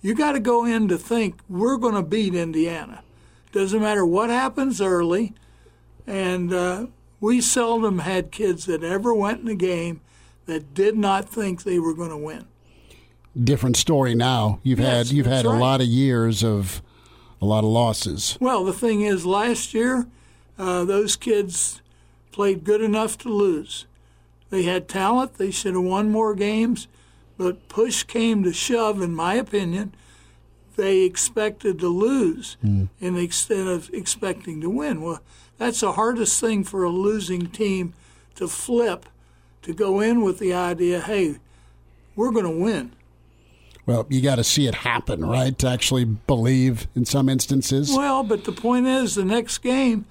You 0.01 0.15
got 0.15 0.33
to 0.33 0.39
go 0.39 0.65
in 0.65 0.87
to 0.89 0.97
think 0.97 1.39
we're 1.47 1.77
going 1.77 1.95
to 1.95 2.01
beat 2.01 2.33
Indiana. 2.35 3.03
Doesn't 3.51 3.81
matter 3.81 4.05
what 4.05 4.29
happens 4.29 4.81
early, 4.81 5.33
and 6.07 6.53
uh, 6.53 6.87
we 7.19 7.41
seldom 7.41 7.99
had 7.99 8.31
kids 8.31 8.65
that 8.65 8.83
ever 8.83 9.13
went 9.13 9.41
in 9.41 9.47
a 9.47 9.55
game 9.55 10.01
that 10.45 10.73
did 10.73 10.97
not 10.97 11.29
think 11.29 11.63
they 11.63 11.77
were 11.79 11.93
going 11.93 12.09
to 12.09 12.17
win. 12.17 12.47
Different 13.41 13.77
story 13.77 14.15
now. 14.15 14.59
You've 14.63 14.79
Yes, 14.79 15.07
had 15.07 15.15
you've 15.15 15.25
had 15.25 15.45
that's 15.45 15.55
a 15.55 15.59
lot 15.59 15.81
of 15.81 15.87
years 15.87 16.43
of 16.43 16.81
a 17.41 17.45
lot 17.45 17.63
of 17.63 17.69
losses. 17.69 18.37
Well, 18.41 18.63
the 18.65 18.73
thing 18.73 19.01
is, 19.01 19.25
last 19.25 19.73
year, 19.73 20.07
uh, 20.57 20.83
those 20.85 21.15
kids 21.15 21.80
played 22.31 22.63
good 22.63 22.81
enough 22.81 23.17
to 23.19 23.29
lose. 23.29 23.85
They 24.49 24.63
had 24.63 24.87
talent. 24.87 25.35
They 25.35 25.51
should 25.51 25.75
have 25.75 25.83
won 25.83 26.11
more 26.11 26.35
games, 26.35 26.87
but 27.37 27.69
push 27.69 28.03
came 28.03 28.43
to 28.43 28.53
shove, 28.53 29.01
in 29.01 29.13
my 29.15 29.35
opinion. 29.35 29.93
They 30.75 31.01
expected 31.01 31.79
to 31.79 31.87
lose 31.87 32.57
in 32.63 32.89
the 32.99 33.23
extent 33.23 33.67
of 33.67 33.89
expecting 33.93 34.61
to 34.61 34.69
win. 34.69 35.01
Well, 35.01 35.21
that's 35.57 35.81
the 35.81 35.91
hardest 35.93 36.39
thing 36.39 36.63
for 36.63 36.83
a 36.83 36.89
losing 36.89 37.47
team 37.47 37.93
to 38.35 38.47
flip, 38.47 39.05
to 39.61 39.73
go 39.73 39.99
in 39.99 40.21
with 40.21 40.39
the 40.39 40.53
idea, 40.53 41.01
hey, 41.01 41.35
we're 42.15 42.31
going 42.31 42.45
to 42.45 42.63
win. 42.63 42.93
Well, 43.85 44.07
you 44.09 44.21
got 44.21 44.35
to 44.35 44.43
see 44.43 44.67
it 44.67 44.75
happen, 44.75 45.25
right? 45.25 45.57
To 45.59 45.67
actually 45.67 46.05
believe 46.05 46.87
in 46.95 47.05
some 47.05 47.29
instances. 47.29 47.91
Well, 47.95 48.23
but 48.23 48.45
the 48.45 48.51
point 48.51 48.87
is, 48.87 49.15
the 49.15 49.25
next 49.25 49.59
game, 49.59 50.05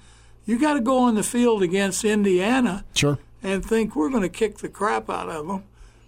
you 0.51 0.59
got 0.59 0.73
to 0.73 0.81
go 0.81 0.97
on 0.97 1.15
the 1.15 1.23
field 1.23 1.63
against 1.63 2.03
Indiana 2.03 2.83
Sure. 2.93 3.17
and 3.41 3.65
think 3.65 3.95
we're 3.95 4.09
going 4.09 4.21
to 4.21 4.27
kick 4.29 4.57
the 4.57 4.67
crap 4.67 5.09
out 5.09 5.29
of 5.29 5.47
them. 5.47 5.63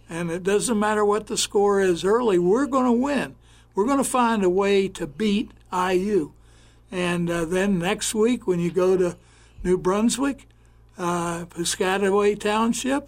And 0.10 0.30
it 0.30 0.44
doesn't 0.44 0.78
matter 0.78 1.06
what 1.06 1.28
the 1.28 1.38
score 1.38 1.80
is 1.80 2.04
early, 2.04 2.38
we're 2.38 2.66
going 2.66 2.86
to 2.86 2.92
win. 2.92 3.36
We're 3.74 3.86
going 3.86 4.00
to 4.00 4.04
find 4.04 4.44
a 4.44 4.50
way 4.50 4.90
to 4.90 5.08
beat 5.08 5.52
IU. 5.72 6.34
And 6.92 7.30
uh, 7.30 7.46
then 7.46 7.80
next 7.80 8.14
week, 8.14 8.46
when 8.46 8.60
you 8.60 8.70
go 8.70 8.98
to 8.98 9.16
New 9.64 9.78
Brunswick, 9.78 10.46
uh, 10.98 11.46
Piscataway 11.46 12.38
Township, 12.38 13.08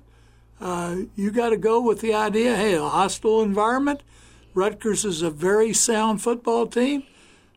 uh, 0.62 0.96
you 1.18 1.32
got 1.32 1.50
to 1.50 1.58
go 1.58 1.82
with 1.82 2.00
the 2.00 2.14
idea 2.14 2.56
hey, 2.56 2.76
a 2.76 2.82
hostile 2.82 3.42
environment. 3.44 4.04
Rutgers 4.54 5.04
is 5.04 5.22
a 5.22 5.30
very 5.30 5.74
sound 5.74 6.22
football 6.22 6.66
team, 6.66 7.04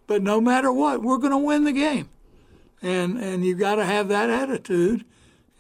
but 0.09 0.21
no 0.21 0.41
matter 0.41 0.73
what, 0.73 1.01
we're 1.01 1.19
going 1.19 1.31
to 1.31 1.39
win 1.39 1.63
the 1.63 1.73
game. 1.73 2.09
And, 2.83 3.19
and 3.19 3.45
you 3.45 3.55
got 3.55 3.77
to 3.77 3.85
have 3.85 4.09
that 4.09 4.31
attitude. 4.31 5.05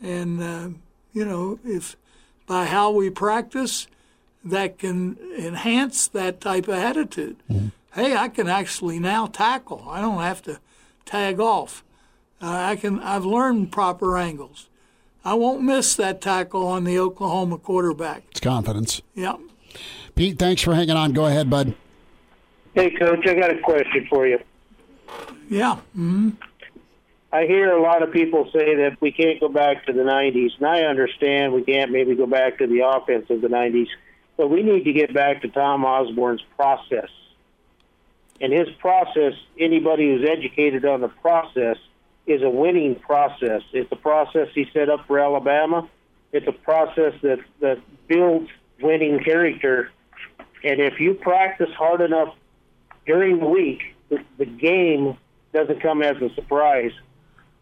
And, 0.02 0.42
uh, 0.42 0.68
you 1.12 1.24
know, 1.24 1.58
if 1.64 1.96
by 2.46 2.66
how 2.66 2.90
we 2.90 3.10
practice, 3.10 3.88
that 4.44 4.78
can 4.78 5.18
enhance 5.36 6.08
that 6.08 6.40
type 6.40 6.68
of 6.68 6.74
attitude. 6.74 7.36
Hey, 7.94 8.16
I 8.16 8.28
can 8.28 8.48
actually 8.48 8.98
now 8.98 9.26
tackle. 9.26 9.84
I 9.88 10.00
don't 10.00 10.22
have 10.22 10.42
to 10.42 10.60
tag 11.04 11.40
off. 11.40 11.84
Uh, 12.40 12.46
I 12.50 12.76
can. 12.76 13.00
I've 13.00 13.24
learned 13.24 13.72
proper 13.72 14.16
angles. 14.16 14.68
I 15.24 15.34
won't 15.34 15.62
miss 15.62 15.96
that 15.96 16.20
tackle 16.20 16.66
on 16.66 16.84
the 16.84 16.98
Oklahoma 16.98 17.58
quarterback. 17.58 18.22
It's 18.30 18.40
confidence. 18.40 19.02
Yeah. 19.14 19.36
Pete, 20.14 20.38
thanks 20.38 20.62
for 20.62 20.74
hanging 20.74 20.96
on. 20.96 21.12
Go 21.12 21.26
ahead, 21.26 21.50
bud. 21.50 21.74
Hey, 22.74 22.90
Coach, 22.90 23.26
I 23.26 23.34
got 23.34 23.50
a 23.50 23.58
question 23.58 24.06
for 24.08 24.26
you. 24.26 24.38
Yeah. 25.50 25.76
hmm 25.94 26.30
I 27.30 27.44
hear 27.44 27.76
a 27.76 27.82
lot 27.82 28.02
of 28.02 28.10
people 28.10 28.48
say 28.52 28.76
that 28.76 28.96
we 29.00 29.12
can't 29.12 29.38
go 29.38 29.48
back 29.48 29.84
to 29.86 29.92
the 29.92 30.02
90s, 30.02 30.56
and 30.58 30.66
I 30.66 30.82
understand 30.82 31.52
we 31.52 31.62
can't 31.62 31.90
maybe 31.90 32.14
go 32.14 32.26
back 32.26 32.58
to 32.58 32.66
the 32.66 32.88
offense 32.88 33.26
of 33.28 33.42
the 33.42 33.48
90s, 33.48 33.88
but 34.38 34.48
we 34.48 34.62
need 34.62 34.84
to 34.84 34.92
get 34.94 35.12
back 35.12 35.42
to 35.42 35.48
Tom 35.48 35.84
Osborne's 35.84 36.42
process. 36.56 37.10
And 38.40 38.52
his 38.52 38.68
process, 38.78 39.34
anybody 39.58 40.08
who's 40.08 40.26
educated 40.26 40.86
on 40.86 41.02
the 41.02 41.08
process, 41.08 41.76
is 42.26 42.42
a 42.42 42.48
winning 42.48 42.94
process. 42.94 43.62
It's 43.72 43.90
a 43.92 43.96
process 43.96 44.48
he 44.54 44.66
set 44.72 44.88
up 44.88 45.06
for 45.06 45.18
Alabama. 45.18 45.88
It's 46.32 46.46
a 46.46 46.52
process 46.52 47.14
that, 47.22 47.40
that 47.60 47.78
builds 48.06 48.48
winning 48.80 49.18
character. 49.22 49.90
And 50.64 50.80
if 50.80 50.98
you 50.98 51.14
practice 51.14 51.70
hard 51.76 52.00
enough 52.00 52.34
during 53.06 53.38
the 53.38 53.46
week, 53.46 53.82
the, 54.08 54.18
the 54.38 54.46
game 54.46 55.18
doesn't 55.52 55.82
come 55.82 56.02
as 56.02 56.16
a 56.22 56.32
surprise. 56.34 56.92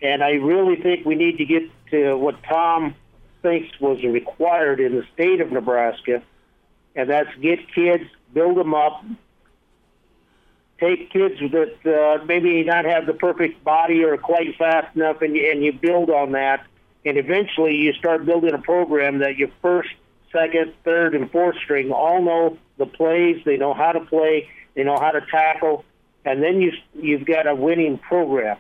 And 0.03 0.23
I 0.23 0.33
really 0.33 0.77
think 0.77 1.07
we 1.07 1.15
need 1.15 1.39
to 1.39 1.45
get 1.45 1.71
to 1.91 2.17
what 2.17 2.43
Tom 2.43 2.95
thinks 3.43 3.79
was 3.81 4.03
required 4.03 4.81
in 4.81 4.95
the 4.95 5.05
state 5.15 5.41
of 5.41 5.53
Nebraska, 5.53 6.23
and 6.95 7.09
that's 7.09 7.35
get 7.41 7.73
kids, 7.75 8.05
build 8.33 8.57
them 8.57 8.75
up, 8.75 9.05
take 10.79 11.11
kids 11.11 11.41
that 11.53 12.19
uh, 12.21 12.25
maybe 12.25 12.63
not 12.65 12.85
have 12.85 13.07
the 13.07 13.15
perfect 13.15 13.63
body 13.65 14.05
or 14.05 14.17
quite 14.19 14.57
fast 14.57 14.95
enough, 14.97 15.23
and 15.23 15.37
and 15.37 15.63
you 15.63 15.73
build 15.73 16.11
on 16.11 16.33
that, 16.33 16.67
and 17.05 17.17
eventually 17.17 17.77
you 17.77 17.93
start 17.95 18.27
building 18.27 18.53
a 18.53 18.59
program 18.59 19.19
that 19.19 19.37
your 19.37 19.49
first, 19.63 19.91
second, 20.33 20.75
third, 20.85 21.15
and 21.15 21.31
fourth 21.31 21.57
string 21.63 21.93
all 21.93 22.23
know 22.23 22.59
the 22.79 22.87
plays, 22.87 23.43
they 23.45 23.57
know 23.57 23.73
how 23.73 23.93
to 23.93 24.01
play, 24.01 24.49
they 24.75 24.85
know 24.85 24.99
how 24.99 25.11
to 25.11 25.23
tackle, 25.31 25.85
and 26.25 26.43
then 26.43 26.61
you 26.61 26.73
you've 26.95 27.25
got 27.25 27.47
a 27.47 27.55
winning 27.55 27.97
program. 27.99 28.59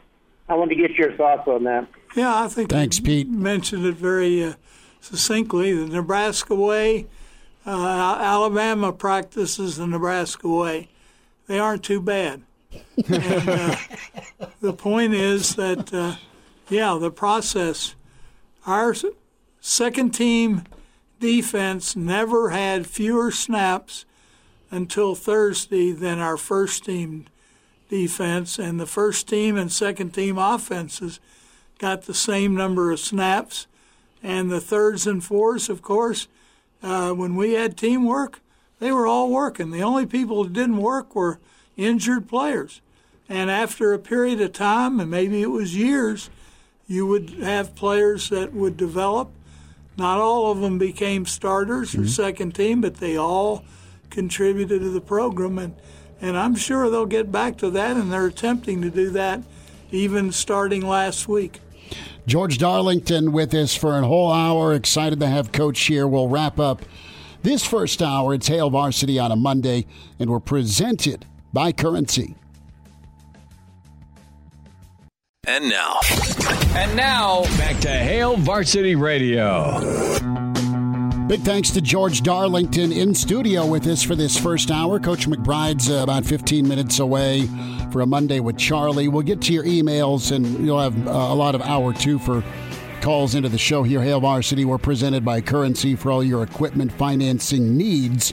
I 0.48 0.54
want 0.54 0.70
to 0.70 0.76
get 0.76 0.92
your 0.92 1.12
thoughts 1.12 1.46
on 1.48 1.64
that. 1.64 1.88
Yeah, 2.14 2.42
I 2.44 2.48
think 2.48 2.70
Thanks, 2.70 2.98
you 2.98 3.04
Pete. 3.04 3.28
mentioned 3.28 3.84
it 3.84 3.96
very 3.96 4.42
uh, 4.44 4.54
succinctly. 5.00 5.72
The 5.74 5.86
Nebraska 5.86 6.54
way, 6.54 7.06
uh, 7.66 8.18
Alabama 8.20 8.92
practices 8.92 9.76
the 9.76 9.86
Nebraska 9.86 10.48
way. 10.48 10.88
They 11.46 11.58
aren't 11.58 11.82
too 11.82 12.00
bad. 12.00 12.42
and, 13.08 13.48
uh, 13.48 13.76
the 14.60 14.72
point 14.72 15.14
is 15.14 15.54
that, 15.56 15.92
uh, 15.92 16.16
yeah, 16.68 16.96
the 17.00 17.10
process. 17.10 17.94
Our 18.66 18.94
second 19.60 20.10
team 20.10 20.64
defense 21.20 21.96
never 21.96 22.50
had 22.50 22.86
fewer 22.86 23.30
snaps 23.30 24.04
until 24.70 25.14
Thursday 25.14 25.92
than 25.92 26.18
our 26.18 26.36
first 26.36 26.84
team 26.84 27.26
defense, 27.88 28.58
and 28.58 28.80
the 28.80 28.86
first 28.86 29.28
team 29.28 29.56
and 29.56 29.70
second 29.70 30.10
team 30.10 30.38
offenses 30.38 31.20
got 31.78 32.02
the 32.02 32.14
same 32.14 32.54
number 32.54 32.90
of 32.90 33.00
snaps. 33.00 33.66
And 34.22 34.50
the 34.50 34.60
thirds 34.60 35.06
and 35.06 35.22
fours, 35.22 35.68
of 35.68 35.82
course, 35.82 36.26
uh, 36.82 37.12
when 37.12 37.36
we 37.36 37.52
had 37.52 37.76
teamwork, 37.76 38.40
they 38.78 38.92
were 38.92 39.06
all 39.06 39.30
working. 39.30 39.70
The 39.70 39.82
only 39.82 40.06
people 40.06 40.44
that 40.44 40.52
didn't 40.52 40.78
work 40.78 41.14
were 41.14 41.38
injured 41.76 42.28
players. 42.28 42.80
And 43.28 43.50
after 43.50 43.92
a 43.92 43.98
period 43.98 44.40
of 44.40 44.52
time, 44.52 45.00
and 45.00 45.10
maybe 45.10 45.42
it 45.42 45.50
was 45.50 45.76
years, 45.76 46.30
you 46.86 47.06
would 47.06 47.30
have 47.30 47.74
players 47.74 48.28
that 48.30 48.52
would 48.52 48.76
develop. 48.76 49.30
Not 49.96 50.18
all 50.18 50.50
of 50.50 50.60
them 50.60 50.78
became 50.78 51.26
starters 51.26 51.94
or 51.94 52.06
second 52.06 52.54
team, 52.54 52.80
but 52.80 52.96
they 52.96 53.16
all 53.16 53.64
contributed 54.10 54.82
to 54.82 54.90
the 54.90 55.00
program. 55.00 55.58
And, 55.58 55.74
and 56.20 56.36
I'm 56.36 56.54
sure 56.54 56.90
they'll 56.90 57.06
get 57.06 57.30
back 57.30 57.56
to 57.58 57.70
that, 57.70 57.96
and 57.96 58.12
they're 58.12 58.26
attempting 58.26 58.82
to 58.82 58.90
do 58.90 59.10
that 59.10 59.42
even 59.90 60.32
starting 60.32 60.86
last 60.86 61.28
week. 61.28 61.60
George 62.26 62.58
Darlington 62.58 63.30
with 63.32 63.54
us 63.54 63.74
for 63.74 63.96
a 63.98 64.02
whole 64.02 64.32
hour. 64.32 64.74
Excited 64.74 65.20
to 65.20 65.26
have 65.28 65.52
Coach 65.52 65.80
here. 65.82 66.08
We'll 66.08 66.28
wrap 66.28 66.58
up 66.58 66.82
this 67.42 67.64
first 67.64 68.02
hour. 68.02 68.34
It's 68.34 68.48
Hail 68.48 68.70
Varsity 68.70 69.18
on 69.18 69.30
a 69.30 69.36
Monday, 69.36 69.86
and 70.18 70.28
we're 70.28 70.40
presented 70.40 71.24
by 71.52 71.70
Currency. 71.70 72.34
And 75.46 75.68
now, 75.68 76.00
And 76.74 76.96
now, 76.96 77.44
back 77.56 77.78
to 77.80 77.88
Hail 77.88 78.36
Varsity 78.36 78.96
Radio. 78.96 80.45
Big 81.28 81.40
thanks 81.40 81.70
to 81.70 81.80
George 81.80 82.22
Darlington 82.22 82.92
in 82.92 83.12
studio 83.12 83.66
with 83.66 83.84
us 83.88 84.00
for 84.00 84.14
this 84.14 84.38
first 84.38 84.70
hour. 84.70 85.00
Coach 85.00 85.26
McBride's 85.26 85.90
uh, 85.90 85.94
about 85.94 86.24
15 86.24 86.68
minutes 86.68 87.00
away 87.00 87.48
for 87.90 88.00
a 88.00 88.06
Monday 88.06 88.38
with 88.38 88.56
Charlie. 88.56 89.08
We'll 89.08 89.22
get 89.22 89.42
to 89.42 89.52
your 89.52 89.64
emails, 89.64 90.30
and 90.30 90.64
you'll 90.64 90.78
have 90.78 91.08
uh, 91.08 91.10
a 91.10 91.34
lot 91.34 91.56
of 91.56 91.62
hour 91.62 91.92
two 91.92 92.20
for 92.20 92.44
calls 93.00 93.34
into 93.34 93.48
the 93.48 93.58
show 93.58 93.82
here. 93.82 94.02
Hail 94.02 94.20
Varsity, 94.20 94.64
we're 94.64 94.78
presented 94.78 95.24
by 95.24 95.40
Currency 95.40 95.96
for 95.96 96.12
all 96.12 96.22
your 96.22 96.44
equipment 96.44 96.92
financing 96.92 97.76
needs. 97.76 98.32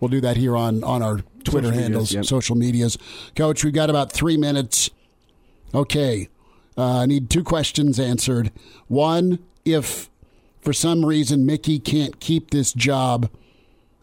We'll 0.00 0.08
do 0.08 0.20
that 0.20 0.36
here 0.36 0.56
on, 0.56 0.82
on 0.82 1.02
our 1.02 1.20
Twitter 1.44 1.68
Social 1.68 1.70
medias, 1.70 1.82
handles, 1.82 2.12
yep. 2.12 2.24
social 2.24 2.56
medias. 2.56 2.98
Coach, 3.36 3.64
we've 3.64 3.74
got 3.74 3.90
about 3.90 4.12
three 4.12 4.36
minutes. 4.36 4.90
Okay. 5.74 6.28
Uh, 6.76 7.00
I 7.00 7.06
need 7.06 7.30
two 7.30 7.44
questions 7.44 8.00
answered. 8.00 8.50
One, 8.88 9.38
if 9.64 10.10
for 10.60 10.72
some 10.72 11.04
reason 11.04 11.46
Mickey 11.46 11.78
can't 11.78 12.18
keep 12.20 12.50
this 12.50 12.72
job, 12.72 13.30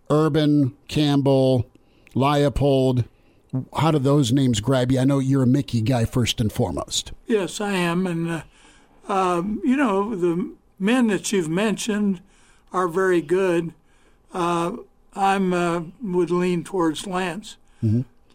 Urban, 0.10 0.74
Campbell, 0.88 1.66
Leipold, 2.16 3.06
how 3.78 3.92
do 3.92 4.00
those 4.00 4.32
names 4.32 4.60
grab 4.60 4.92
you? 4.92 5.00
I 5.00 5.04
know 5.06 5.20
you're 5.20 5.44
a 5.44 5.48
Mickey 5.48 5.82
guy 5.82 6.06
first 6.06 6.40
and 6.42 6.52
foremost. 6.52 7.12
Yes, 7.26 7.60
I 7.62 7.72
am. 7.74 8.06
And, 8.08 8.30
uh, 8.30 8.42
um, 9.12 9.62
you 9.64 9.76
know, 9.78 10.16
the 10.16 10.52
men 10.80 11.08
that 11.08 11.32
you've 11.32 11.50
mentioned 11.50 12.22
are 12.74 12.88
very 12.88 13.22
good. 13.22 13.74
Uh, 14.34 14.74
I'm 15.16 15.54
uh, 15.54 15.82
would 16.02 16.30
lean 16.32 16.64
towards 16.64 17.08
Lance. 17.08 17.58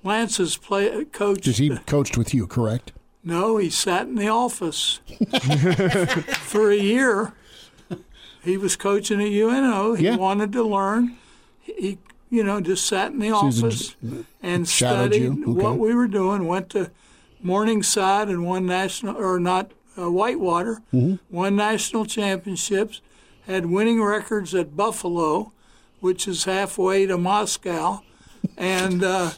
Lance 0.04 0.38
has 0.38 0.56
play, 0.56 1.04
coached. 1.06 1.42
Because 1.42 1.58
he 1.58 1.76
coached 1.86 2.16
with 2.16 2.32
you, 2.34 2.46
correct? 2.46 2.92
No, 3.24 3.56
he 3.56 3.70
sat 3.70 4.06
in 4.08 4.16
the 4.16 4.28
office 4.28 4.98
for 6.40 6.70
a 6.70 6.76
year. 6.76 7.34
He 8.42 8.56
was 8.56 8.74
coaching 8.74 9.20
at 9.20 9.28
UNO. 9.30 9.94
He 9.94 10.06
Yeah. 10.06 10.16
wanted 10.16 10.52
to 10.54 10.64
learn. 10.64 11.16
He, 11.60 11.98
you 12.32 12.42
know, 12.42 12.62
just 12.62 12.86
sat 12.86 13.12
in 13.12 13.18
the 13.18 13.28
a- 13.28 13.34
office 13.34 13.94
and 14.42 14.66
studied 14.66 15.22
you? 15.22 15.32
what 15.52 15.78
we 15.78 15.94
were 15.94 16.08
doing. 16.08 16.46
Went 16.46 16.70
to 16.70 16.90
Morningside 17.42 18.28
and 18.28 18.44
won 18.46 18.64
national, 18.66 19.16
or 19.16 19.38
not 19.38 19.70
uh, 19.98 20.10
Whitewater, 20.10 20.80
Mm-hmm. 20.94 21.16
won 21.34 21.56
national 21.56 22.06
championships. 22.06 23.00
Had 23.46 23.66
winning 23.66 24.00
records 24.02 24.54
at 24.54 24.76
Buffalo, 24.76 25.52
which 26.00 26.26
is 26.26 26.44
halfway 26.44 27.06
to 27.06 27.18
Moscow, 27.18 28.00
and 28.56 29.02
uh, 29.04 29.32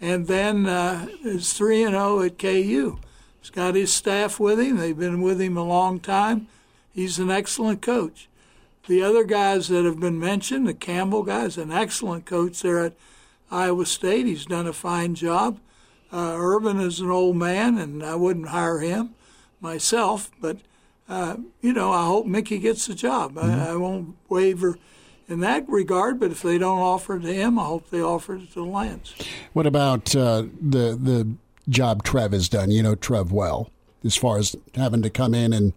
and 0.00 0.26
then 0.28 0.66
uh, 0.66 1.08
is 1.24 1.52
three 1.54 1.82
and 1.82 1.92
zero 1.94 2.20
at 2.22 2.38
KU. 2.38 2.98
He's 3.40 3.50
got 3.50 3.74
his 3.74 3.92
staff 3.94 4.38
with 4.38 4.60
him. 4.60 4.76
They've 4.76 4.96
been 4.96 5.22
with 5.22 5.40
him 5.40 5.56
a 5.56 5.64
long 5.64 5.98
time. 6.00 6.46
He's 6.92 7.18
an 7.18 7.30
excellent 7.30 7.80
coach. 7.82 8.28
The 8.86 9.02
other 9.02 9.24
guys 9.24 9.68
that 9.68 9.84
have 9.84 9.98
been 9.98 10.18
mentioned, 10.18 10.66
the 10.66 10.74
Campbell 10.74 11.24
guy 11.24 11.44
is 11.44 11.58
an 11.58 11.72
excellent 11.72 12.24
coach 12.24 12.62
there 12.62 12.84
at 12.84 12.92
Iowa 13.50 13.84
State. 13.84 14.26
He's 14.26 14.46
done 14.46 14.66
a 14.66 14.72
fine 14.72 15.14
job. 15.14 15.58
Uh, 16.12 16.36
Urban 16.38 16.78
is 16.80 17.00
an 17.00 17.10
old 17.10 17.36
man, 17.36 17.78
and 17.78 18.02
I 18.02 18.14
wouldn't 18.14 18.48
hire 18.48 18.78
him 18.78 19.14
myself. 19.60 20.30
But 20.40 20.58
uh, 21.08 21.38
you 21.60 21.72
know, 21.72 21.92
I 21.92 22.06
hope 22.06 22.26
Mickey 22.26 22.58
gets 22.58 22.86
the 22.86 22.94
job. 22.94 23.36
I, 23.38 23.70
I 23.70 23.76
won't 23.76 24.16
waver 24.28 24.78
in 25.28 25.40
that 25.40 25.68
regard. 25.68 26.20
But 26.20 26.30
if 26.30 26.42
they 26.42 26.58
don't 26.58 26.78
offer 26.78 27.16
it 27.16 27.22
to 27.22 27.34
him, 27.34 27.58
I 27.58 27.64
hope 27.64 27.90
they 27.90 28.00
offer 28.00 28.36
it 28.36 28.52
to 28.52 28.64
Lance. 28.64 29.14
What 29.52 29.66
about 29.66 30.14
uh, 30.14 30.44
the 30.60 30.96
the 31.00 31.28
job 31.68 32.04
Trev 32.04 32.32
has 32.32 32.48
done? 32.48 32.70
You 32.70 32.84
know 32.84 32.94
Trev 32.94 33.32
well, 33.32 33.70
as 34.04 34.16
far 34.16 34.38
as 34.38 34.54
having 34.76 35.02
to 35.02 35.10
come 35.10 35.34
in 35.34 35.52
and 35.52 35.72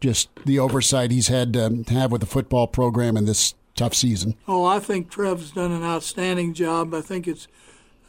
just 0.00 0.28
the 0.44 0.58
oversight 0.58 1.10
he's 1.10 1.28
had 1.28 1.52
to 1.54 1.84
have 1.88 2.12
with 2.12 2.20
the 2.20 2.26
football 2.26 2.66
program 2.66 3.16
in 3.16 3.24
this 3.24 3.54
tough 3.74 3.94
season. 3.94 4.34
Oh, 4.48 4.64
I 4.64 4.80
think 4.80 5.10
Trev's 5.10 5.52
done 5.52 5.72
an 5.72 5.82
outstanding 5.82 6.54
job. 6.54 6.94
I 6.94 7.00
think 7.00 7.28
it's 7.28 7.46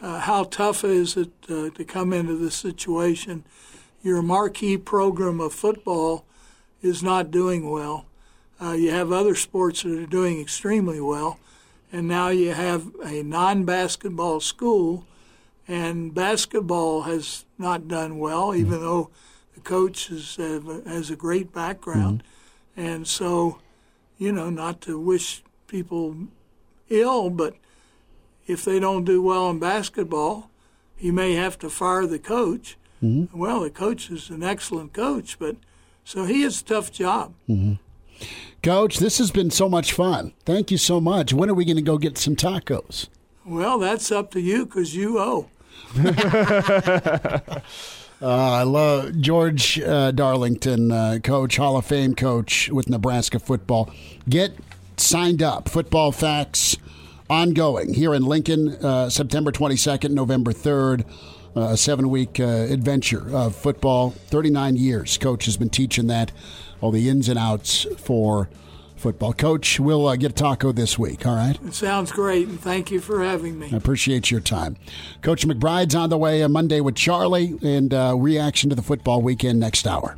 uh, 0.01 0.19
how 0.19 0.43
tough 0.45 0.83
is 0.83 1.17
it 1.17 1.31
uh, 1.49 1.69
to 1.69 1.83
come 1.85 2.13
into 2.13 2.35
this 2.35 2.55
situation. 2.55 3.43
Your 4.03 4.21
marquee 4.21 4.77
program 4.77 5.39
of 5.39 5.53
football 5.53 6.25
is 6.81 7.01
not 7.01 7.31
doing 7.31 7.69
well. 7.69 8.05
Uh, 8.61 8.71
you 8.71 8.91
have 8.91 9.11
other 9.11 9.35
sports 9.35 9.83
that 9.83 9.97
are 9.99 10.05
doing 10.05 10.39
extremely 10.39 11.01
well, 11.01 11.39
and 11.91 12.07
now 12.07 12.29
you 12.29 12.53
have 12.53 12.87
a 13.03 13.23
non-basketball 13.23 14.39
school, 14.39 15.05
and 15.67 16.13
basketball 16.13 17.03
has 17.03 17.45
not 17.57 17.87
done 17.87 18.17
well, 18.17 18.55
even 18.55 18.79
though 18.79 19.09
coach 19.67 20.09
is, 20.09 20.39
uh, 20.39 20.81
has 20.87 21.09
a 21.09 21.15
great 21.15 21.53
background, 21.53 22.23
and 22.75 23.05
so 23.05 23.59
you 24.17 24.31
know, 24.31 24.49
not 24.49 24.81
to 24.81 24.99
wish 24.99 25.43
people 25.67 26.15
ill, 26.89 27.29
but 27.29 27.55
if 28.47 28.63
they 28.65 28.79
don't 28.79 29.03
do 29.03 29.21
well 29.21 29.49
in 29.49 29.59
basketball, 29.59 30.49
he 30.95 31.11
may 31.11 31.33
have 31.33 31.59
to 31.59 31.69
fire 31.69 32.07
the 32.07 32.19
coach. 32.19 32.77
Well, 33.01 33.61
the 33.61 33.69
coach 33.69 34.09
is 34.09 34.29
an 34.31 34.41
excellent 34.41 34.93
coach, 34.93 35.37
but 35.37 35.55
so 36.03 36.25
he 36.25 36.41
has 36.41 36.61
a 36.61 36.63
tough 36.63 36.91
job. 36.91 37.33
Coach, 38.63 38.97
this 38.97 39.19
has 39.19 39.29
been 39.29 39.51
so 39.51 39.69
much 39.69 39.93
fun. 39.93 40.33
Thank 40.45 40.71
you 40.71 40.77
so 40.77 40.99
much. 40.99 41.31
When 41.31 41.49
are 41.49 41.53
we 41.53 41.65
going 41.65 41.75
to 41.75 41.83
go 41.83 41.99
get 41.99 42.17
some 42.17 42.35
tacos? 42.35 43.07
Well, 43.45 43.77
that's 43.77 44.11
up 44.11 44.31
to 44.31 44.41
you 44.41 44.65
because 44.65 44.95
you 44.95 45.19
owe. 45.19 45.49
Uh, 48.19 48.51
I 48.51 48.63
love 48.63 49.19
George 49.21 49.79
uh, 49.79 50.09
Darlington, 50.11 50.91
uh, 50.91 51.19
coach, 51.23 51.57
Hall 51.57 51.77
of 51.77 51.85
Fame 51.85 52.15
coach 52.15 52.67
with 52.69 52.89
Nebraska 52.89 53.37
football. 53.37 53.91
Get 54.27 54.53
signed 54.97 55.43
up. 55.43 55.69
Football 55.69 56.11
facts 56.11 56.77
ongoing 57.29 57.93
here 57.93 58.15
in 58.15 58.23
Lincoln, 58.23 58.69
uh, 58.83 59.09
September 59.09 59.51
22nd, 59.51 60.11
November 60.11 60.51
3rd. 60.51 61.05
Uh, 61.55 61.61
a 61.71 61.77
seven 61.77 62.09
week 62.09 62.39
uh, 62.39 62.43
adventure 62.43 63.35
of 63.35 63.55
football. 63.55 64.11
39 64.11 64.77
years. 64.77 65.17
Coach 65.17 65.45
has 65.45 65.57
been 65.57 65.69
teaching 65.69 66.07
that, 66.07 66.31
all 66.81 66.91
the 66.91 67.09
ins 67.09 67.29
and 67.29 67.37
outs 67.37 67.85
for 67.97 68.49
football. 68.99 69.33
Coach, 69.33 69.79
we'll 69.79 70.07
uh, 70.07 70.15
get 70.15 70.31
a 70.31 70.33
taco 70.33 70.71
this 70.71 70.97
week, 70.97 71.25
all 71.25 71.35
right? 71.35 71.57
It 71.63 71.73
sounds 71.73 72.11
great, 72.11 72.47
and 72.47 72.59
thank 72.59 72.91
you 72.91 72.99
for 72.99 73.23
having 73.23 73.59
me. 73.59 73.69
I 73.71 73.77
appreciate 73.77 74.31
your 74.31 74.41
time. 74.41 74.77
Coach 75.21 75.47
McBride's 75.47 75.95
on 75.95 76.09
the 76.09 76.17
way 76.17 76.43
on 76.43 76.51
Monday 76.51 76.81
with 76.81 76.95
Charlie 76.95 77.57
and 77.61 77.93
uh, 77.93 78.15
reaction 78.17 78.69
to 78.69 78.75
the 78.75 78.81
football 78.81 79.21
weekend 79.21 79.59
next 79.59 79.87
hour. 79.87 80.17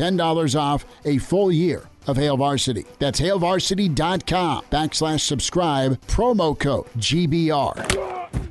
off 0.55 0.85
a 1.05 1.17
full 1.19 1.51
year 1.51 1.83
of 2.07 2.17
Hail 2.17 2.37
Varsity. 2.37 2.85
That's 2.99 3.21
HailVarsity.com 3.21 4.65
backslash 4.71 5.21
subscribe, 5.21 6.01
promo 6.07 6.57
code 6.57 6.87
GBR. 6.97 8.50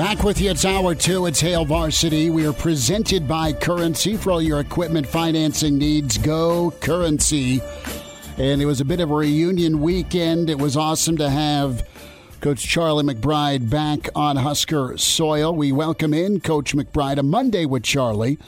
Back 0.00 0.24
with 0.24 0.40
you. 0.40 0.50
It's 0.50 0.64
hour 0.64 0.94
two. 0.94 1.26
It's 1.26 1.40
Hail 1.40 1.66
Varsity. 1.66 2.30
We 2.30 2.46
are 2.46 2.54
presented 2.54 3.28
by 3.28 3.52
Currency 3.52 4.16
for 4.16 4.32
all 4.32 4.40
your 4.40 4.58
equipment 4.58 5.06
financing 5.06 5.76
needs. 5.76 6.16
Go 6.16 6.70
Currency. 6.80 7.60
And 8.38 8.62
it 8.62 8.64
was 8.64 8.80
a 8.80 8.84
bit 8.86 9.00
of 9.00 9.10
a 9.10 9.14
reunion 9.14 9.82
weekend. 9.82 10.48
It 10.48 10.58
was 10.58 10.74
awesome 10.74 11.18
to 11.18 11.28
have 11.28 11.86
Coach 12.40 12.66
Charlie 12.66 13.04
McBride 13.04 13.68
back 13.68 14.08
on 14.14 14.36
Husker 14.36 14.96
soil. 14.96 15.54
We 15.54 15.70
welcome 15.70 16.14
in 16.14 16.40
Coach 16.40 16.74
McBride 16.74 17.18
a 17.18 17.22
Monday 17.22 17.66
with 17.66 17.82
Charlie. 17.82 18.38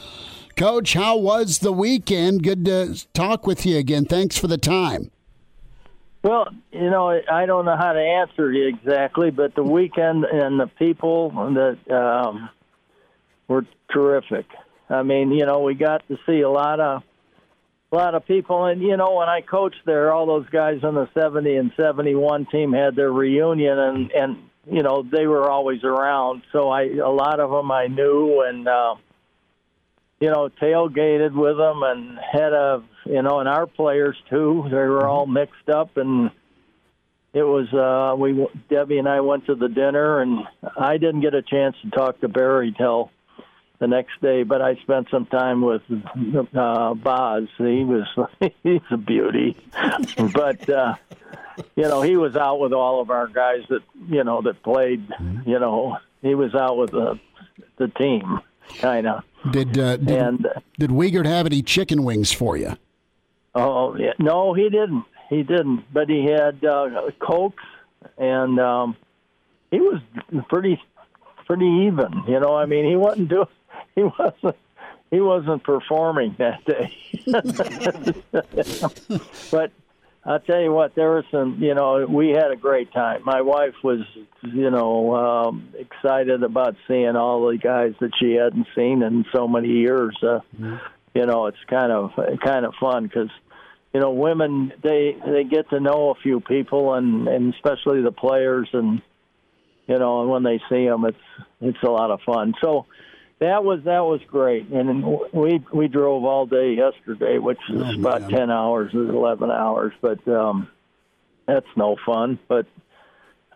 Coach, 0.57 0.95
how 0.95 1.19
was 1.19 1.59
the 1.59 1.71
weekend? 1.71 2.45
Good 2.45 2.65
to 2.65 3.07
talk 3.13 3.47
with 3.47 3.67
you 3.67 3.77
again. 3.77 4.07
Thanks 4.07 4.39
for 4.39 4.47
the 4.47 4.57
time. 4.57 5.11
Well, 6.23 6.47
you 6.71 6.89
know, 6.89 7.11
I 7.11 7.47
don't 7.47 7.65
know 7.65 7.77
how 7.77 7.93
to 7.93 8.01
answer 8.01 8.53
you 8.53 8.69
exactly, 8.69 9.31
but 9.31 9.57
the 9.57 9.65
weekend 9.65 10.25
and 10.25 10.61
the 10.61 10.69
people 10.79 11.31
that 11.31 11.79
um, 11.93 12.49
were 13.49 13.67
terrific. 13.93 14.47
I 14.89 15.03
mean, 15.03 15.33
you 15.33 15.47
know, 15.47 15.61
we 15.61 15.75
got 15.75 16.07
to 16.09 16.19
see 16.27 16.41
a 16.41 16.51
lot 16.51 16.79
of 16.79 17.03
a 17.91 17.97
lot 17.97 18.15
of 18.15 18.25
people, 18.27 18.65
and 18.67 18.81
you 18.81 18.97
know, 18.97 19.15
when 19.15 19.29
I 19.29 19.43
coached 19.43 19.85
there, 19.85 20.13
all 20.13 20.27
those 20.27 20.49
guys 20.49 20.83
on 20.83 20.95
the 20.95 21.09
'70 21.13 21.57
and 21.57 21.73
'71 21.77 22.47
team 22.47 22.73
had 22.73 22.95
their 22.95 23.13
reunion, 23.13 23.79
and 23.79 24.11
and 24.13 24.37
you 24.71 24.83
know, 24.83 25.03
they 25.03 25.27
were 25.27 25.51
always 25.51 25.83
around. 25.83 26.43
So 26.53 26.71
I, 26.71 26.85
a 26.85 27.11
lot 27.11 27.41
of 27.41 27.51
them 27.51 27.71
I 27.71 27.89
knew, 27.89 28.45
and 28.47 28.69
uh, 28.69 28.95
you 30.23 30.31
know, 30.31 30.49
tailgated 30.49 31.33
with 31.33 31.57
them, 31.57 31.83
and 31.83 32.17
had 32.33 32.53
a 32.53 32.81
you 33.05 33.21
know, 33.23 33.41
and 33.41 33.49
our 33.49 33.67
players 33.67 34.17
too. 34.31 34.63
They 34.71 34.77
were 34.77 35.05
all 35.05 35.27
mixed 35.27 35.69
up, 35.69 35.97
and 35.97 36.31
it 37.35 37.43
was 37.43 37.67
uh, 37.75 38.15
we 38.17 38.47
Debbie 38.71 38.99
and 38.99 39.09
I 39.09 39.21
went 39.21 39.47
to 39.47 39.57
the 39.57 39.69
dinner, 39.69 40.21
and 40.21 40.39
I 40.79 40.99
didn't 40.99 41.23
get 41.23 41.35
a 41.35 41.43
chance 41.43 41.75
to 41.83 41.91
talk 41.91 42.21
to 42.21 42.29
Barry 42.29 42.73
till 42.79 43.11
the 43.81 43.89
next 43.89 44.21
day, 44.23 44.45
but 44.45 44.63
I 44.63 44.77
spent 44.77 45.09
some 45.11 45.27
time 45.27 45.61
with 45.61 45.83
uh, 46.55 46.95
Boz. 46.95 47.49
He 47.59 47.83
was 47.83 48.07
he's 48.63 48.81
a 48.93 48.97
beauty, 48.97 49.57
but 50.33 50.71
uh, 50.71 50.95
you 51.75 51.83
know 51.83 52.01
he 52.01 52.17
was 52.17 52.37
out 52.37 52.61
with 52.61 52.73
all 52.73 53.01
of 53.01 53.11
our 53.11 53.27
guys 53.27 53.63
that 53.71 53.83
you 54.09 54.23
know 54.23 54.41
that 54.43 54.63
played. 54.63 55.05
You 55.45 55.59
know 55.59 55.99
he 56.23 56.37
was 56.37 56.55
out 56.55 56.77
with 56.77 56.93
the 56.93 57.19
the 57.77 57.89
team, 57.89 58.39
kind 58.79 59.07
know. 59.07 59.23
Did 59.51 59.79
uh, 59.79 59.97
did, 59.97 60.19
And- 60.19 60.47
did 60.79 60.91
Wiegert 60.91 61.27
have 61.27 61.47
any 61.47 61.63
chicken 61.63 62.05
wings 62.05 62.33
for 62.33 62.57
you? 62.57 62.77
Oh 63.55 63.97
yeah, 63.97 64.13
no, 64.19 64.55
he 64.55 64.71
didn't. 64.71 65.05
He 65.29 65.43
didn't. 65.43 65.85
But 65.93 66.09
he 66.09 66.25
had 66.25 66.65
uh, 66.65 67.11
cokes, 67.19 67.65
and 68.19 68.59
um, 68.61 68.97
he 69.71 69.81
was 69.81 70.01
pretty 70.49 70.81
pretty 71.47 71.67
even. 71.87 72.23
You 72.29 72.41
know, 72.41 72.57
I 72.57 72.67
mean, 72.67 72.85
he 72.89 72.97
wasn't 72.97 73.29
doing. 73.29 73.47
He 73.95 74.05
wasn't. 74.05 74.57
He 75.11 75.21
wasn't 75.21 75.63
performing 75.65 76.35
that 76.39 76.65
day. 76.65 76.97
but 79.51 79.71
I'll 80.25 80.41
tell 80.41 80.61
you 80.61 80.73
what, 80.73 80.95
there 80.95 81.11
were 81.11 81.25
some. 81.33 81.59
You 81.61 81.75
know, 81.75 82.07
we 82.09 82.29
had 82.29 82.53
a 82.53 82.57
great 82.57 82.93
time. 82.93 83.23
My 83.25 83.41
wife 83.41 83.75
was, 83.83 84.01
you 84.43 84.71
know, 84.71 85.17
um, 85.17 85.69
excited 85.77 86.43
about 86.45 86.77
seeing 86.87 87.17
all 87.17 87.49
the 87.49 87.59
guys 87.59 87.95
that 88.01 88.13
she 88.21 88.35
hadn't 88.35 88.69
seen 88.77 89.03
in 89.03 89.25
so 89.35 89.49
many 89.49 89.69
years. 89.69 90.17
Uh, 90.23 90.41
You 91.15 91.27
know, 91.27 91.47
it's 91.47 91.59
kind 91.69 91.93
of 91.93 92.13
kind 92.43 92.65
of 92.65 92.73
fun 92.81 93.05
because 93.05 93.29
you 93.93 94.01
know 94.01 94.13
women 94.13 94.73
they 94.83 95.17
they 95.27 95.45
get 95.45 95.69
to 95.71 95.81
know 95.81 96.11
a 96.11 96.15
few 96.15 96.41
people 96.41 96.95
and 96.95 97.29
and 97.29 97.53
especially 97.55 98.03
the 98.03 98.13
players 98.13 98.69
and 98.73 99.03
you 99.87 99.99
know 99.99 100.23
and 100.23 100.31
when 100.31 100.43
they 100.43 100.59
see 100.71 100.87
them 100.87 101.05
it's 101.05 101.19
it's 101.61 101.83
a 101.83 101.91
lot 101.91 102.11
of 102.11 102.21
fun 102.23 102.55
so 102.63 102.87
that 103.43 103.65
was 103.65 103.83
that 103.85 104.01
was 104.05 104.21
great. 104.29 104.69
And 104.69 105.05
we 105.33 105.61
we 105.73 105.89
drove 105.89 106.25
all 106.25 106.47
day 106.47 106.75
yesterday 106.75 107.39
which 107.39 107.59
is 107.69 107.83
Oh, 107.83 108.01
about 108.01 108.23
man. 108.23 108.31
10 108.31 108.51
hours 108.51 108.95
or 108.95 109.03
11 109.05 109.51
hours 109.51 109.93
but 110.01 110.27
um 110.29 110.69
that's 111.47 111.67
no 111.77 111.97
fun. 112.07 112.39
But 112.49 112.67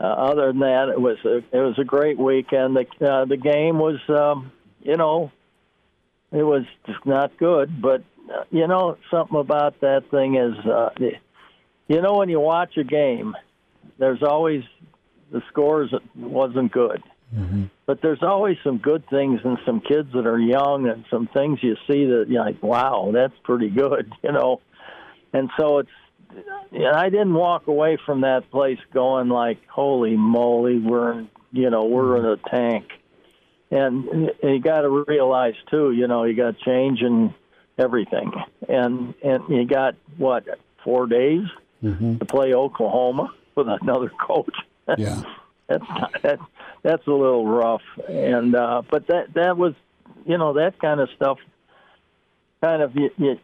uh, 0.01 0.05
other 0.05 0.49
than 0.49 0.59
that 0.61 0.89
it 0.89 1.01
was 1.01 1.19
a 1.25 1.37
it 1.39 1.61
was 1.69 1.79
a 1.79 1.85
great 1.85 2.19
weekend. 2.19 2.77
The 2.77 2.87
uh, 3.11 3.25
the 3.25 3.37
game 3.37 3.79
was 3.79 3.99
um 4.09 4.53
you 4.83 4.97
know 4.97 5.31
it 6.33 6.43
was 6.43 6.65
just 6.87 7.05
not 7.07 7.37
good. 7.39 7.81
But 7.81 8.03
uh, 8.31 8.45
you 8.51 8.67
know 8.67 8.99
something 9.11 9.39
about 9.39 9.81
that 9.81 10.11
thing 10.11 10.37
is 10.37 10.57
uh 10.67 10.91
you 11.89 12.01
know 12.03 12.15
when 12.15 12.29
you 12.29 12.41
watch 12.41 12.77
a 12.77 12.85
game 12.85 13.37
there's 13.99 14.23
always 14.23 14.65
the 15.31 15.41
scores 15.49 15.93
it 15.93 16.03
wasn't 16.17 16.71
good 16.73 17.03
but 17.87 18.03
there's 18.03 18.23
always 18.23 18.57
some 18.65 18.79
good 18.79 19.09
things 19.09 19.41
and 19.45 19.59
some 19.65 19.81
kids 19.81 20.13
that 20.13 20.27
are 20.27 20.39
young 20.39 20.89
and 20.89 21.05
some 21.11 21.29
things 21.29 21.61
you 21.63 21.77
see 21.87 22.05
that 22.07 22.27
you're 22.29 22.45
like 22.45 22.63
wow 22.63 23.11
that's 23.13 23.35
pretty 23.45 23.71
good 23.71 24.13
you 24.23 24.33
know 24.33 24.61
and 25.33 25.51
so 25.59 25.79
it's 25.79 25.91
yeah, 26.73 26.93
I 26.95 27.09
didn't 27.09 27.35
walk 27.35 27.67
away 27.67 27.99
from 28.05 28.23
that 28.23 28.51
place 28.51 28.79
going 28.93 29.29
like, 29.29 29.59
"Holy 29.69 30.17
moly, 30.17 30.79
we're 30.79 31.13
in, 31.13 31.29
you 31.53 31.71
know 31.71 31.85
we're 31.85 32.17
in 32.19 32.25
a 32.25 32.37
mm-hmm. 32.37 32.57
tank." 32.57 32.85
And 33.71 34.31
you 34.43 34.61
got 34.61 34.83
to 34.83 35.05
realize 35.09 35.55
too, 35.71 35.91
you 35.91 36.07
know, 36.07 36.23
you 36.25 36.35
got 36.35 36.59
change 36.59 37.01
in 37.01 37.35
everything, 37.79 38.33
and 38.69 39.15
and 39.23 39.43
you 39.49 39.67
got 39.67 39.95
what 40.17 40.45
four 40.85 41.07
days 41.07 41.47
mm-hmm. 41.83 42.19
to 42.19 42.25
play 42.25 42.55
Oklahoma 42.55 43.33
with 43.55 43.69
another 43.69 44.11
coach. 44.11 44.55
Yeah. 44.97 45.21
that's 45.67 45.85
that, 45.89 46.23
that's 46.23 46.43
a 46.87 47.11
little 47.13 47.47
rough, 47.47 47.83
and 48.09 48.55
uh, 48.55 48.83
but 48.91 49.07
that 49.09 49.35
that 49.35 49.57
was, 49.57 49.75
you 50.25 50.39
know, 50.39 50.53
that 50.55 50.79
kind 50.79 51.01
of 51.01 51.09
stuff. 51.17 51.39
Kind 52.63 52.81
of, 52.83 52.95
you, 52.97 53.11
you, 53.19 53.39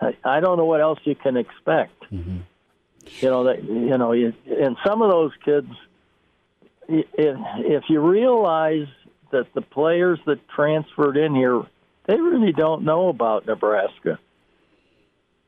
I- 0.00 0.16
I 0.24 0.40
don't 0.40 0.56
know 0.56 0.64
what 0.64 0.80
else 0.80 0.98
you 1.04 1.14
can 1.14 1.36
expect. 1.36 1.92
You 3.20 3.28
know 3.30 3.44
that 3.44 3.62
you 3.64 3.98
know, 3.98 4.12
you, 4.12 4.32
and 4.46 4.76
some 4.86 5.02
of 5.02 5.10
those 5.10 5.32
kids, 5.44 5.68
if 6.88 7.36
if 7.58 7.84
you 7.88 8.00
realize 8.00 8.86
that 9.30 9.52
the 9.54 9.60
players 9.62 10.18
that 10.26 10.46
transferred 10.48 11.16
in 11.16 11.34
here, 11.34 11.62
they 12.06 12.18
really 12.20 12.52
don't 12.52 12.84
know 12.84 13.08
about 13.08 13.46
Nebraska. 13.46 14.18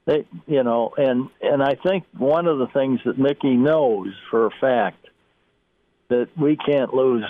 They, 0.05 0.27
you 0.47 0.63
know, 0.63 0.93
and 0.97 1.29
and 1.41 1.63
I 1.63 1.75
think 1.77 2.05
one 2.17 2.47
of 2.47 2.59
the 2.59 2.67
things 2.69 3.01
that 3.07 3.19
Mickey 3.19 3.55
knows 3.55 4.09
for 4.31 4.47
a 4.47 4.51
fact 4.61 5.07
that 6.09 6.29
we 6.37 6.57
can't 6.57 6.95
lose 6.95 7.25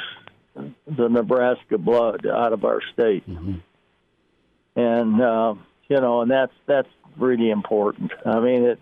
the 0.54 1.08
Nebraska 1.08 1.78
blood 1.78 2.26
out 2.26 2.52
of 2.52 2.64
our 2.64 2.80
state, 2.92 3.24
and 4.76 5.20
uh, 5.20 5.54
you 5.88 6.00
know, 6.00 6.22
and 6.22 6.30
that's 6.30 6.52
that's 6.66 6.88
really 7.18 7.50
important. 7.50 8.12
I 8.24 8.40
mean, 8.40 8.64
it 8.64 8.80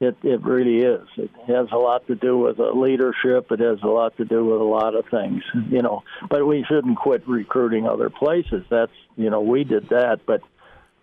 it 0.00 0.16
it 0.22 0.42
really 0.42 0.78
is. 0.78 1.06
It 1.16 1.30
has 1.46 1.68
a 1.72 1.76
lot 1.76 2.06
to 2.06 2.14
do 2.14 2.38
with 2.38 2.58
leadership. 2.58 3.52
It 3.52 3.60
has 3.60 3.78
a 3.82 3.88
lot 3.88 4.16
to 4.16 4.24
do 4.24 4.44
with 4.44 4.60
a 4.60 4.64
lot 4.64 4.94
of 4.94 5.04
things, 5.10 5.42
you 5.70 5.82
know. 5.82 6.02
But 6.28 6.46
we 6.46 6.64
shouldn't 6.64 6.96
quit 6.96 7.26
recruiting 7.28 7.86
other 7.86 8.10
places. 8.10 8.64
That's 8.70 8.92
you 9.16 9.30
know 9.30 9.40
we 9.40 9.64
did 9.64 9.90
that, 9.90 10.20
but 10.26 10.42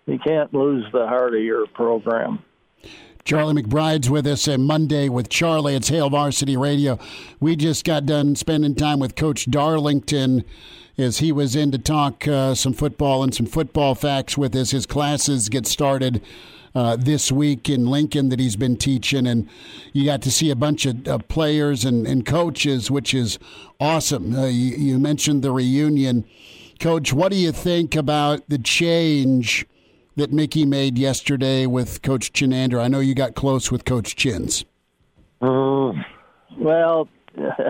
you 0.08 0.18
can't 0.20 0.54
lose 0.54 0.86
the 0.92 1.06
heart 1.08 1.36
of 1.36 1.42
your 1.42 1.68
program. 1.68 2.40
Charlie 3.28 3.62
McBride's 3.62 4.10
with 4.10 4.26
us 4.26 4.48
on 4.48 4.64
Monday 4.64 5.10
with 5.10 5.28
Charlie. 5.28 5.76
It's 5.76 5.90
Hail 5.90 6.10
Varsity 6.10 6.56
Radio. 6.56 6.98
We 7.42 7.58
just 7.58 7.84
got 7.84 8.06
done 8.06 8.38
spending 8.38 8.74
time 8.74 9.00
with 9.00 9.18
Coach 9.18 9.52
Darlington 9.52 10.46
as 10.98 11.18
he 11.18 11.34
was 11.34 11.54
in 11.54 11.72
to 11.72 11.78
talk 11.78 12.26
uh, 12.26 12.56
some 12.56 12.72
football 12.72 13.24
and 13.24 13.36
some 13.36 13.46
football 13.46 13.96
facts 13.96 14.38
with 14.38 14.56
us. 14.56 14.72
His 14.72 14.86
classes 14.86 15.50
get 15.50 15.68
started 15.68 16.22
uh, 16.74 16.96
this 16.96 17.30
week 17.30 17.70
in 17.70 17.88
Lincoln 17.88 18.30
that 18.30 18.40
he's 18.40 18.56
been 18.56 18.78
teaching, 18.78 19.28
and 19.28 19.50
you 19.92 20.06
got 20.06 20.22
to 20.22 20.32
see 20.32 20.50
a 20.50 20.56
bunch 20.56 20.86
of 20.86 21.06
uh, 21.06 21.18
players 21.18 21.84
and, 21.84 22.08
and 22.08 22.26
coaches, 22.26 22.90
which 22.90 23.14
is 23.14 23.40
awesome. 23.78 24.38
Uh, 24.38 24.46
you, 24.46 24.74
you 24.78 24.98
mentioned 24.98 25.42
the 25.42 25.52
reunion. 25.52 26.24
Coach, 26.80 27.12
what 27.12 27.34
do 27.34 27.38
you 27.38 27.52
think 27.52 27.94
about 27.94 28.48
the 28.48 28.58
change 28.58 29.66
that 30.18 30.34
Mickey 30.34 30.66
made 30.66 30.98
yesterday 30.98 31.66
with 31.66 32.02
Coach 32.02 32.34
Chinander? 32.34 32.82
I 32.82 32.88
know 32.88 33.00
you 33.00 33.16
got 33.16 33.36
close 33.36 33.72
with 33.72 33.86
Coach 33.86 34.16
Chins. 34.16 34.66
Mm, 35.42 36.04
well, 36.58 37.08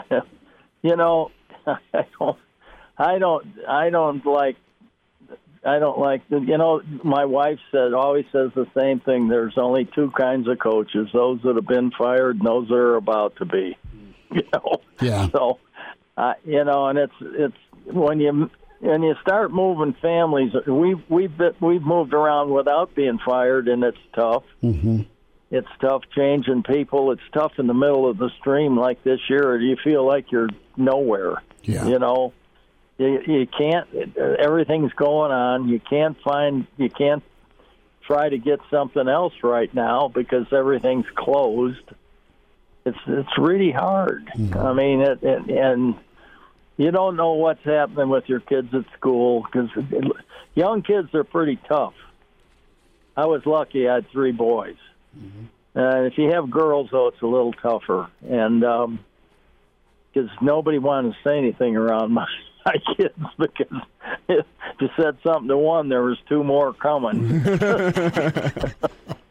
you 0.82 0.96
know, 0.96 1.32
I 1.68 2.06
don't, 2.20 2.38
I 2.98 3.20
don't, 3.20 3.46
I 3.68 3.90
don't 3.90 4.26
like 4.26 4.56
I 5.68 5.80
don't 5.80 6.00
like 6.00 6.22
you 6.30 6.58
know. 6.58 6.82
My 7.04 7.26
wife 7.26 7.60
said 7.72 7.94
always 7.94 8.26
says 8.32 8.52
the 8.56 8.68
same 8.76 9.02
thing. 9.02 9.28
There's 9.28 9.58
only 9.58 9.86
two 9.94 10.12
kinds 10.18 10.48
of 10.48 10.60
coaches: 10.60 11.10
those 11.14 11.42
that 11.44 11.56
have 11.56 11.68
been 11.68 11.92
fired 11.92 12.38
and 12.38 12.48
those 12.48 12.70
that 12.70 12.76
are 12.76 12.96
about 12.96 13.36
to 13.38 13.46
be. 13.46 13.78
You 14.30 14.44
know. 14.54 14.82
Yeah. 15.02 15.30
So, 15.30 15.58
uh, 16.18 16.34
you 16.44 16.66
know, 16.66 16.88
and 16.88 17.00
it's 17.00 17.14
it's 17.22 17.56
when 17.86 18.20
you 18.20 18.52
when 18.80 19.04
you 19.04 19.16
start 19.22 19.52
moving 19.52 19.94
families. 20.02 20.54
We've 20.66 21.02
we've 21.10 21.34
we've 21.60 21.82
moved 21.82 22.14
around 22.14 22.52
without 22.52 22.96
being 22.96 23.20
fired, 23.26 23.68
and 23.68 23.84
it's 23.84 23.98
tough. 24.14 24.44
Mm-hmm. 24.64 25.02
It's 25.50 25.68
tough 25.80 26.04
changing 26.14 26.64
people. 26.64 27.12
It's 27.12 27.22
tough 27.34 27.54
in 27.58 27.68
the 27.68 27.74
middle 27.74 28.10
of 28.10 28.18
the 28.18 28.30
stream 28.40 28.78
like 28.78 29.04
this 29.04 29.20
year. 29.30 29.58
You 29.60 29.78
feel 29.82 30.06
like 30.06 30.32
you're 30.32 30.50
nowhere. 30.76 31.42
Yeah. 31.64 31.88
You 31.88 32.00
know, 32.00 32.34
you, 32.98 33.22
you 33.26 33.48
can't. 33.48 33.88
Everything's 34.18 34.94
going 34.94 35.32
on. 35.32 35.70
You 35.70 35.80
can't 35.80 36.18
find. 36.22 36.68
You 36.78 36.90
can't 36.90 37.24
try 38.06 38.30
to 38.30 38.38
get 38.38 38.60
something 38.70 39.08
else 39.08 39.34
right 39.44 39.74
now 39.74 40.10
because 40.10 40.48
everything's 40.52 41.06
closed. 41.16 41.84
It's 42.86 42.98
it's 43.08 43.38
really 43.38 43.72
hard. 43.72 44.30
I 44.54 44.74
mean, 44.74 45.02
it, 45.02 45.24
it, 45.24 45.50
and 45.50 45.96
you 46.78 46.92
don't 46.92 47.16
know 47.16 47.34
what's 47.34 47.64
happening 47.64 48.10
with 48.10 48.30
your 48.30 48.40
kids 48.40 48.74
at 48.74 48.86
school 48.98 49.44
because 49.44 49.70
young 50.56 50.84
kids 50.84 51.14
are 51.14 51.24
pretty 51.24 51.58
tough. 51.68 51.94
I 53.16 53.26
was 53.26 53.46
lucky; 53.46 53.90
I 53.90 53.96
had 53.96 54.10
three 54.12 54.32
boys. 54.32 54.78
Uh, 55.76 56.04
if 56.04 56.18
you 56.18 56.32
have 56.32 56.50
girls, 56.50 56.90
though, 56.92 57.08
it's 57.08 57.22
a 57.22 57.28
little 57.28 57.54
tougher, 57.54 58.10
and 58.28 58.62
because 60.14 60.30
nobody 60.42 60.78
wanted 60.78 61.14
to 61.14 61.18
say 61.24 61.38
anything 61.38 61.76
around 61.76 62.12
my, 62.14 62.28
my 62.66 62.76
kids 62.96 63.18
because 63.38 63.82
if 64.30 64.46
you 64.80 64.90
said 64.96 65.18
something 65.26 65.48
to 65.48 65.58
one, 65.58 65.90
there 65.90 66.04
was 66.04 66.18
two 66.30 66.44
more 66.44 66.74
coming. 66.74 67.42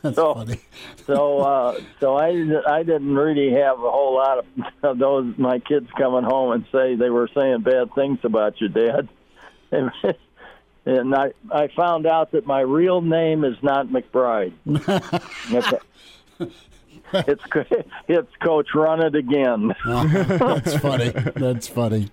That's 0.02 0.16
so, 0.16 0.34
funny. 0.34 0.58
so, 1.06 1.40
uh, 1.40 1.80
so 2.00 2.16
I 2.16 2.28
I 2.66 2.82
didn't 2.82 3.14
really 3.14 3.52
have 3.52 3.78
a 3.78 3.90
whole 3.90 4.14
lot 4.14 4.38
of, 4.38 4.46
of 4.82 4.98
those 4.98 5.34
my 5.36 5.58
kids 5.58 5.88
coming 5.98 6.24
home 6.24 6.52
and 6.52 6.64
say 6.72 6.94
they 6.94 7.10
were 7.10 7.28
saying 7.34 7.60
bad 7.60 7.94
things 7.94 8.18
about 8.22 8.60
your 8.60 8.70
Dad. 8.70 9.08
And, 9.72 9.92
and 10.84 11.14
I 11.14 11.30
I 11.52 11.68
found 11.76 12.04
out 12.04 12.32
that 12.32 12.44
my 12.44 12.58
real 12.58 13.00
name 13.00 13.44
is 13.44 13.54
not 13.62 13.86
McBride. 13.86 14.52
it's, 15.52 15.72
it's 17.12 17.44
it's 18.08 18.36
Coach 18.42 18.74
Run 18.74 19.00
It 19.00 19.14
Again. 19.14 19.72
That's 19.86 20.74
funny. 20.78 21.10
That's 21.36 21.68
funny. 21.68 22.10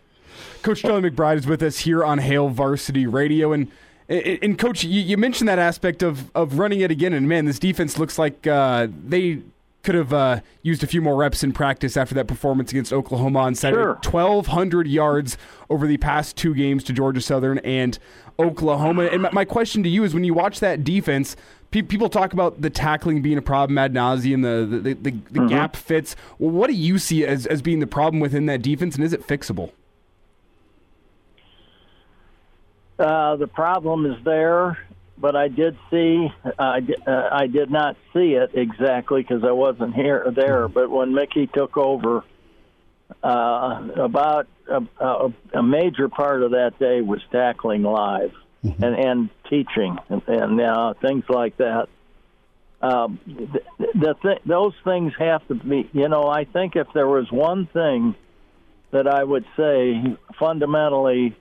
Coach 0.61 0.83
Charlie 0.83 1.09
McBride 1.09 1.37
is 1.37 1.47
with 1.47 1.63
us 1.63 1.79
here 1.79 2.03
on 2.03 2.19
Hail 2.19 2.49
Varsity 2.49 3.07
Radio, 3.07 3.53
and 3.53 3.71
and, 4.09 4.57
Coach, 4.57 4.83
you, 4.83 5.17
mentioned 5.17 5.49
that 5.49 5.59
aspect 5.59 6.01
of 6.01 6.31
of 6.35 6.59
running 6.59 6.79
it 6.81 6.91
again, 6.91 7.13
and 7.13 7.27
man, 7.27 7.45
this 7.45 7.59
defense 7.59 7.97
looks 7.97 8.17
like 8.17 8.47
uh, 8.47 8.87
they 9.05 9.41
could 9.83 9.95
have 9.95 10.13
uh, 10.13 10.39
used 10.63 10.83
a 10.83 10.87
few 10.87 11.01
more 11.01 11.15
reps 11.15 11.43
in 11.43 11.51
practice 11.51 11.97
after 11.97 12.15
that 12.15 12.27
performance 12.27 12.71
against 12.71 12.93
Oklahoma 12.93 13.39
on 13.39 13.55
Saturday. 13.55 13.81
Sure. 13.81 13.99
Twelve 14.01 14.47
hundred 14.47 14.87
yards 14.87 15.37
over 15.69 15.87
the 15.87 15.97
past 15.97 16.37
two 16.37 16.53
games 16.53 16.83
to 16.85 16.93
Georgia 16.93 17.21
Southern 17.21 17.57
and 17.59 17.99
Oklahoma. 18.39 19.05
And 19.05 19.23
my, 19.23 19.31
my 19.31 19.45
question 19.45 19.83
to 19.83 19.89
you 19.89 20.03
is, 20.03 20.13
when 20.13 20.23
you 20.23 20.33
watch 20.33 20.59
that 20.59 20.83
defense. 20.83 21.35
People 21.69 22.07
talk 22.07 22.31
about 22.31 22.61
the 22.61 22.69
tackling 22.69 23.21
being 23.21 23.37
a 23.37 23.41
problem 23.41 23.77
ad 23.77 23.93
nauseum, 23.93 24.41
the 24.41 24.65
the, 24.65 24.93
the, 24.93 24.93
the 24.93 25.11
mm-hmm. 25.11 25.47
gap 25.47 25.75
fits. 25.75 26.15
Well, 26.39 26.51
what 26.51 26.67
do 26.67 26.73
you 26.73 26.97
see 26.97 27.25
as, 27.25 27.45
as 27.45 27.61
being 27.61 27.81
the 27.81 27.87
problem 27.87 28.21
within 28.21 28.45
that 28.45 28.61
defense, 28.61 28.95
and 28.95 29.03
is 29.03 29.11
it 29.11 29.27
fixable? 29.27 29.71
Uh, 32.99 33.35
the 33.35 33.47
problem 33.47 34.05
is 34.05 34.23
there, 34.23 34.77
but 35.17 35.35
I 35.35 35.49
did 35.49 35.77
see. 35.91 36.27
I 36.57 36.79
uh, 37.05 37.29
I 37.31 37.47
did 37.47 37.69
not 37.69 37.95
see 38.13 38.33
it 38.33 38.51
exactly 38.53 39.21
because 39.21 39.43
I 39.43 39.51
wasn't 39.51 39.93
here 39.93 40.23
or 40.25 40.31
there. 40.31 40.67
But 40.67 40.89
when 40.89 41.13
Mickey 41.13 41.47
took 41.47 41.77
over, 41.77 42.23
uh, 43.23 43.87
about 43.97 44.47
a, 44.67 44.81
a, 44.99 45.33
a, 45.53 45.63
major 45.63 46.09
part 46.09 46.43
of 46.43 46.51
that 46.51 46.79
day 46.79 47.01
was 47.01 47.21
tackling 47.31 47.83
live 47.83 48.33
mm-hmm. 48.63 48.83
and 48.83 48.95
and 48.95 49.29
teaching 49.49 49.97
and, 50.09 50.21
and 50.27 50.61
uh, 50.61 50.93
things 51.01 51.23
like 51.29 51.57
that. 51.57 51.89
Um, 52.81 53.19
the, 53.25 53.61
the 53.95 54.15
th- 54.21 54.41
those 54.45 54.73
things 54.83 55.13
have 55.19 55.47
to 55.47 55.55
be. 55.55 55.89
You 55.93 56.09
know, 56.09 56.27
I 56.27 56.45
think 56.45 56.75
if 56.75 56.87
there 56.93 57.07
was 57.07 57.31
one 57.31 57.67
thing 57.67 58.15
that 58.91 59.07
I 59.07 59.23
would 59.23 59.45
say 59.55 60.01
fundamentally 60.39 61.35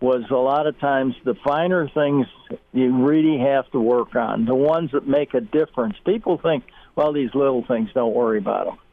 was 0.00 0.24
a 0.30 0.34
lot 0.34 0.66
of 0.66 0.78
times 0.80 1.14
the 1.24 1.34
finer 1.34 1.88
things 1.88 2.26
you 2.72 3.04
really 3.04 3.38
have 3.38 3.70
to 3.70 3.80
work 3.80 4.14
on, 4.16 4.46
the 4.46 4.54
ones 4.54 4.92
that 4.92 5.06
make 5.06 5.34
a 5.34 5.40
difference. 5.40 5.96
People 6.06 6.38
think, 6.38 6.64
well, 6.96 7.12
these 7.12 7.34
little 7.34 7.64
things, 7.66 7.90
don't 7.94 8.14
worry 8.14 8.38
about 8.38 8.66
them. 8.66 8.78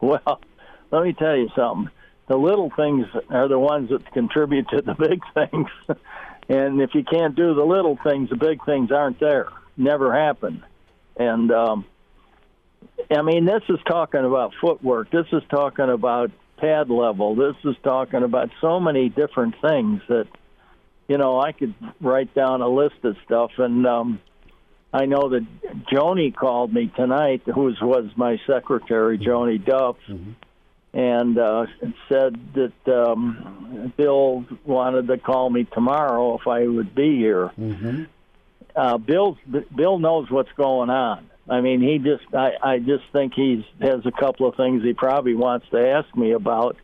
Well, 0.00 0.38
let 0.90 1.02
me 1.02 1.14
tell 1.14 1.34
you 1.34 1.48
something. 1.56 1.90
The 2.28 2.36
little 2.36 2.70
things 2.76 3.06
are 3.30 3.48
the 3.48 3.58
ones 3.58 3.88
that 3.88 4.12
contribute 4.12 4.68
to 4.68 4.82
the 4.82 4.94
big 4.98 5.22
things. 5.32 5.68
and 6.48 6.82
if 6.82 6.94
you 6.94 7.04
can't 7.04 7.34
do 7.34 7.54
the 7.54 7.64
little 7.64 7.98
things, 8.04 8.28
the 8.28 8.36
big 8.36 8.62
things 8.66 8.92
aren't 8.92 9.18
there. 9.18 9.48
Never 9.78 10.12
happen. 10.12 10.62
And, 11.16 11.50
um, 11.50 11.86
I 13.10 13.22
mean, 13.22 13.46
this 13.46 13.62
is 13.70 13.78
talking 13.88 14.24
about 14.24 14.52
footwork. 14.60 15.10
This 15.10 15.26
is 15.32 15.42
talking 15.48 15.88
about 15.88 16.30
pad 16.56 16.90
level. 16.90 17.34
This 17.34 17.56
is 17.64 17.76
talking 17.82 18.22
about 18.22 18.50
so 18.60 18.80
many 18.80 19.08
different 19.08 19.54
things 19.60 20.02
that, 20.08 20.26
you 21.08 21.18
know, 21.18 21.40
I 21.40 21.52
could 21.52 21.74
write 22.00 22.34
down 22.34 22.62
a 22.62 22.68
list 22.68 23.04
of 23.04 23.16
stuff. 23.24 23.52
And 23.58 23.86
um, 23.86 24.20
I 24.92 25.06
know 25.06 25.30
that 25.30 25.46
Joni 25.92 26.34
called 26.34 26.72
me 26.72 26.90
tonight, 26.94 27.42
who 27.46 27.74
was 27.80 28.06
my 28.16 28.40
secretary, 28.46 29.18
Joni 29.18 29.64
Duff, 29.64 29.96
mm-hmm. 30.08 30.32
and 30.96 31.38
uh, 31.38 31.66
said 32.08 32.38
that 32.54 32.94
um, 32.94 33.92
Bill 33.96 34.44
wanted 34.64 35.08
to 35.08 35.18
call 35.18 35.50
me 35.50 35.64
tomorrow 35.64 36.38
if 36.38 36.46
I 36.46 36.66
would 36.66 36.94
be 36.94 37.16
here. 37.16 37.50
Mm-hmm. 37.58 38.04
Uh, 38.76 38.98
Bill 38.98 39.38
Bill 39.74 39.98
knows 39.98 40.30
what's 40.30 40.52
going 40.56 40.90
on. 40.90 41.30
I 41.48 41.60
mean, 41.60 41.82
he 41.82 41.98
just 41.98 42.24
I, 42.34 42.52
I 42.62 42.78
just 42.78 43.04
think 43.12 43.34
he's 43.34 43.64
has 43.80 44.00
a 44.06 44.12
couple 44.12 44.48
of 44.48 44.56
things 44.56 44.82
he 44.82 44.94
probably 44.94 45.34
wants 45.34 45.66
to 45.72 45.88
ask 45.88 46.14
me 46.16 46.32
about, 46.32 46.76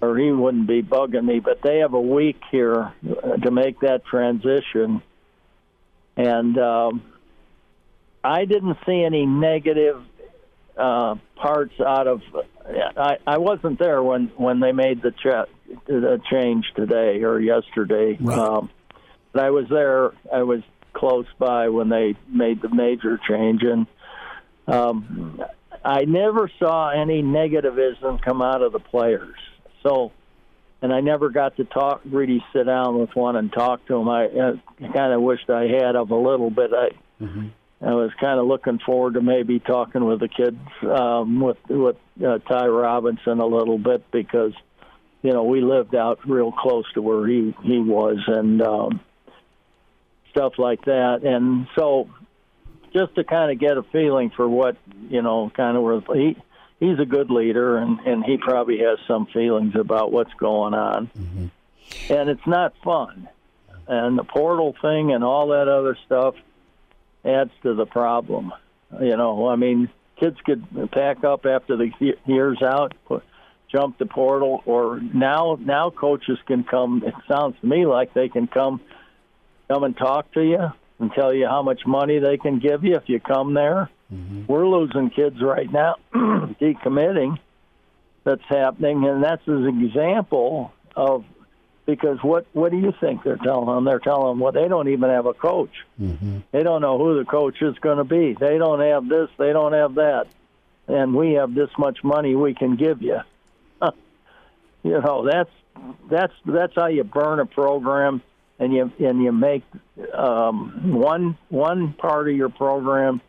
or 0.00 0.16
he 0.16 0.30
wouldn't 0.30 0.66
be 0.66 0.82
bugging 0.82 1.24
me. 1.24 1.40
But 1.40 1.60
they 1.62 1.78
have 1.78 1.92
a 1.92 2.00
week 2.00 2.40
here 2.50 2.94
to 3.42 3.50
make 3.50 3.80
that 3.80 4.04
transition, 4.06 5.02
and 6.16 6.58
um, 6.58 7.02
I 8.24 8.46
didn't 8.46 8.78
see 8.86 9.04
any 9.04 9.26
negative 9.26 10.02
uh, 10.76 11.16
parts 11.36 11.74
out 11.80 12.06
of. 12.06 12.22
I, 12.96 13.18
I 13.26 13.38
wasn't 13.38 13.78
there 13.78 14.02
when 14.02 14.28
when 14.36 14.60
they 14.60 14.72
made 14.72 15.02
the, 15.02 15.10
ch- 15.10 15.84
the 15.86 16.20
change 16.30 16.64
today 16.74 17.22
or 17.22 17.38
yesterday, 17.40 18.16
right. 18.18 18.38
um, 18.38 18.70
but 19.32 19.44
I 19.44 19.50
was 19.50 19.66
there. 19.68 20.12
I 20.32 20.44
was 20.44 20.62
close 20.92 21.26
by 21.38 21.68
when 21.68 21.88
they 21.88 22.14
made 22.28 22.62
the 22.62 22.68
major 22.68 23.18
change, 23.28 23.62
and 23.62 23.86
um, 24.66 25.42
I 25.84 26.04
never 26.04 26.50
saw 26.58 26.90
any 26.90 27.22
negativism 27.22 28.22
come 28.22 28.42
out 28.42 28.62
of 28.62 28.72
the 28.72 28.78
players. 28.78 29.36
So, 29.82 30.12
and 30.80 30.92
I 30.92 31.00
never 31.00 31.30
got 31.30 31.56
to 31.56 31.64
talk, 31.64 32.02
really 32.04 32.44
sit 32.52 32.66
down 32.66 32.98
with 32.98 33.10
one 33.14 33.36
and 33.36 33.52
talk 33.52 33.84
to 33.86 33.94
them. 33.94 34.08
I, 34.08 34.24
I 34.24 34.92
kind 34.92 35.12
of 35.12 35.22
wished 35.22 35.50
I 35.50 35.64
had 35.64 35.96
of 35.96 36.10
a 36.10 36.16
little 36.16 36.50
bit. 36.50 36.70
I, 36.72 36.88
mm-hmm. 37.22 37.48
I 37.84 37.94
was 37.94 38.12
kind 38.20 38.38
of 38.38 38.46
looking 38.46 38.78
forward 38.78 39.14
to 39.14 39.20
maybe 39.20 39.58
talking 39.58 40.04
with 40.04 40.20
the 40.20 40.28
kids, 40.28 40.58
um, 40.82 41.40
with 41.40 41.58
with 41.68 41.96
uh, 42.24 42.38
Ty 42.38 42.66
Robinson 42.66 43.40
a 43.40 43.46
little 43.46 43.78
bit 43.78 44.08
because, 44.12 44.52
you 45.22 45.32
know, 45.32 45.42
we 45.42 45.62
lived 45.62 45.96
out 45.96 46.20
real 46.24 46.52
close 46.52 46.84
to 46.94 47.02
where 47.02 47.26
he 47.26 47.54
he 47.64 47.78
was, 47.80 48.18
and. 48.26 48.62
Um, 48.62 49.00
stuff 50.32 50.54
like 50.58 50.84
that. 50.86 51.22
And 51.22 51.68
so, 51.76 52.08
just 52.92 53.14
to 53.14 53.24
kind 53.24 53.52
of 53.52 53.58
get 53.58 53.76
a 53.76 53.82
feeling 53.84 54.30
for 54.30 54.48
what 54.48 54.76
you 55.08 55.22
know, 55.22 55.50
kind 55.54 55.76
of 55.76 55.82
where 55.82 56.00
he 56.14 56.36
he's 56.80 56.98
a 56.98 57.06
good 57.06 57.30
leader, 57.30 57.76
and 57.76 58.00
and 58.00 58.24
he 58.24 58.38
probably 58.38 58.78
has 58.78 58.98
some 59.06 59.26
feelings 59.26 59.74
about 59.76 60.10
what's 60.10 60.34
going 60.34 60.74
on. 60.74 61.06
Mm-hmm. 61.16 61.46
And 62.12 62.30
it's 62.30 62.46
not 62.46 62.74
fun, 62.82 63.28
and 63.86 64.18
the 64.18 64.24
portal 64.24 64.74
thing 64.82 65.12
and 65.12 65.22
all 65.22 65.48
that 65.48 65.68
other 65.68 65.96
stuff 66.06 66.34
adds 67.24 67.52
to 67.62 67.74
the 67.74 67.86
problem. 67.86 68.52
You 69.00 69.16
know, 69.16 69.48
I 69.48 69.56
mean, 69.56 69.88
kids 70.18 70.36
could 70.44 70.64
pack 70.90 71.24
up 71.24 71.46
after 71.46 71.76
the 71.76 71.90
year's 72.26 72.62
out. 72.62 72.94
Put, 73.06 73.22
jump 73.72 73.98
the 73.98 74.06
portal 74.06 74.62
or 74.66 75.00
now 75.14 75.58
now 75.58 75.88
coaches 75.88 76.38
can 76.46 76.62
come 76.62 77.02
it 77.06 77.14
sounds 77.26 77.56
to 77.60 77.66
me 77.66 77.86
like 77.86 78.12
they 78.12 78.28
can 78.28 78.46
come 78.46 78.80
come 79.72 79.84
and 79.84 79.96
talk 79.96 80.32
to 80.32 80.42
you 80.42 80.72
and 80.98 81.12
tell 81.12 81.32
you 81.32 81.46
how 81.46 81.62
much 81.62 81.86
money 81.86 82.18
they 82.18 82.36
can 82.36 82.58
give 82.58 82.84
you 82.84 82.94
if 82.96 83.08
you 83.08 83.20
come 83.20 83.54
there. 83.54 83.90
Mm-hmm. 84.12 84.44
We're 84.46 84.68
losing 84.68 85.10
kids 85.10 85.40
right 85.40 85.70
now, 85.70 85.96
decommitting. 86.14 87.38
That's 88.24 88.42
happening, 88.48 89.04
and 89.04 89.24
that's 89.24 89.42
an 89.48 89.84
example 89.84 90.72
of 90.94 91.24
because 91.86 92.18
what 92.22 92.46
what 92.52 92.70
do 92.70 92.78
you 92.78 92.92
think 93.00 93.24
they're 93.24 93.36
telling 93.36 93.66
them? 93.66 93.84
They're 93.84 93.98
telling 93.98 94.28
them 94.28 94.38
well 94.38 94.52
they 94.52 94.68
don't 94.68 94.88
even 94.88 95.10
have 95.10 95.26
a 95.26 95.34
coach. 95.34 95.72
Mm-hmm. 96.00 96.38
They 96.52 96.62
don't 96.62 96.82
know 96.82 96.98
who 96.98 97.18
the 97.18 97.24
coach 97.24 97.60
is 97.60 97.76
going 97.80 97.98
to 97.98 98.04
be. 98.04 98.36
They 98.38 98.58
don't 98.58 98.80
have 98.80 99.08
this. 99.08 99.28
They 99.38 99.52
don't 99.52 99.72
have 99.72 99.96
that, 99.96 100.26
and 100.86 101.16
we 101.16 101.32
have 101.32 101.52
this 101.52 101.70
much 101.76 102.04
money 102.04 102.36
we 102.36 102.54
can 102.54 102.76
give 102.76 103.02
you. 103.02 103.18
you 104.84 105.00
know 105.00 105.28
that's 105.28 105.50
that's 106.08 106.34
that's 106.46 106.74
how 106.76 106.86
you 106.86 107.02
burn 107.02 107.40
a 107.40 107.46
program, 107.46 108.22
and 108.62 108.72
you 108.72 108.92
and 109.04 109.20
you 109.20 109.32
make 109.32 109.64
um, 110.14 110.92
one 110.92 111.36
one 111.48 111.92
part 111.94 112.28
of 112.28 112.36
your 112.36 112.48
program. 112.48 113.20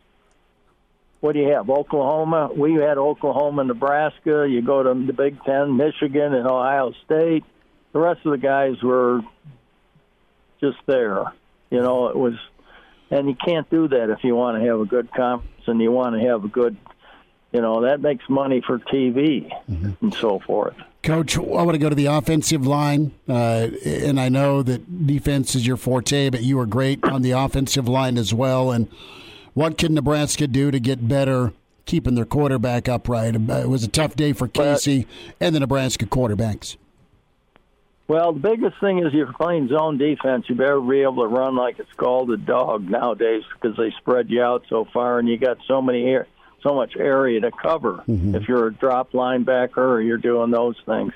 What 1.20 1.32
do 1.32 1.40
you 1.40 1.48
have? 1.48 1.68
Oklahoma. 1.68 2.50
We 2.54 2.74
had 2.74 2.98
Oklahoma, 2.98 3.64
Nebraska. 3.64 4.46
You 4.48 4.62
go 4.62 4.82
to 4.82 5.06
the 5.06 5.12
Big 5.12 5.42
Ten, 5.42 5.76
Michigan, 5.76 6.34
and 6.34 6.46
Ohio 6.46 6.92
State. 7.04 7.44
The 7.92 7.98
rest 7.98 8.20
of 8.24 8.30
the 8.32 8.38
guys 8.38 8.80
were 8.82 9.22
just 10.60 10.78
there. 10.86 11.24
You 11.70 11.80
know, 11.80 12.08
it 12.08 12.16
was, 12.16 12.34
and 13.10 13.28
you 13.28 13.34
can't 13.34 13.68
do 13.70 13.88
that 13.88 14.10
if 14.10 14.22
you 14.22 14.36
want 14.36 14.60
to 14.60 14.68
have 14.68 14.78
a 14.78 14.84
good 14.84 15.10
conference 15.12 15.66
and 15.66 15.80
you 15.80 15.90
want 15.90 16.14
to 16.14 16.28
have 16.28 16.44
a 16.44 16.48
good, 16.48 16.76
you 17.52 17.60
know, 17.60 17.82
that 17.82 18.00
makes 18.00 18.28
money 18.28 18.60
for 18.64 18.78
TV 18.78 19.50
and 20.00 20.14
so 20.14 20.38
forth. 20.38 20.76
Coach, 21.04 21.36
I 21.36 21.40
want 21.40 21.72
to 21.72 21.78
go 21.78 21.90
to 21.90 21.94
the 21.94 22.06
offensive 22.06 22.66
line, 22.66 23.12
uh, 23.28 23.68
and 23.84 24.18
I 24.18 24.30
know 24.30 24.62
that 24.62 25.06
defense 25.06 25.54
is 25.54 25.66
your 25.66 25.76
forte, 25.76 26.30
but 26.30 26.42
you 26.42 26.56
were 26.56 26.64
great 26.64 27.04
on 27.04 27.20
the 27.20 27.32
offensive 27.32 27.86
line 27.86 28.16
as 28.16 28.32
well. 28.32 28.70
And 28.70 28.88
what 29.52 29.76
can 29.76 29.92
Nebraska 29.92 30.46
do 30.46 30.70
to 30.70 30.80
get 30.80 31.06
better 31.06 31.52
keeping 31.84 32.14
their 32.14 32.24
quarterback 32.24 32.88
upright? 32.88 33.36
Uh, 33.36 33.52
It 33.52 33.68
was 33.68 33.84
a 33.84 33.88
tough 33.88 34.16
day 34.16 34.32
for 34.32 34.48
Casey 34.48 35.06
and 35.40 35.54
the 35.54 35.60
Nebraska 35.60 36.06
quarterbacks. 36.06 36.76
Well, 38.08 38.32
the 38.32 38.40
biggest 38.40 38.80
thing 38.80 38.98
is 38.98 39.12
you're 39.12 39.32
playing 39.32 39.68
zone 39.68 39.98
defense. 39.98 40.46
You 40.48 40.54
better 40.54 40.80
be 40.80 41.02
able 41.02 41.22
to 41.22 41.28
run 41.28 41.54
like 41.54 41.78
it's 41.78 41.92
called 41.98 42.30
a 42.30 42.38
dog 42.38 42.88
nowadays 42.88 43.42
because 43.52 43.76
they 43.76 43.90
spread 43.98 44.30
you 44.30 44.42
out 44.42 44.64
so 44.70 44.86
far, 44.90 45.18
and 45.18 45.28
you 45.28 45.36
got 45.36 45.58
so 45.68 45.82
many 45.82 46.04
air, 46.04 46.26
so 46.64 46.74
much 46.74 46.96
area 46.96 47.40
to 47.40 47.52
cover. 47.52 48.02
Mm-hmm. 48.08 48.34
If 48.34 48.48
you're 48.48 48.66
a 48.66 48.74
drop 48.74 49.12
linebacker 49.12 49.76
or 49.76 50.00
you're 50.00 50.18
doing 50.18 50.50
those 50.50 50.76
things, 50.84 51.12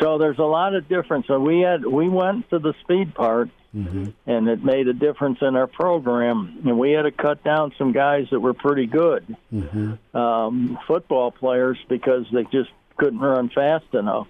so 0.00 0.18
there's 0.18 0.38
a 0.38 0.44
lot 0.44 0.74
of 0.74 0.88
difference. 0.88 1.26
So 1.26 1.38
we 1.38 1.60
had 1.60 1.84
we 1.84 2.08
went 2.08 2.48
to 2.50 2.58
the 2.58 2.74
speed 2.82 3.14
part, 3.14 3.50
mm-hmm. 3.74 4.10
and 4.26 4.48
it 4.48 4.64
made 4.64 4.88
a 4.88 4.92
difference 4.92 5.38
in 5.42 5.56
our 5.56 5.66
program. 5.66 6.62
And 6.64 6.78
we 6.78 6.92
had 6.92 7.02
to 7.02 7.10
cut 7.10 7.42
down 7.44 7.72
some 7.78 7.92
guys 7.92 8.26
that 8.30 8.40
were 8.40 8.54
pretty 8.54 8.86
good 8.86 9.36
mm-hmm. 9.52 10.16
um, 10.16 10.78
football 10.86 11.30
players 11.30 11.78
because 11.88 12.26
they 12.32 12.44
just 12.44 12.70
couldn't 12.96 13.20
run 13.20 13.48
fast 13.48 13.92
enough. 13.94 14.28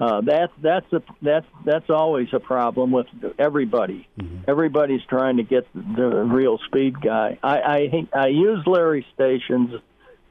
Uh, 0.00 0.20
that 0.20 0.50
that's 0.62 0.92
a 0.92 1.02
that's 1.20 1.46
that's 1.64 1.90
always 1.90 2.28
a 2.32 2.38
problem 2.38 2.92
with 2.92 3.08
everybody. 3.36 4.08
Everybody's 4.46 5.02
trying 5.08 5.38
to 5.38 5.42
get 5.42 5.66
the 5.74 6.22
real 6.24 6.58
speed 6.66 7.00
guy. 7.00 7.38
I 7.42 7.58
I, 7.58 8.08
I 8.12 8.26
used 8.28 8.66
Larry 8.68 9.04
Stations 9.14 9.80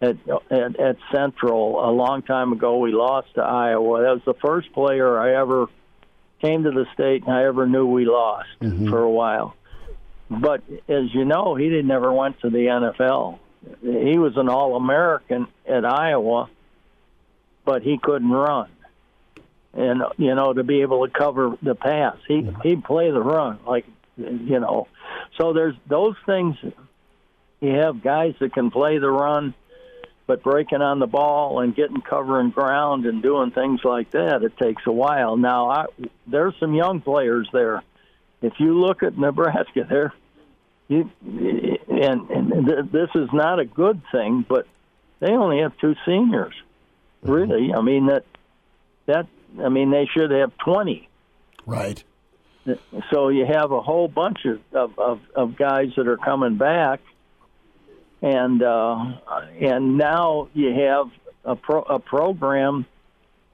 at, 0.02 0.16
at 0.50 0.80
at 0.80 0.96
Central 1.14 1.84
a 1.86 1.92
long 1.92 2.22
time 2.22 2.54
ago. 2.54 2.78
We 2.78 2.94
lost 2.94 3.36
to 3.36 3.42
Iowa. 3.42 4.04
That 4.04 4.14
was 4.14 4.22
the 4.26 4.36
first 4.36 4.72
player 4.72 5.20
I 5.20 5.36
ever 5.36 5.68
came 6.42 6.64
to 6.64 6.72
the 6.72 6.86
state 6.94 7.24
and 7.26 7.34
I 7.34 7.44
ever 7.46 7.68
knew 7.68 7.88
we 7.88 8.06
lost 8.06 8.48
for 8.90 9.02
a 9.02 9.10
while. 9.10 9.54
But 10.30 10.62
as 10.88 11.14
you 11.14 11.26
know, 11.26 11.56
he 11.56 11.68
did 11.68 11.86
never 11.86 12.14
went 12.14 12.40
to 12.42 12.50
the 12.50 12.68
NFL. 12.68 13.40
He 13.82 14.18
was 14.18 14.38
an 14.38 14.48
All 14.48 14.78
American 14.78 15.48
at 15.68 15.84
Iowa, 15.84 16.50
but 17.66 17.82
he 17.82 17.98
couldn't 17.98 18.30
run 18.30 18.70
and 19.74 20.02
you 20.18 20.34
know 20.36 20.54
to 20.54 20.64
be 20.64 20.82
able 20.82 21.08
to 21.08 21.14
cover 21.14 21.58
the 21.62 21.76
pass. 21.76 22.18
He 22.28 22.50
he'd 22.64 22.84
play 22.84 23.12
the 23.12 23.22
run 23.22 23.60
like 23.66 23.86
you 24.18 24.60
know. 24.60 24.88
So 25.40 25.54
there's 25.54 25.76
those 25.88 26.16
things. 26.26 26.56
You 27.60 27.72
have 27.74 28.04
guys 28.04 28.36
that 28.40 28.54
can 28.54 28.70
play 28.70 29.00
the 29.00 29.10
run, 29.10 29.54
but 30.28 30.44
breaking 30.44 30.82
on 30.82 31.00
the 31.00 31.08
ball 31.08 31.62
and 31.62 31.76
getting 31.76 32.02
covering 32.02 32.52
ground 32.52 33.06
and 33.06 33.24
doing 33.24 33.52
things 33.52 33.82
like 33.84 34.12
that, 34.12 34.44
it 34.44 34.58
takes 34.58 34.84
a 34.86 34.92
while. 34.92 35.38
Now 35.38 35.70
I, 35.70 35.86
there's 36.28 36.54
some 36.60 36.74
young 36.74 37.02
players 37.02 37.48
there. 37.52 37.82
If 38.42 38.54
you 38.60 38.80
look 38.80 39.02
at 39.04 39.18
Nebraska, 39.18 39.86
there, 39.90 40.14
you 40.88 41.10
and, 41.90 42.30
and 42.30 42.68
th- 42.68 42.92
this 42.92 43.10
is 43.16 43.30
not 43.34 43.60
a 43.60 43.66
good 43.66 44.02
thing, 44.12 44.46
but 44.48 44.68
they 45.20 45.32
only 45.32 45.62
have 45.62 45.78
two 45.80 45.96
seniors. 46.06 46.54
Mm-hmm. 47.24 47.32
Really, 47.32 47.74
I 47.74 47.82
mean 47.82 48.08
that 48.08 48.24
that 49.08 49.28
I 49.62 49.70
mean 49.70 49.92
they 49.92 50.08
should 50.14 50.32
have 50.32 50.52
twenty. 50.58 51.10
Right. 51.66 52.04
So 53.14 53.30
you 53.30 53.46
have 53.46 53.72
a 53.72 53.82
whole 53.82 54.08
bunch 54.08 54.46
of 54.46 54.60
of, 54.98 55.20
of, 55.36 55.56
guys 55.56 55.90
that 55.96 56.08
are 56.08 56.18
coming 56.18 56.58
back, 56.58 57.00
and 58.22 58.62
uh, 58.62 59.14
and 59.62 59.98
now 59.98 60.50
you 60.54 60.74
have 60.74 61.10
a 61.46 61.56
pro, 61.56 61.82
a 61.82 62.00
program 62.00 62.86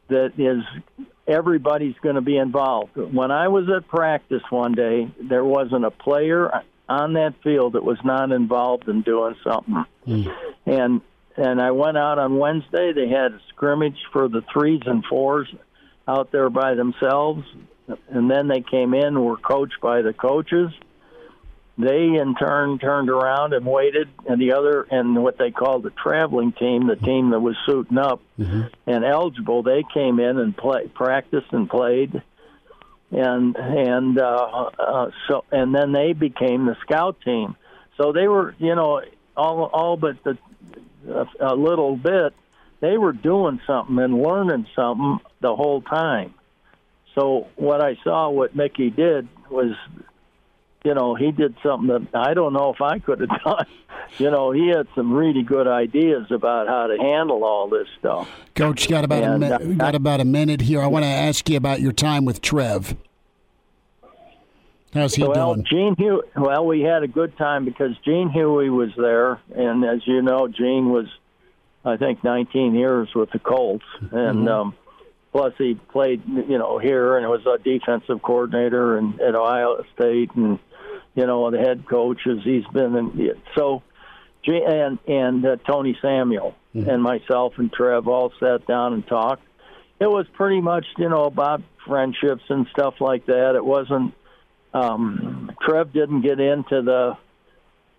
that 0.08 0.34
is 0.38 0.64
everybody's 1.28 1.96
going 2.02 2.16
to 2.16 2.22
be 2.22 2.38
involved. 2.38 2.96
When 2.96 3.32
I 3.32 3.48
was 3.48 3.70
at 3.76 3.88
practice 3.88 4.41
one 4.50 4.74
day, 4.74 5.12
there 5.22 5.46
wasn't 5.46 5.86
a 5.86 5.91
player 5.91 6.64
on 6.89 7.14
that 7.14 7.36
field 7.44 7.74
that 7.74 7.84
was 7.84 7.98
not 8.04 8.32
involved 8.32 8.89
in 8.89 9.02
doing 9.04 9.36
something. 9.44 9.86
And 10.66 11.02
and 11.36 11.62
I 11.62 11.72
went 11.72 11.98
out 11.98 12.20
on 12.20 12.38
Wednesday. 12.38 12.94
They 12.94 13.10
had 13.10 13.32
a 13.32 13.39
scrimmage 13.50 13.98
for 14.12 14.28
the 14.28 14.44
threes 14.54 14.82
and 14.86 15.04
fours 15.06 15.54
out 16.08 16.32
there 16.32 16.49
by 16.49 16.76
themselves, 16.76 17.43
and 18.10 18.30
then 18.30 18.47
they 18.47 18.62
came 18.62 18.93
in 18.93 19.22
were 19.22 19.38
coached 19.38 19.80
by 19.82 20.01
the 20.01 20.14
coaches. 20.14 20.72
They 21.78 22.04
in 22.22 22.36
turn 22.36 22.78
turned 22.78 23.10
around 23.10 23.54
and 23.54 23.66
waited, 23.66 24.08
and 24.28 24.39
the 24.39 24.54
other 24.54 24.84
and 24.91 25.24
what 25.24 25.38
they 25.38 25.49
called 25.49 25.84
the 25.84 25.89
traveling 25.89 26.51
team, 26.51 26.88
the 26.88 26.95
team 26.95 27.32
that 27.32 27.39
was 27.39 27.56
suiting 27.66 27.97
up 27.97 28.22
and 28.86 29.04
eligible, 29.04 29.64
they 29.64 29.84
came 29.91 30.20
in 30.20 30.38
and 30.38 30.56
play, 30.56 30.88
practiced 30.93 31.51
and 31.51 31.68
played, 31.68 32.22
and 33.12 33.56
and 33.56 34.20
uh, 34.20 34.70
uh, 34.78 35.12
so 35.28 35.45
and 35.51 35.74
then 35.74 35.93
they 35.93 36.14
became 36.14 36.66
the 36.66 36.76
scout 36.82 37.20
team. 37.26 37.56
So 37.97 38.12
they 38.12 38.28
were, 38.28 38.54
you 38.60 38.76
know, 38.76 39.01
all 39.36 39.64
all 39.74 39.97
but 39.97 40.24
the 40.24 40.38
a, 41.10 41.54
a 41.54 41.56
little 41.56 41.95
bit, 41.95 42.34
they 42.84 42.97
were 42.97 43.13
doing 43.13 43.61
something 43.65 43.97
and 43.97 44.21
learning 44.21 44.67
something 44.75 45.17
the 45.39 45.55
whole 45.55 45.81
time. 45.81 46.34
So 47.15 47.47
what 47.55 47.81
I 47.81 47.95
saw, 48.03 48.29
what 48.29 48.57
Mickey 48.57 48.89
did 48.89 49.29
was, 49.49 49.73
you 50.84 50.93
know, 50.93 51.15
he 51.15 51.31
did 51.31 51.55
something 51.63 51.88
that 51.88 52.13
I 52.13 52.34
don't 52.34 52.51
know 52.51 52.73
if 52.73 52.81
I 52.81 52.99
could 52.99 53.21
have 53.21 53.29
done. 53.45 53.65
You 54.17 54.29
know, 54.29 54.51
he 54.51 54.67
had 54.67 54.88
some 54.95 55.13
really 55.13 55.43
good 55.43 55.65
ideas 55.65 56.27
about 56.29 56.67
how 56.67 56.88
to 56.88 56.97
handle 56.97 57.45
all 57.45 57.69
this 57.69 57.88
stuff. 57.99 58.29
Coach, 58.53 58.89
got 58.89 59.05
about 59.05 59.23
a 59.23 59.38
mi- 59.38 59.47
uh, 59.47 59.59
got 59.77 59.95
about 59.95 60.19
a 60.19 60.25
minute 60.25 60.59
here. 60.59 60.81
I 60.81 60.88
want 60.88 61.03
to 61.03 61.09
ask 61.09 61.49
you 61.49 61.55
about 61.55 61.79
your 61.79 61.93
time 61.93 62.25
with 62.25 62.41
Trev. 62.41 62.97
How's 64.93 65.15
he 65.15 65.23
well, 65.23 65.55
doing? 65.55 65.65
Gene. 65.97 66.19
Well, 66.36 66.65
we 66.65 66.81
had 66.81 67.01
a 67.01 67.07
good 67.07 67.38
time 67.38 67.63
because 67.63 67.91
Gene 68.03 68.29
Huey 68.29 68.69
was 68.69 68.89
there, 68.97 69.39
and 69.55 69.86
as 69.86 70.05
you 70.05 70.21
know, 70.21 70.49
Gene 70.49 70.89
was, 70.89 71.07
I 71.86 71.97
think, 71.97 72.23
19 72.23 72.75
years 72.75 73.09
with 73.13 73.31
the 73.31 73.39
Colts, 73.39 73.86
and 74.11 74.47
um, 74.47 74.75
plus 75.31 75.53
he 75.57 75.75
played, 75.75 76.21
you 76.27 76.57
know, 76.57 76.77
here 76.77 77.17
and 77.17 77.27
was 77.27 77.45
a 77.45 77.57
defensive 77.61 78.21
coordinator 78.21 78.97
and 78.97 79.19
at 79.19 79.36
Ohio 79.36 79.84
State, 79.95 80.31
and 80.36 80.59
you 81.15 81.27
know, 81.27 81.51
the 81.51 81.59
head 81.59 81.86
coaches. 81.88 82.39
He's 82.43 82.65
been 82.73 82.95
in 82.95 83.41
so. 83.55 83.84
And 84.45 84.99
and 85.07 85.45
uh, 85.45 85.55
Tony 85.65 85.97
Samuel 86.01 86.53
and 86.73 87.01
myself 87.01 87.53
and 87.55 87.71
Trev 87.71 88.09
all 88.09 88.34
sat 88.41 88.67
down 88.67 88.91
and 88.91 89.07
talked. 89.07 89.43
It 90.01 90.07
was 90.07 90.25
pretty 90.34 90.59
much, 90.59 90.86
you 90.97 91.07
know, 91.07 91.23
about 91.23 91.61
friendships 91.88 92.43
and 92.49 92.67
stuff 92.73 92.95
like 92.99 93.25
that. 93.27 93.55
It 93.55 93.63
wasn't 93.63 94.13
um, 94.73 95.51
Trev 95.61 95.93
didn't 95.93 96.21
get 96.21 96.39
into 96.39 96.81
the, 96.81 97.17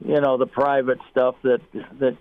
you 0.05 0.21
know, 0.21 0.37
the 0.37 0.47
private 0.47 0.99
stuff 1.11 1.37
that 1.43 1.61
that 1.99 2.17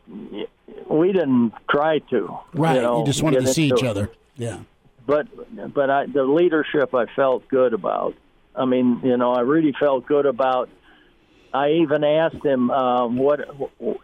we 0.90 1.12
didn't 1.12 1.54
try 1.70 2.00
to. 2.00 2.40
Right. 2.54 2.76
You, 2.76 2.82
know, 2.82 3.00
you 3.00 3.06
just 3.06 3.22
wanted 3.22 3.42
to 3.42 3.54
see 3.54 3.68
each 3.68 3.84
it. 3.84 3.88
other. 3.88 4.10
Yeah. 4.36 4.60
But 5.06 5.28
but 5.74 5.90
I, 5.90 6.06
the 6.06 6.24
leadership 6.24 6.96
I 6.96 7.06
felt 7.16 7.48
good 7.50 7.74
about. 7.74 8.16
I 8.56 8.66
mean, 8.66 9.02
you 9.04 9.18
know, 9.18 9.34
I 9.34 9.42
really 9.42 9.74
felt 9.78 10.06
good 10.06 10.26
about. 10.26 10.70
I 11.54 11.72
even 11.84 12.04
asked 12.04 12.44
him, 12.44 12.72
um, 12.72 13.18
"What 13.18 13.42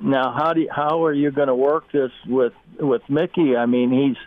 now? 0.02 0.34
How 0.38 0.54
do 0.54 0.62
you, 0.62 0.70
how 0.70 1.06
are 1.06 1.14
you 1.14 1.32
going 1.32 1.48
to 1.48 1.56
work 1.56 1.92
this 1.92 2.12
with 2.28 2.54
with 2.80 3.02
Mickey? 3.08 3.56
I 3.56 3.66
mean, 3.66 3.92
he's 3.92 4.18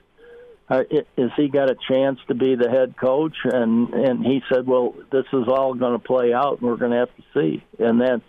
uh, 0.68 0.84
is 1.16 1.30
he 1.36 1.48
got 1.48 1.70
a 1.70 1.76
chance 1.88 2.18
to 2.28 2.34
be 2.34 2.54
the 2.54 2.70
head 2.70 2.96
coach?" 2.96 3.36
And 3.44 3.92
and 3.92 4.24
he 4.24 4.42
said, 4.50 4.66
"Well, 4.66 4.94
this 5.12 5.26
is 5.32 5.46
all 5.46 5.74
going 5.74 5.92
to 5.92 6.04
play 6.04 6.32
out, 6.32 6.60
and 6.60 6.70
we're 6.70 6.76
going 6.76 6.92
to 6.92 6.98
have 6.98 7.14
to 7.16 7.22
see." 7.34 7.62
And 7.78 8.00
that's 8.00 8.22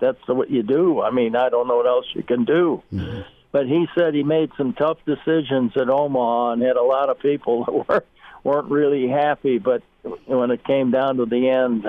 that's 0.00 0.26
what 0.26 0.50
you 0.50 0.62
do. 0.62 1.02
I 1.02 1.10
mean, 1.10 1.36
I 1.36 1.48
don't 1.48 1.68
know 1.68 1.76
what 1.76 1.86
else 1.86 2.06
you 2.14 2.22
can 2.22 2.44
do. 2.44 2.82
Mm-hmm. 2.92 3.20
But 3.52 3.66
he 3.66 3.86
said 3.96 4.14
he 4.14 4.22
made 4.22 4.50
some 4.56 4.74
tough 4.74 4.98
decisions 5.04 5.72
at 5.76 5.90
Omaha 5.90 6.52
and 6.52 6.62
had 6.62 6.76
a 6.76 6.82
lot 6.82 7.10
of 7.10 7.18
people 7.18 7.64
that 7.64 7.72
were 7.88 8.04
weren't 8.42 8.70
really 8.70 9.08
happy, 9.08 9.58
but 9.58 9.82
when 10.26 10.50
it 10.50 10.64
came 10.64 10.90
down 10.90 11.16
to 11.18 11.26
the 11.26 11.48
end, 11.48 11.86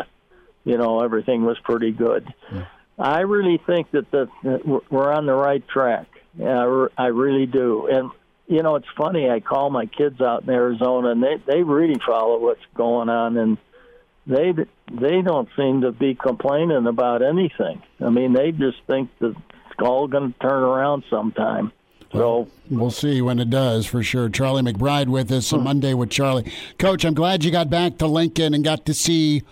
you 0.66 0.78
know, 0.78 1.00
everything 1.00 1.44
was 1.44 1.58
pretty 1.60 1.92
good. 1.92 2.34
Yeah. 2.52 2.66
I 3.00 3.22
really 3.22 3.60
think 3.66 3.92
that 3.92 4.12
the 4.12 4.30
that 4.44 4.84
we're 4.92 5.12
on 5.12 5.26
the 5.26 5.34
right 5.34 5.66
track. 5.68 6.08
Yeah, 6.38 6.88
I 6.98 7.08
really 7.08 7.46
do. 7.46 7.88
And 7.88 8.12
you 8.48 8.62
know, 8.64 8.76
it's 8.76 8.88
funny. 8.98 9.30
I 9.30 9.40
call 9.40 9.70
my 9.70 9.86
kids 9.86 10.20
out 10.22 10.44
in 10.44 10.50
Arizona, 10.50 11.10
and 11.10 11.24
they 11.24 11.38
they 11.46 11.64
really 11.64 12.00
follow 12.06 12.40
what's 12.40 12.66
going 12.76 13.10
on, 13.10 13.38
and 13.38 13.58
they 14.28 14.54
they 14.92 15.22
don't 15.22 15.50
seem 15.56 15.82
to 15.82 15.92
be 15.92 16.16
complaining 16.16 16.88
about 16.88 17.22
anything. 17.22 17.82
I 18.00 18.10
mean, 18.10 18.34
they 18.34 18.52
just 18.52 18.78
think 18.88 19.10
that 19.20 19.30
it's 19.32 19.80
all 19.80 20.08
going 20.08 20.34
to 20.34 20.40
turn 20.40 20.64
around 20.64 21.04
sometime. 21.10 21.72
So 22.12 22.50
we'll 22.70 22.92
see 22.92 23.22
when 23.22 23.40
it 23.40 23.50
does 23.50 23.86
for 23.86 24.04
sure. 24.04 24.30
Charlie 24.30 24.64
McBride 24.64 25.08
with 25.08 25.32
us 25.32 25.54
on 25.54 25.64
Monday 25.64 25.94
with 25.94 26.10
Charlie. 26.10 26.52
Coach, 26.78 27.06
I'm 27.06 27.14
glad 27.14 27.44
you 27.46 27.52
got 27.52 27.70
back 27.70 27.98
to 28.00 28.08
Lincoln 28.08 28.54
and 28.54 28.64
got 28.64 28.86
to 28.88 28.94
see 28.94 29.44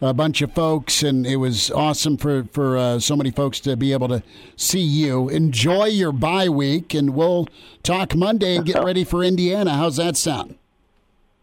a 0.00 0.14
bunch 0.14 0.40
of 0.42 0.52
folks, 0.54 1.02
and 1.02 1.26
it 1.26 1.36
was 1.36 1.70
awesome 1.70 2.16
for 2.16 2.44
for 2.44 2.78
uh, 2.78 2.98
so 2.98 3.14
many 3.14 3.30
folks 3.30 3.60
to 3.60 3.76
be 3.76 3.92
able 3.92 4.08
to 4.08 4.22
see 4.56 4.80
you. 4.80 5.28
Enjoy 5.28 5.84
your 5.84 6.12
bye 6.12 6.48
week, 6.48 6.94
and 6.94 7.14
we'll 7.14 7.46
talk 7.82 8.14
Monday 8.14 8.56
and 8.56 8.64
get 8.64 8.82
ready 8.84 9.04
for 9.04 9.22
Indiana. 9.22 9.74
How's 9.74 9.96
that 9.96 10.16
sound? 10.16 10.56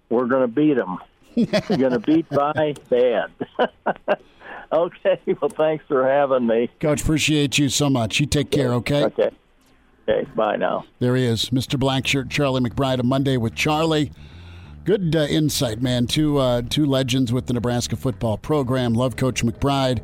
We're 0.09 0.27
going 0.27 0.41
to 0.41 0.47
beat 0.47 0.75
them. 0.75 0.99
We're 1.35 1.77
going 1.77 1.91
to 1.91 1.99
beat 1.99 2.29
by 2.29 2.73
bad. 2.89 3.31
okay. 4.71 5.19
Well, 5.41 5.49
thanks 5.49 5.85
for 5.87 6.07
having 6.07 6.47
me, 6.47 6.69
Coach. 6.79 7.01
Appreciate 7.01 7.57
you 7.57 7.69
so 7.69 7.89
much. 7.89 8.19
You 8.19 8.25
take 8.25 8.51
care. 8.51 8.73
Okay. 8.73 9.05
Okay. 9.05 9.29
Okay. 10.07 10.27
Bye 10.35 10.55
now. 10.55 10.85
There 10.99 11.15
he 11.15 11.25
is, 11.25 11.49
Mr. 11.49 11.79
Blackshirt, 11.79 12.29
Charlie 12.29 12.61
McBride, 12.61 12.99
a 12.99 13.03
Monday 13.03 13.37
with 13.37 13.55
Charlie. 13.55 14.11
Good 14.83 15.15
uh, 15.15 15.21
insight, 15.21 15.81
man. 15.81 16.05
Two 16.05 16.37
uh, 16.37 16.61
two 16.69 16.85
legends 16.85 17.33
with 17.33 17.47
the 17.47 17.53
Nebraska 17.53 17.95
football 17.95 18.37
program. 18.37 18.93
Love 18.93 19.15
Coach 19.15 19.43
McBride 19.43 20.03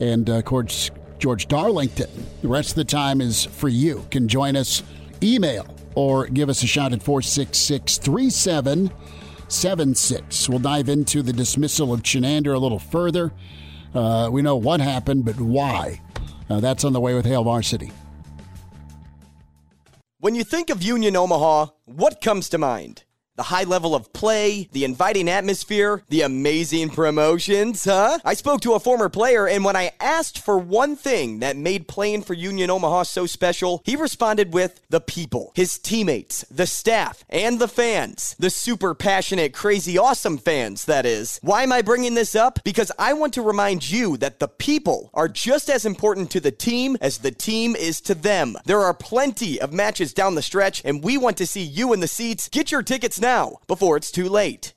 and 0.00 0.28
uh, 0.28 0.42
Coach 0.42 0.90
George 1.18 1.46
Darlington. 1.46 2.10
The 2.42 2.48
rest 2.48 2.70
of 2.70 2.76
the 2.76 2.84
time 2.84 3.20
is 3.20 3.44
for 3.44 3.68
you. 3.68 4.04
Can 4.10 4.26
join 4.26 4.56
us, 4.56 4.82
email 5.22 5.66
or 5.94 6.26
give 6.26 6.48
us 6.48 6.62
a 6.62 6.66
shout 6.66 6.92
at 6.92 7.00
466 9.48 10.46
3776. 10.46 10.48
We'll 10.48 10.58
dive 10.58 10.88
into 10.88 11.22
the 11.22 11.32
dismissal 11.32 11.92
of 11.92 12.02
Chinander 12.02 12.54
a 12.54 12.58
little 12.58 12.78
further. 12.78 13.32
Uh, 13.94 14.28
we 14.30 14.42
know 14.42 14.56
what 14.56 14.80
happened, 14.80 15.24
but 15.24 15.40
why? 15.40 16.00
Uh, 16.50 16.60
that's 16.60 16.84
on 16.84 16.92
the 16.92 17.00
way 17.00 17.14
with 17.14 17.24
Hail 17.24 17.44
Varsity. 17.44 17.90
When 20.20 20.34
you 20.34 20.44
think 20.44 20.68
of 20.68 20.82
Union 20.82 21.16
Omaha, 21.16 21.68
what 21.86 22.20
comes 22.20 22.48
to 22.50 22.58
mind? 22.58 23.04
The 23.38 23.44
high 23.44 23.62
level 23.62 23.94
of 23.94 24.12
play, 24.12 24.68
the 24.72 24.82
inviting 24.82 25.28
atmosphere, 25.28 26.02
the 26.08 26.22
amazing 26.22 26.90
promotions, 26.90 27.84
huh? 27.84 28.18
I 28.24 28.34
spoke 28.34 28.62
to 28.62 28.72
a 28.72 28.80
former 28.80 29.08
player, 29.08 29.46
and 29.46 29.64
when 29.64 29.76
I 29.76 29.92
asked 30.00 30.40
for 30.40 30.58
one 30.58 30.96
thing 30.96 31.38
that 31.38 31.56
made 31.56 31.86
playing 31.86 32.22
for 32.22 32.34
Union 32.34 32.68
Omaha 32.68 33.04
so 33.04 33.26
special, 33.26 33.80
he 33.84 33.94
responded 33.94 34.52
with 34.52 34.80
the 34.88 35.00
people, 35.00 35.52
his 35.54 35.78
teammates, 35.78 36.44
the 36.50 36.66
staff, 36.66 37.24
and 37.30 37.60
the 37.60 37.68
fans. 37.68 38.34
The 38.40 38.50
super 38.50 38.92
passionate, 38.92 39.54
crazy, 39.54 39.96
awesome 39.96 40.38
fans, 40.38 40.86
that 40.86 41.06
is. 41.06 41.38
Why 41.40 41.62
am 41.62 41.70
I 41.70 41.82
bringing 41.82 42.14
this 42.14 42.34
up? 42.34 42.58
Because 42.64 42.90
I 42.98 43.12
want 43.12 43.34
to 43.34 43.42
remind 43.42 43.88
you 43.88 44.16
that 44.16 44.40
the 44.40 44.48
people 44.48 45.10
are 45.14 45.28
just 45.28 45.70
as 45.70 45.86
important 45.86 46.32
to 46.32 46.40
the 46.40 46.50
team 46.50 46.96
as 47.00 47.18
the 47.18 47.30
team 47.30 47.76
is 47.76 48.00
to 48.00 48.16
them. 48.16 48.56
There 48.64 48.80
are 48.80 48.94
plenty 48.94 49.60
of 49.60 49.72
matches 49.72 50.12
down 50.12 50.34
the 50.34 50.42
stretch, 50.42 50.82
and 50.84 51.04
we 51.04 51.16
want 51.16 51.36
to 51.36 51.46
see 51.46 51.62
you 51.62 51.92
in 51.92 52.00
the 52.00 52.08
seats. 52.08 52.48
Get 52.48 52.72
your 52.72 52.82
tickets 52.82 53.20
now 53.20 53.27
now 53.28 53.58
before 53.66 53.98
it's 53.98 54.10
too 54.10 54.26
late. 54.26 54.72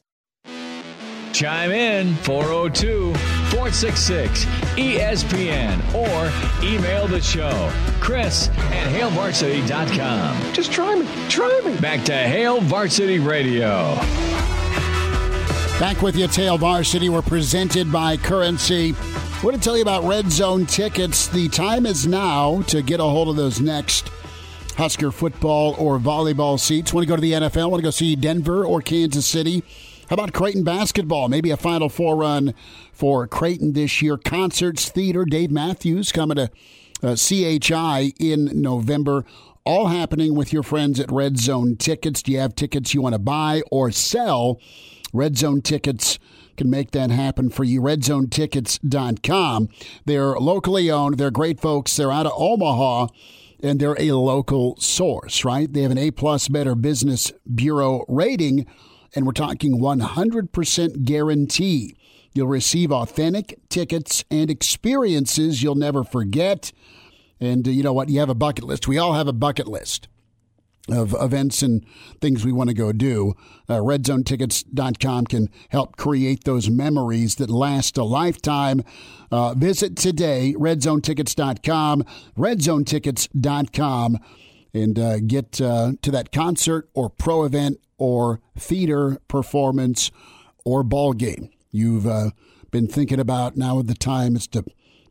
Chime 1.31 1.71
in 1.71 2.15
402 2.15 3.13
466 3.15 4.45
ESPN 4.75 5.79
or 5.95 6.29
email 6.61 7.07
the 7.07 7.21
show, 7.21 7.71
Chris 8.01 8.49
at 8.49 8.87
HailVarsity.com. 8.93 10.53
Just 10.53 10.73
try 10.73 10.95
me. 10.95 11.07
Try 11.29 11.61
me. 11.63 11.79
Back 11.79 12.03
to 12.05 12.13
Hail 12.13 12.59
Varsity 12.59 13.19
Radio. 13.19 13.95
Back 15.79 16.01
with 16.01 16.17
you, 16.17 16.27
Hail 16.27 16.57
Varsity. 16.57 17.07
We're 17.07 17.21
presented 17.21 17.89
by 17.89 18.17
Currency. 18.17 18.93
I 18.97 19.43
want 19.45 19.55
to 19.55 19.61
tell 19.61 19.77
you 19.77 19.81
about 19.81 20.03
Red 20.03 20.29
Zone 20.29 20.65
tickets. 20.65 21.27
The 21.27 21.47
time 21.47 21.85
is 21.85 22.05
now 22.05 22.63
to 22.63 22.81
get 22.81 22.99
a 22.99 23.03
hold 23.03 23.29
of 23.29 23.37
those 23.37 23.61
next 23.61 24.11
Husker 24.77 25.11
football 25.11 25.75
or 25.77 25.99
volleyball 25.99 26.59
seats. 26.59 26.93
Want 26.93 27.05
to 27.05 27.09
go 27.09 27.15
to 27.15 27.21
the 27.21 27.33
NFL? 27.33 27.69
Want 27.69 27.81
to 27.81 27.87
go 27.87 27.91
see 27.91 28.15
Denver 28.15 28.65
or 28.65 28.81
Kansas 28.81 29.25
City? 29.27 29.63
How 30.09 30.15
about 30.15 30.33
Creighton 30.33 30.63
basketball? 30.63 31.29
Maybe 31.29 31.51
a 31.51 31.57
Final 31.57 31.89
Four 31.89 32.15
run 32.17 32.53
for 32.91 33.27
Creighton 33.27 33.73
this 33.73 34.01
year. 34.01 34.17
Concerts, 34.17 34.89
theater. 34.89 35.23
Dave 35.25 35.51
Matthews 35.51 36.11
coming 36.11 36.35
to 36.35 36.49
uh, 37.03 37.15
CHI 37.15 38.13
in 38.19 38.61
November. 38.61 39.25
All 39.63 39.87
happening 39.87 40.35
with 40.35 40.51
your 40.51 40.63
friends 40.63 40.99
at 40.99 41.11
Red 41.11 41.37
Zone 41.37 41.75
Tickets. 41.75 42.23
Do 42.23 42.31
you 42.31 42.39
have 42.39 42.55
tickets 42.55 42.93
you 42.93 43.01
want 43.01 43.13
to 43.13 43.19
buy 43.19 43.61
or 43.71 43.91
sell? 43.91 44.59
Red 45.13 45.37
Zone 45.37 45.61
Tickets 45.61 46.17
can 46.57 46.69
make 46.69 46.91
that 46.91 47.11
happen 47.11 47.49
for 47.49 47.63
you. 47.63 47.81
RedZoneTickets.com. 47.81 49.69
They're 50.05 50.35
locally 50.35 50.91
owned. 50.91 51.17
They're 51.17 51.31
great 51.31 51.59
folks. 51.59 51.95
They're 51.95 52.11
out 52.11 52.25
of 52.25 52.33
Omaha 52.35 53.07
and 53.63 53.79
they're 53.79 53.99
a 53.99 54.11
local 54.13 54.75
source, 54.77 55.45
right? 55.45 55.71
They 55.71 55.81
have 55.81 55.91
an 55.91 55.97
A 55.97 56.11
plus 56.11 56.47
Better 56.47 56.75
Business 56.75 57.31
Bureau 57.53 58.05
rating, 58.07 58.65
and 59.15 59.25
we're 59.25 59.33
talking 59.33 59.79
100% 59.79 61.03
guarantee. 61.05 61.95
You'll 62.33 62.47
receive 62.47 62.91
authentic 62.91 63.59
tickets 63.69 64.23
and 64.31 64.49
experiences 64.49 65.61
you'll 65.61 65.75
never 65.75 66.03
forget. 66.03 66.71
And 67.39 67.67
uh, 67.67 67.71
you 67.71 67.83
know 67.83 67.93
what? 67.93 68.09
You 68.09 68.19
have 68.19 68.29
a 68.29 68.35
bucket 68.35 68.63
list. 68.63 68.87
We 68.87 68.97
all 68.97 69.13
have 69.13 69.27
a 69.27 69.33
bucket 69.33 69.67
list 69.67 70.07
of 70.89 71.15
events 71.19 71.61
and 71.61 71.85
things 72.19 72.43
we 72.45 72.51
want 72.51 72.69
to 72.69 72.73
go 72.73 72.91
do. 72.91 73.33
Uh, 73.69 73.75
RedZoneTickets.com 73.75 75.25
can 75.25 75.49
help 75.69 75.95
create 75.95 76.43
those 76.43 76.69
memories 76.69 77.35
that 77.35 77.49
last 77.49 77.97
a 77.97 78.03
lifetime. 78.03 78.83
Uh, 79.31 79.53
visit 79.53 79.95
today, 79.95 80.53
RedZoneTickets.com, 80.57 82.03
RedZoneTickets.com, 82.37 84.19
and 84.73 84.99
uh, 84.99 85.19
get 85.19 85.61
uh, 85.61 85.93
to 86.01 86.11
that 86.11 86.31
concert 86.31 86.89
or 86.93 87.09
pro 87.09 87.43
event 87.43 87.79
or 87.97 88.39
theater 88.57 89.19
performance 89.27 90.11
or 90.65 90.83
ball 90.83 91.13
game. 91.13 91.49
You've 91.71 92.07
uh, 92.07 92.31
been 92.71 92.87
thinking 92.87 93.19
about 93.19 93.55
now 93.55 93.81
the 93.81 93.93
time 93.93 94.35
is 94.35 94.47
to 94.47 94.63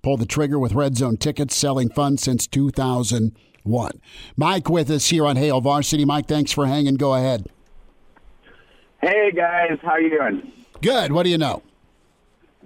pull 0.03 0.17
the 0.17 0.27
trigger 0.27 0.59
with 0.59 0.73
Red 0.73 0.97
Zone 0.97 1.17
Tickets, 1.17 1.55
selling 1.55 1.91
fun 1.91 2.17
since 2.17 2.47
2000- 2.49 3.35
one. 3.63 4.01
Mike 4.37 4.69
with 4.69 4.91
us 4.91 5.09
here 5.09 5.27
on 5.27 5.37
Hail 5.37 5.61
Varsity. 5.61 6.05
Mike, 6.05 6.27
thanks 6.27 6.53
for 6.53 6.67
hanging. 6.67 6.95
Go 6.95 7.15
ahead. 7.15 7.49
Hey 9.01 9.33
guys, 9.33 9.79
how 9.83 9.97
you 9.97 10.11
doing? 10.11 10.53
Good. 10.83 11.13
What 11.13 11.23
do 11.23 11.31
you 11.31 11.39
know? 11.39 11.63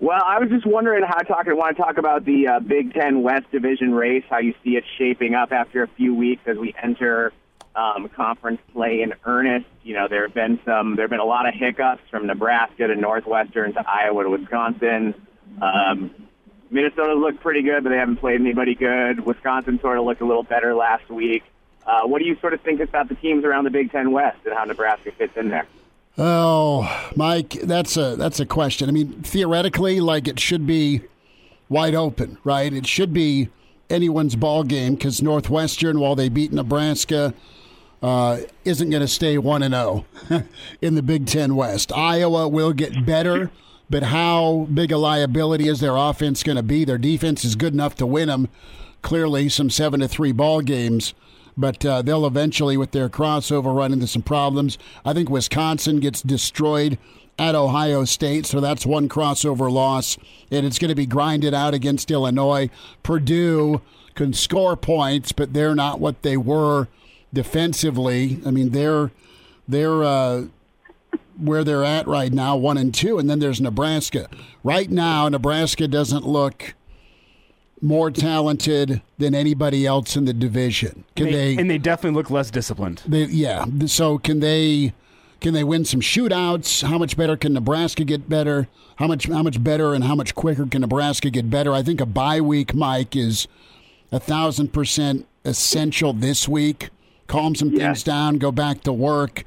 Well, 0.01 0.23
I 0.25 0.41
was 0.41 0.49
just 0.51 0.67
wondering 0.67 1.05
how 1.05 1.19
talk. 1.19 1.47
I 1.47 1.53
want 1.53 1.77
to 1.77 1.83
talk 1.83 1.99
about 1.99 2.25
the 2.25 2.49
uh, 2.49 2.61
Big 2.61 2.93
Ten 2.95 3.23
West 3.23 3.51
Division 3.53 3.95
race. 3.95 4.25
How 4.29 4.39
you 4.39 4.55
see 4.65 4.77
it 4.77 4.85
shaping 4.99 5.35
up 5.35 5.53
after 5.53 5.83
a 5.83 5.89
few 5.89 6.15
weeks 6.15 6.43
as 6.47 6.57
we 6.57 6.75
enter 6.83 7.33
um, 7.77 8.09
conference 8.09 8.61
play 8.73 9.03
in 9.03 9.15
earnest. 9.25 9.67
You 9.85 9.95
know, 9.95 10.09
there 10.09 10.23
have 10.27 10.35
been 10.35 10.59
some. 10.65 10.97
There 10.97 11.05
have 11.05 11.11
been 11.11 11.21
a 11.21 11.25
lot 11.25 11.49
of 11.49 11.55
hiccups 11.55 12.03
from 12.11 12.27
Nebraska 12.27 12.89
to 12.89 12.97
Northwestern 12.97 13.73
to 13.75 13.85
Iowa 13.89 14.25
to 14.25 14.31
Wisconsin. 14.31 15.15
Um, 15.63 16.11
Minnesota 16.75 17.15
looked 17.15 17.41
pretty 17.41 17.63
good, 17.63 17.85
but 17.85 17.91
they 17.91 17.97
haven't 17.97 18.17
played 18.17 18.41
anybody 18.41 18.75
good. 18.75 19.21
Wisconsin 19.21 19.79
sort 19.81 19.97
of 19.97 20.05
looked 20.05 20.21
a 20.21 20.27
little 20.27 20.43
better 20.43 20.75
last 20.75 21.09
week. 21.09 21.45
Uh, 21.87 22.03
what 22.03 22.19
do 22.19 22.25
you 22.25 22.37
sort 22.41 22.53
of 22.53 22.61
think 22.63 22.81
about 22.81 23.09
the 23.09 23.15
teams 23.15 23.45
around 23.45 23.63
the 23.63 23.71
Big 23.71 23.93
Ten 23.93 24.11
West 24.11 24.39
and 24.45 24.53
how 24.55 24.65
Nebraska 24.65 25.13
fits 25.13 25.37
in 25.37 25.51
there? 25.51 25.69
Oh, 26.19 27.11
Mike, 27.15 27.51
that's 27.63 27.97
a 27.97 28.17
that's 28.17 28.41
a 28.41 28.47
question. 28.47 28.89
I 28.89 28.93
mean, 28.93 29.23
theoretically, 29.23 30.01
like 30.01 30.27
it 30.27 30.41
should 30.41 30.67
be 30.67 31.03
wide 31.69 31.95
open, 31.95 32.39
right? 32.43 32.73
It 32.73 32.89
should 32.89 33.13
be 33.13 33.51
anyone's 33.89 34.35
ball 34.35 34.65
game 34.65 34.95
because 34.95 35.23
Northwestern, 35.23 36.01
while 36.01 36.17
they 36.17 36.29
beat 36.29 36.53
Nebraska, 36.53 37.35
uh, 38.03 38.39
isn't 38.65 38.91
going 38.91 39.01
to 39.01 39.09
stay 39.09 39.39
one 39.39 39.63
and 39.63 39.75
zero 39.75 40.07
oh 40.31 40.43
in 40.83 40.97
the 40.97 41.03
Big 41.03 41.27
Ten 41.27 41.55
West. 41.55 41.93
Iowa 41.93 42.49
will 42.49 42.73
get 42.73 43.07
better 43.07 43.53
but 43.91 44.05
how 44.05 44.67
big 44.73 44.93
a 44.93 44.99
liability 44.99 45.69
is 45.69 45.81
their 45.81 45.97
offense 45.97 46.43
going 46.43 46.57
to 46.57 46.63
be? 46.63 46.85
Their 46.85 46.99
defense 46.99 47.45
is 47.45 47.57
good 47.57 47.73
enough 47.73 47.95
to 47.97 48.07
win 48.07 48.29
them. 48.29 48.49
Clearly, 49.03 49.49
some 49.49 49.69
seven 49.69 50.01
to 50.01 50.09
three 50.09 50.33
ball 50.33 50.63
games, 50.63 51.13
but 51.57 51.85
uh, 51.85 52.03
they'll 52.03 52.27
eventually, 52.27 52.77
with 52.77 52.93
their 52.93 53.09
crossover, 53.09 53.77
run 53.77 53.93
into 53.93 54.07
some 54.07 54.23
problems. 54.23 54.79
I 55.05 55.13
think 55.13 55.29
Wisconsin 55.29 56.01
gets 56.01 56.23
destroyed 56.23 56.97
at 57.39 57.55
Ohio 57.55 58.05
State, 58.05 58.47
so 58.47 58.61
that's 58.61 58.87
one 58.87 59.09
crossover 59.09 59.71
loss, 59.71 60.17
and 60.51 60.65
it's 60.65 60.79
going 60.79 60.89
to 60.89 60.95
be 60.95 61.07
grinded 61.07 61.53
out 61.53 61.75
against 61.75 62.11
Illinois. 62.11 62.71
Purdue 63.03 63.83
can 64.15 64.33
score 64.33 64.77
points, 64.77 65.33
but 65.33 65.53
they're 65.53 65.75
not 65.75 66.01
what 66.01 66.23
they 66.23 66.37
were 66.37 66.89
defensively. 67.33 68.41
I 68.47 68.51
mean, 68.51 68.71
they're 68.71 69.11
they're 69.67 70.05
uh, 70.05 70.45
where 71.45 71.65
they're 71.65 71.85
at 71.85 72.07
right 72.07 72.33
now, 72.33 72.57
one 72.57 72.79
and 72.79 72.95
two, 72.95 73.19
and 73.19 73.29
then 73.29 73.39
there's 73.39 73.61
Nebraska. 73.61 74.29
Right 74.63 74.91
now, 74.91 75.29
Nebraska 75.29 75.87
doesn't 75.87 76.27
look 76.27 76.75
more 77.81 78.11
talented 78.11 79.03
than 79.19 79.35
anybody 79.35 79.87
else 79.87 80.17
in 80.17 80.25
the 80.25 80.33
division. 80.33 81.05
Can 81.17 81.27
they, 81.31 81.57
and 81.57 81.69
they 81.69 81.79
definitely 81.79 82.17
look 82.17 82.31
less 82.31 82.51
disciplined. 82.51 83.03
They, 83.07 83.25
yeah. 83.25 83.67
So 83.87 84.19
can 84.19 84.41
they? 84.41 84.95
Can 85.41 85.53
they 85.53 85.65
win 85.65 85.85
some 85.85 86.01
shootouts? 86.01 86.89
How 86.89 86.97
much 86.97 87.19
better 87.19 87.37
can 87.37 87.53
Nebraska 87.53 88.03
get 88.05 88.31
better? 88.31 88.67
How 88.97 89.07
much 89.07 89.27
how 89.27 89.43
much 89.43 89.63
better 89.63 89.93
and 89.93 90.05
how 90.05 90.15
much 90.15 90.35
quicker 90.35 90.65
can 90.65 90.81
Nebraska 90.81 91.29
get 91.29 91.51
better? 91.51 91.73
I 91.75 91.83
think 91.83 92.01
a 92.01 92.07
bye 92.07 92.41
week, 92.41 92.75
Mike, 92.75 93.15
is 93.15 93.47
a 94.11 94.19
thousand 94.19 94.73
percent 94.73 95.27
essential 95.45 96.15
this 96.15 96.49
week. 96.49 96.89
Calm 97.27 97.55
some 97.55 97.77
things 97.77 98.03
down, 98.03 98.39
go 98.39 98.53
back 98.53 98.83
to 98.83 98.93
work, 98.93 99.45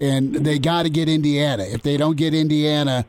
and 0.00 0.34
they 0.34 0.58
got 0.58 0.84
to 0.84 0.90
get 0.90 1.08
Indiana. 1.08 1.64
If 1.64 1.82
they 1.82 1.96
don't 1.96 2.16
get 2.16 2.34
Indiana, 2.34 3.04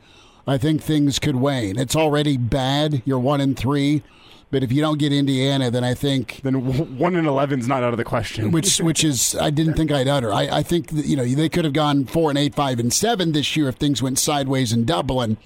I 0.45 0.57
think 0.57 0.81
things 0.81 1.19
could 1.19 1.35
wane. 1.37 1.77
It's 1.77 1.95
already 1.95 2.37
bad. 2.37 3.01
You're 3.05 3.19
one 3.19 3.41
and 3.41 3.57
three. 3.57 4.03
But 4.51 4.63
if 4.63 4.71
you 4.73 4.81
don't 4.81 4.99
get 4.99 5.13
Indiana, 5.13 5.71
then 5.71 5.85
I 5.85 5.93
think 5.93 6.41
then 6.43 6.97
one 6.97 7.15
and 7.15 7.25
eleven 7.25 7.61
is 7.61 7.69
not 7.69 7.83
out 7.83 7.93
of 7.93 7.97
the 7.97 8.03
question. 8.03 8.51
Which 8.51 8.79
which 8.81 9.03
is 9.03 9.33
I 9.39 9.49
didn't 9.49 9.75
think 9.75 9.91
I'd 9.91 10.09
utter. 10.09 10.33
I, 10.33 10.57
I 10.57 10.63
think 10.63 10.89
that, 10.89 11.05
you 11.05 11.15
know 11.15 11.25
they 11.25 11.47
could 11.47 11.63
have 11.63 11.73
gone 11.73 12.05
four 12.05 12.29
and 12.29 12.37
eight, 12.37 12.53
five 12.53 12.77
and 12.77 12.91
seven 12.91 13.31
this 13.31 13.55
year 13.55 13.69
if 13.69 13.75
things 13.75 14.01
went 14.01 14.19
sideways 14.19 14.73
in 14.73 14.83
Dublin. 14.83 15.37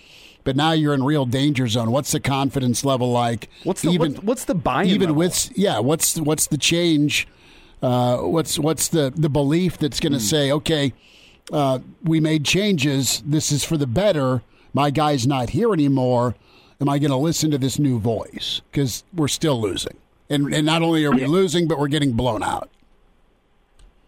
But 0.43 0.55
now 0.55 0.71
you're 0.73 0.93
in 0.93 1.03
real 1.03 1.25
danger 1.25 1.67
zone. 1.67 1.91
What's 1.91 2.11
the 2.11 2.19
confidence 2.19 2.83
level 2.83 3.11
like? 3.11 3.49
What's 3.63 3.81
the 3.81 3.89
even, 3.89 4.13
what, 4.13 4.23
what's 4.23 4.45
the 4.45 4.55
buy 4.55 4.85
even 4.85 5.01
level? 5.01 5.15
with 5.15 5.51
yeah? 5.55 5.79
What's 5.79 6.19
what's 6.19 6.47
the 6.47 6.57
change? 6.57 7.27
Uh, 7.83 8.17
what's 8.17 8.57
what's 8.57 8.87
the 8.87 9.13
the 9.15 9.29
belief 9.29 9.77
that's 9.77 9.99
going 9.99 10.13
to 10.13 10.19
mm. 10.19 10.29
say 10.29 10.51
okay? 10.51 10.93
Uh, 11.51 11.79
we 12.03 12.19
made 12.19 12.43
changes. 12.43 13.21
This 13.25 13.51
is 13.51 13.63
for 13.63 13.77
the 13.77 13.87
better. 13.87 14.41
My 14.73 14.89
guy's 14.89 15.25
not 15.27 15.51
here 15.51 15.71
anymore 15.73 16.35
am 16.81 16.89
I 16.89 16.99
going 16.99 17.11
to 17.11 17.17
listen 17.17 17.51
to 17.51 17.57
this 17.57 17.79
new 17.79 17.99
voice? 17.99 18.61
Because 18.71 19.03
we're 19.13 19.27
still 19.27 19.59
losing. 19.61 19.97
And, 20.29 20.53
and 20.53 20.65
not 20.65 20.81
only 20.81 21.05
are 21.05 21.11
we 21.11 21.25
losing, 21.25 21.67
but 21.67 21.79
we're 21.79 21.87
getting 21.87 22.13
blown 22.13 22.43
out. 22.43 22.69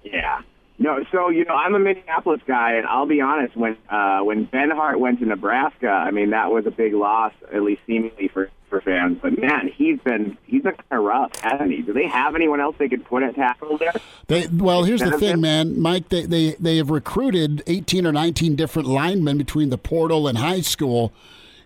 Yeah. 0.03 0.41
No, 0.79 1.03
so 1.11 1.29
you 1.29 1.43
know, 1.43 1.55
I'm 1.55 1.73
a 1.73 1.79
Minneapolis 1.79 2.41
guy, 2.47 2.73
and 2.73 2.85
I'll 2.85 3.07
be 3.07 3.19
honest. 3.19 3.57
When 3.57 3.75
uh, 3.89 4.19
when 4.19 4.45
Benhart 4.45 4.99
went 4.99 5.19
to 5.19 5.25
Nebraska, 5.25 5.89
I 5.89 6.11
mean 6.11 6.29
that 6.29 6.51
was 6.51 6.67
a 6.67 6.71
big 6.71 6.93
loss, 6.93 7.33
at 7.51 7.63
least 7.63 7.81
seemingly 7.87 8.27
for 8.27 8.51
for 8.69 8.81
fans. 8.81 9.17
But 9.21 9.39
man, 9.39 9.71
he's 9.73 9.99
been 9.99 10.37
he's 10.45 10.63
been 10.63 10.73
kind 10.73 10.99
of 10.99 11.03
rough, 11.03 11.35
hasn't 11.39 11.71
he? 11.71 11.81
Do 11.81 11.93
they 11.93 12.07
have 12.07 12.35
anyone 12.35 12.59
else 12.59 12.75
they 12.77 12.89
could 12.89 13.05
put 13.05 13.23
at 13.23 13.35
tackle 13.35 13.77
there? 13.77 13.93
They 14.27 14.47
well, 14.47 14.83
here's 14.83 15.01
the 15.01 15.17
thing, 15.17 15.41
man, 15.41 15.79
Mike. 15.79 16.09
They 16.09 16.25
they 16.25 16.55
they 16.59 16.77
have 16.77 16.89
recruited 16.89 17.63
18 17.67 18.05
or 18.05 18.11
19 18.11 18.55
different 18.55 18.87
linemen 18.87 19.37
between 19.37 19.69
the 19.69 19.77
portal 19.77 20.27
and 20.27 20.37
high 20.37 20.61
school 20.61 21.13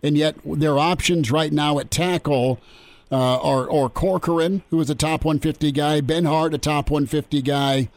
and 0.04 0.18
yet 0.18 0.36
their 0.45 0.78
options 0.80 1.32
right 1.32 1.52
now 1.52 1.80
at 1.80 1.91
tackle 1.91 2.60
uh, 3.12 3.38
are 3.38 3.66
or 3.66 3.89
Corcoran, 3.89 4.64
who 4.70 4.80
is 4.80 4.89
a 4.89 4.95
top 4.95 5.26
150 5.26 5.72
guy, 5.72 6.02
Benhart, 6.02 6.54
a 6.54 6.58
top 6.58 6.89
150 6.89 7.41
guy, 7.41 7.89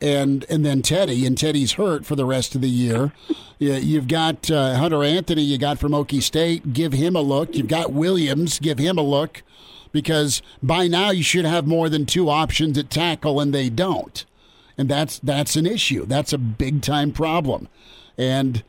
and 0.00 0.44
and 0.48 0.64
then 0.64 0.82
Teddy, 0.82 1.26
and 1.26 1.36
Teddy's 1.36 1.72
hurt 1.72 2.04
for 2.04 2.14
the 2.16 2.24
rest 2.24 2.54
of 2.54 2.60
the 2.60 2.68
year. 2.68 3.12
You've 3.58 4.08
got 4.08 4.50
uh, 4.50 4.74
Hunter 4.76 5.02
Anthony, 5.02 5.42
you 5.42 5.56
got 5.56 5.78
from 5.78 5.92
Okie 5.92 6.22
State, 6.22 6.74
give 6.74 6.92
him 6.92 7.16
a 7.16 7.22
look. 7.22 7.54
You've 7.54 7.68
got 7.68 7.90
Williams, 7.90 8.58
give 8.58 8.78
him 8.78 8.98
a 8.98 9.02
look, 9.02 9.42
because 9.92 10.42
by 10.62 10.88
now 10.88 11.10
you 11.10 11.22
should 11.22 11.46
have 11.46 11.66
more 11.66 11.88
than 11.88 12.04
two 12.04 12.28
options 12.28 12.76
at 12.76 12.90
tackle, 12.90 13.40
and 13.40 13.54
they 13.54 13.70
don't, 13.70 14.26
and 14.76 14.88
that's 14.88 15.18
that's 15.20 15.56
an 15.56 15.66
issue. 15.66 16.04
That's 16.04 16.34
a 16.34 16.38
big 16.38 16.82
time 16.82 17.12
problem, 17.12 17.68
and 18.18 18.62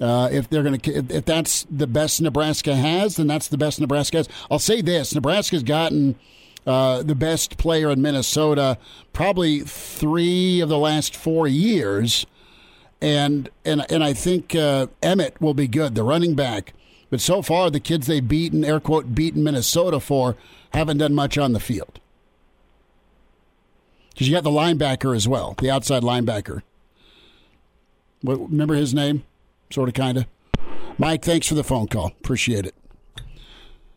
uh, 0.00 0.28
if 0.30 0.50
they're 0.50 0.62
going 0.62 0.78
to, 0.78 0.92
if 1.08 1.24
that's 1.24 1.66
the 1.70 1.86
best 1.86 2.20
Nebraska 2.20 2.74
has, 2.74 3.16
then 3.16 3.26
that's 3.26 3.48
the 3.48 3.58
best 3.58 3.80
Nebraska 3.80 4.18
has. 4.18 4.28
I'll 4.50 4.58
say 4.58 4.82
this: 4.82 5.14
Nebraska's 5.14 5.62
gotten 5.62 6.16
uh, 6.66 7.02
the 7.02 7.14
best 7.14 7.56
player 7.58 7.90
in 7.90 8.00
Minnesota 8.00 8.78
probably 9.12 9.60
three 9.60 10.60
of 10.60 10.68
the 10.68 10.78
last 10.78 11.14
four 11.14 11.46
years, 11.46 12.26
and 13.00 13.48
and 13.64 13.90
and 13.90 14.02
I 14.02 14.12
think 14.12 14.54
uh, 14.54 14.88
Emmett 15.02 15.40
will 15.40 15.54
be 15.54 15.68
good, 15.68 15.94
the 15.94 16.02
running 16.02 16.34
back. 16.34 16.72
But 17.10 17.20
so 17.20 17.42
far, 17.42 17.70
the 17.70 17.80
kids 17.80 18.06
they've 18.06 18.26
beaten, 18.26 18.64
air 18.64 18.80
quote, 18.80 19.14
beaten 19.14 19.44
Minnesota 19.44 20.00
for, 20.00 20.36
haven't 20.72 20.98
done 20.98 21.14
much 21.14 21.38
on 21.38 21.52
the 21.52 21.60
field. 21.60 22.00
Because 24.10 24.28
you 24.28 24.34
got 24.34 24.42
the 24.42 24.50
linebacker 24.50 25.14
as 25.14 25.28
well, 25.28 25.54
the 25.58 25.70
outside 25.70 26.02
linebacker. 26.02 26.62
What, 28.22 28.50
remember 28.50 28.74
his 28.74 28.94
name? 28.94 29.24
sort 29.70 29.88
of, 29.88 29.94
kind 29.94 30.18
of. 30.18 30.26
Mike, 30.98 31.24
thanks 31.24 31.48
for 31.48 31.54
the 31.54 31.64
phone 31.64 31.88
call. 31.88 32.06
Appreciate 32.06 32.66
it. 32.66 32.74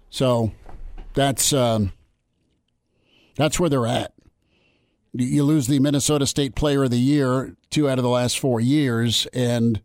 So 0.09 0.51
that's 1.13 1.53
um, 1.53 1.93
that's 3.37 3.59
where 3.59 3.69
they're 3.69 3.87
at. 3.87 4.13
You 5.13 5.43
lose 5.43 5.67
the 5.67 5.79
Minnesota 5.79 6.27
State 6.27 6.55
Player 6.55 6.83
of 6.83 6.91
the 6.91 6.99
Year 6.99 7.55
two 7.69 7.89
out 7.89 7.97
of 7.97 8.03
the 8.03 8.09
last 8.09 8.39
four 8.39 8.59
years, 8.59 9.27
and 9.33 9.81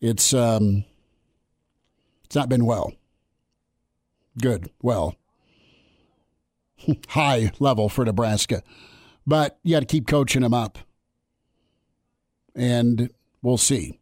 it's 0.00 0.32
um, 0.32 0.84
it's 2.24 2.36
not 2.36 2.48
been 2.48 2.64
well. 2.64 2.92
Good, 4.40 4.70
well, 4.80 5.16
high 7.08 7.52
level 7.58 7.88
for 7.88 8.04
Nebraska, 8.04 8.62
but 9.26 9.58
you 9.64 9.74
got 9.74 9.80
to 9.80 9.86
keep 9.86 10.06
coaching 10.06 10.42
them 10.42 10.54
up, 10.54 10.78
and 12.54 13.10
we'll 13.42 13.58
see. 13.58 13.98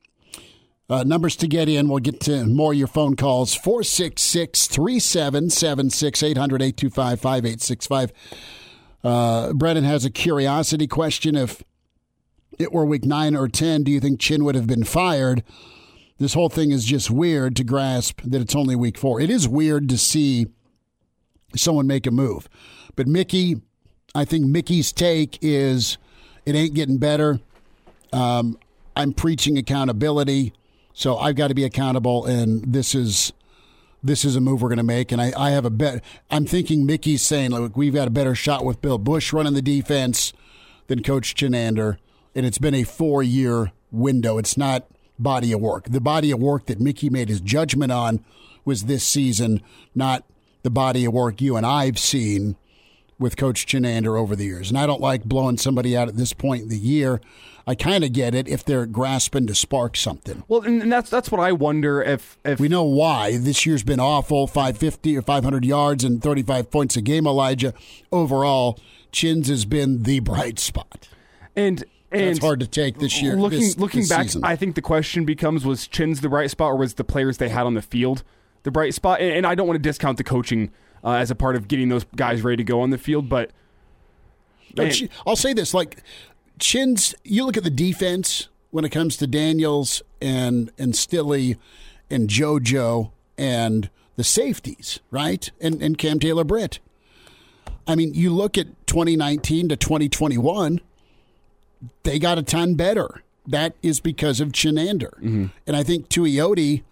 Uh, 0.89 1.03
numbers 1.03 1.35
to 1.37 1.49
get 1.49 1.69
in. 1.69 1.89
We'll 1.89 1.99
get 1.99 2.21
to 2.21 2.47
more 2.47 2.73
of 2.73 2.79
your 2.79 2.87
phone 2.87 3.17
calls. 3.17 3.55
466 3.55 4.69
3776 4.69 6.23
800 6.23 6.63
825 6.63 7.21
5865. 7.21 8.13
Uh, 9.03 9.53
Brennan 9.53 9.85
has 9.85 10.05
a 10.05 10.11
curiosity 10.11 10.87
question. 10.87 11.35
If 11.35 11.63
it 12.59 12.73
were 12.73 12.85
week 12.85 13.05
nine 13.05 13.35
or 13.35 13.49
10, 13.49 13.83
do 13.83 13.91
you 13.91 14.01
think 14.01 14.21
Chin 14.21 14.45
would 14.45 14.55
have 14.55 14.67
been 14.67 14.85
fired? 14.85 15.43
This 16.19 16.35
whole 16.35 16.49
thing 16.49 16.71
is 16.71 16.85
just 16.85 17.11
weird 17.11 17.57
to 17.57 17.65
grasp 17.65 18.21
that 18.23 18.41
it's 18.41 18.55
only 18.55 18.75
week 18.75 18.97
four. 18.97 19.21
It 19.21 19.29
is 19.29 19.47
weird 19.47 19.89
to 19.91 19.99
see 19.99 20.47
someone 21.55 21.87
make 21.87 22.07
a 22.07 22.11
move. 22.11 22.49
But 22.95 23.07
Mickey, 23.07 23.61
I 24.15 24.25
think 24.25 24.47
Mickey's 24.47 24.93
take 24.93 25.39
is 25.43 25.99
it 26.47 26.55
ain't 26.55 26.75
getting 26.75 26.99
better. 26.99 27.41
Um, 28.13 28.59
I'm 28.97 29.13
preaching 29.13 29.59
accountability. 29.59 30.55
So 30.99 31.19
I've 31.19 31.37
got 31.37 31.49
to 31.49 31.55
be 31.55 31.65
accountable, 31.65 32.25
and 32.25 32.73
this 32.73 32.95
is 32.95 33.35
this 34.03 34.25
is 34.25 34.35
a 34.35 34.41
move 34.41 34.63
we're 34.63 34.71
going 34.71 34.79
to 34.79 34.83
make. 34.83 35.13
And 35.13 35.21
I, 35.21 35.31
I 35.37 35.51
have 35.51 35.67
a 35.67 35.71
bet. 35.71 36.03
I'm 36.31 36.47
thinking 36.47 36.87
Mickey's 36.87 37.21
saying, 37.21 37.51
look, 37.51 37.77
we've 37.77 37.93
got 37.93 38.09
a 38.09 38.11
better 38.11 38.35
shot 38.35 38.65
with 38.65 38.81
Bill 38.81 38.97
Busch 38.97 39.31
running 39.31 39.53
the 39.53 39.61
defense 39.61 40.33
than 40.87 41.03
Coach 41.03 41.35
Chinander. 41.35 41.99
and 42.35 42.47
it's 42.47 42.57
been 42.57 42.75
a 42.75 42.85
four 42.85 43.23
year 43.23 43.73
window. 43.93 44.39
It's 44.39 44.57
not 44.57 44.87
body 45.19 45.53
of 45.53 45.61
work. 45.61 45.85
The 45.91 46.01
body 46.01 46.31
of 46.31 46.41
work 46.41 46.65
that 46.65 46.81
Mickey 46.81 47.11
made 47.11 47.29
his 47.29 47.43
judgment 47.43 47.93
on 47.93 48.25
was 48.65 48.85
this 48.85 49.05
season, 49.05 49.61
not 49.95 50.25
the 50.63 50.71
body 50.71 51.05
of 51.05 51.13
work 51.13 51.43
you 51.43 51.57
and 51.57 51.67
I've 51.67 51.99
seen 51.99 52.57
with 53.19 53.37
Coach 53.37 53.67
Chinander 53.67 54.19
over 54.19 54.37
the 54.37 54.45
years. 54.45 54.69
And 54.69 54.79
I 54.79 54.87
don't 54.87 55.01
like 55.01 55.25
blowing 55.25 55.59
somebody 55.59 55.97
out 55.97 56.09
at 56.09 56.17
this 56.17 56.33
point 56.33 56.65
in 56.65 56.69
the 56.69 56.79
year. 56.79 57.21
I 57.67 57.75
kind 57.75 58.05
of 58.05 58.13
get 58.13 58.35
it 58.35 58.47
if 58.47 58.65
they're 58.65 58.87
grasping 58.87 59.47
to 59.49 59.55
spark 59.55 59.97
something. 59.97 60.45
Well, 60.47 60.63
and 60.63 60.93
that's 60.93 61.11
that's 61.11 61.33
what 61.33 61.41
I 61.41 61.51
wonder 61.51 62.01
if 62.01 62.39
if 62.45 62.61
we 62.61 62.69
know 62.69 62.85
why 62.85 63.39
this 63.39 63.67
year's 63.67 63.83
been 63.83 63.99
awful, 63.99 64.47
550 64.47 65.17
or 65.17 65.23
500 65.23 65.65
yards 65.65 66.05
and 66.05 66.23
35 66.23 66.71
points 66.71 66.97
a 66.97 67.01
game. 67.01 67.27
Elijah 67.27 67.75
overall, 68.13 68.79
Chins 69.11 69.49
has 69.49 69.65
been 69.65 70.05
the 70.05 70.21
bright 70.21 70.61
spot, 70.61 71.09
and 71.57 71.83
and 72.13 72.23
it's 72.23 72.39
hard 72.39 72.61
to 72.61 72.69
take 72.69 73.01
this 73.01 73.21
year. 73.21 73.35
Looking 73.35 73.61
this, 73.61 73.77
looking 73.77 74.01
this 74.01 74.11
back, 74.11 74.27
season. 74.27 74.45
I 74.45 74.55
think 74.55 74.77
the 74.77 74.83
question 74.83 75.25
becomes: 75.25 75.65
Was 75.65 75.89
Chin's 75.89 76.21
the 76.21 76.29
bright 76.29 76.53
spot, 76.53 76.71
or 76.71 76.77
was 76.77 76.95
the 76.95 77.05
players 77.05 77.39
they 77.39 77.49
had 77.49 77.67
on 77.67 77.75
the 77.75 77.83
field 77.83 78.23
the 78.63 78.71
bright 78.71 78.95
spot? 78.95 79.21
And, 79.21 79.33
and 79.33 79.47
I 79.47 79.57
don't 79.57 79.67
want 79.67 79.77
to 79.77 79.83
discount 79.83 80.19
the 80.19 80.25
coaching 80.25 80.71
uh, 81.07 81.13
as 81.13 81.31
a 81.31 81.35
part 81.35 81.57
of 81.57 81.69
getting 81.69 81.89
those 81.89 82.05
guys 82.17 82.43
ready 82.43 82.57
to 82.59 82.65
go 82.65 82.81
on 82.81 82.91
the 82.91 82.99
field, 82.99 83.29
but. 83.29 83.51
I'll 85.27 85.37
say 85.37 85.55
this: 85.55 85.73
like 85.73 86.03
Chin's, 86.59 87.15
you 87.25 87.47
look 87.47 87.57
at 87.57 87.65
the 87.65 87.71
defense 87.71 88.49
when 88.71 88.85
it 88.85 88.91
comes 88.91 89.17
to 89.17 89.27
Daniels 89.27 90.03
and 90.21 90.71
and 90.77 90.95
Stille 90.95 91.57
and 92.11 92.29
JoJo 92.29 93.11
and 93.39 93.89
the 94.17 94.25
safeties, 94.25 95.01
right? 95.11 95.51
And 95.63 95.81
and 95.83 95.97
Cam 95.97 96.19
Taylor 96.19 96.45
Britt. 96.45 96.81
I 97.87 97.95
mean, 97.95 98.15
you 98.15 98.35
look 98.35 98.59
at 98.59 98.67
2019 98.87 99.69
to 99.69 99.77
2021, 99.77 100.81
they 102.03 102.19
got 102.19 102.37
a 102.37 102.43
ton 102.43 102.75
better. 102.75 103.23
That 103.47 103.77
is 103.81 104.01
because 104.01 104.41
of 104.41 104.49
Chinander. 104.49 105.15
Mm-hmm. 105.21 105.47
And 105.67 105.77
I 105.77 105.85
think 105.85 106.09
Tuioti, 106.09 106.83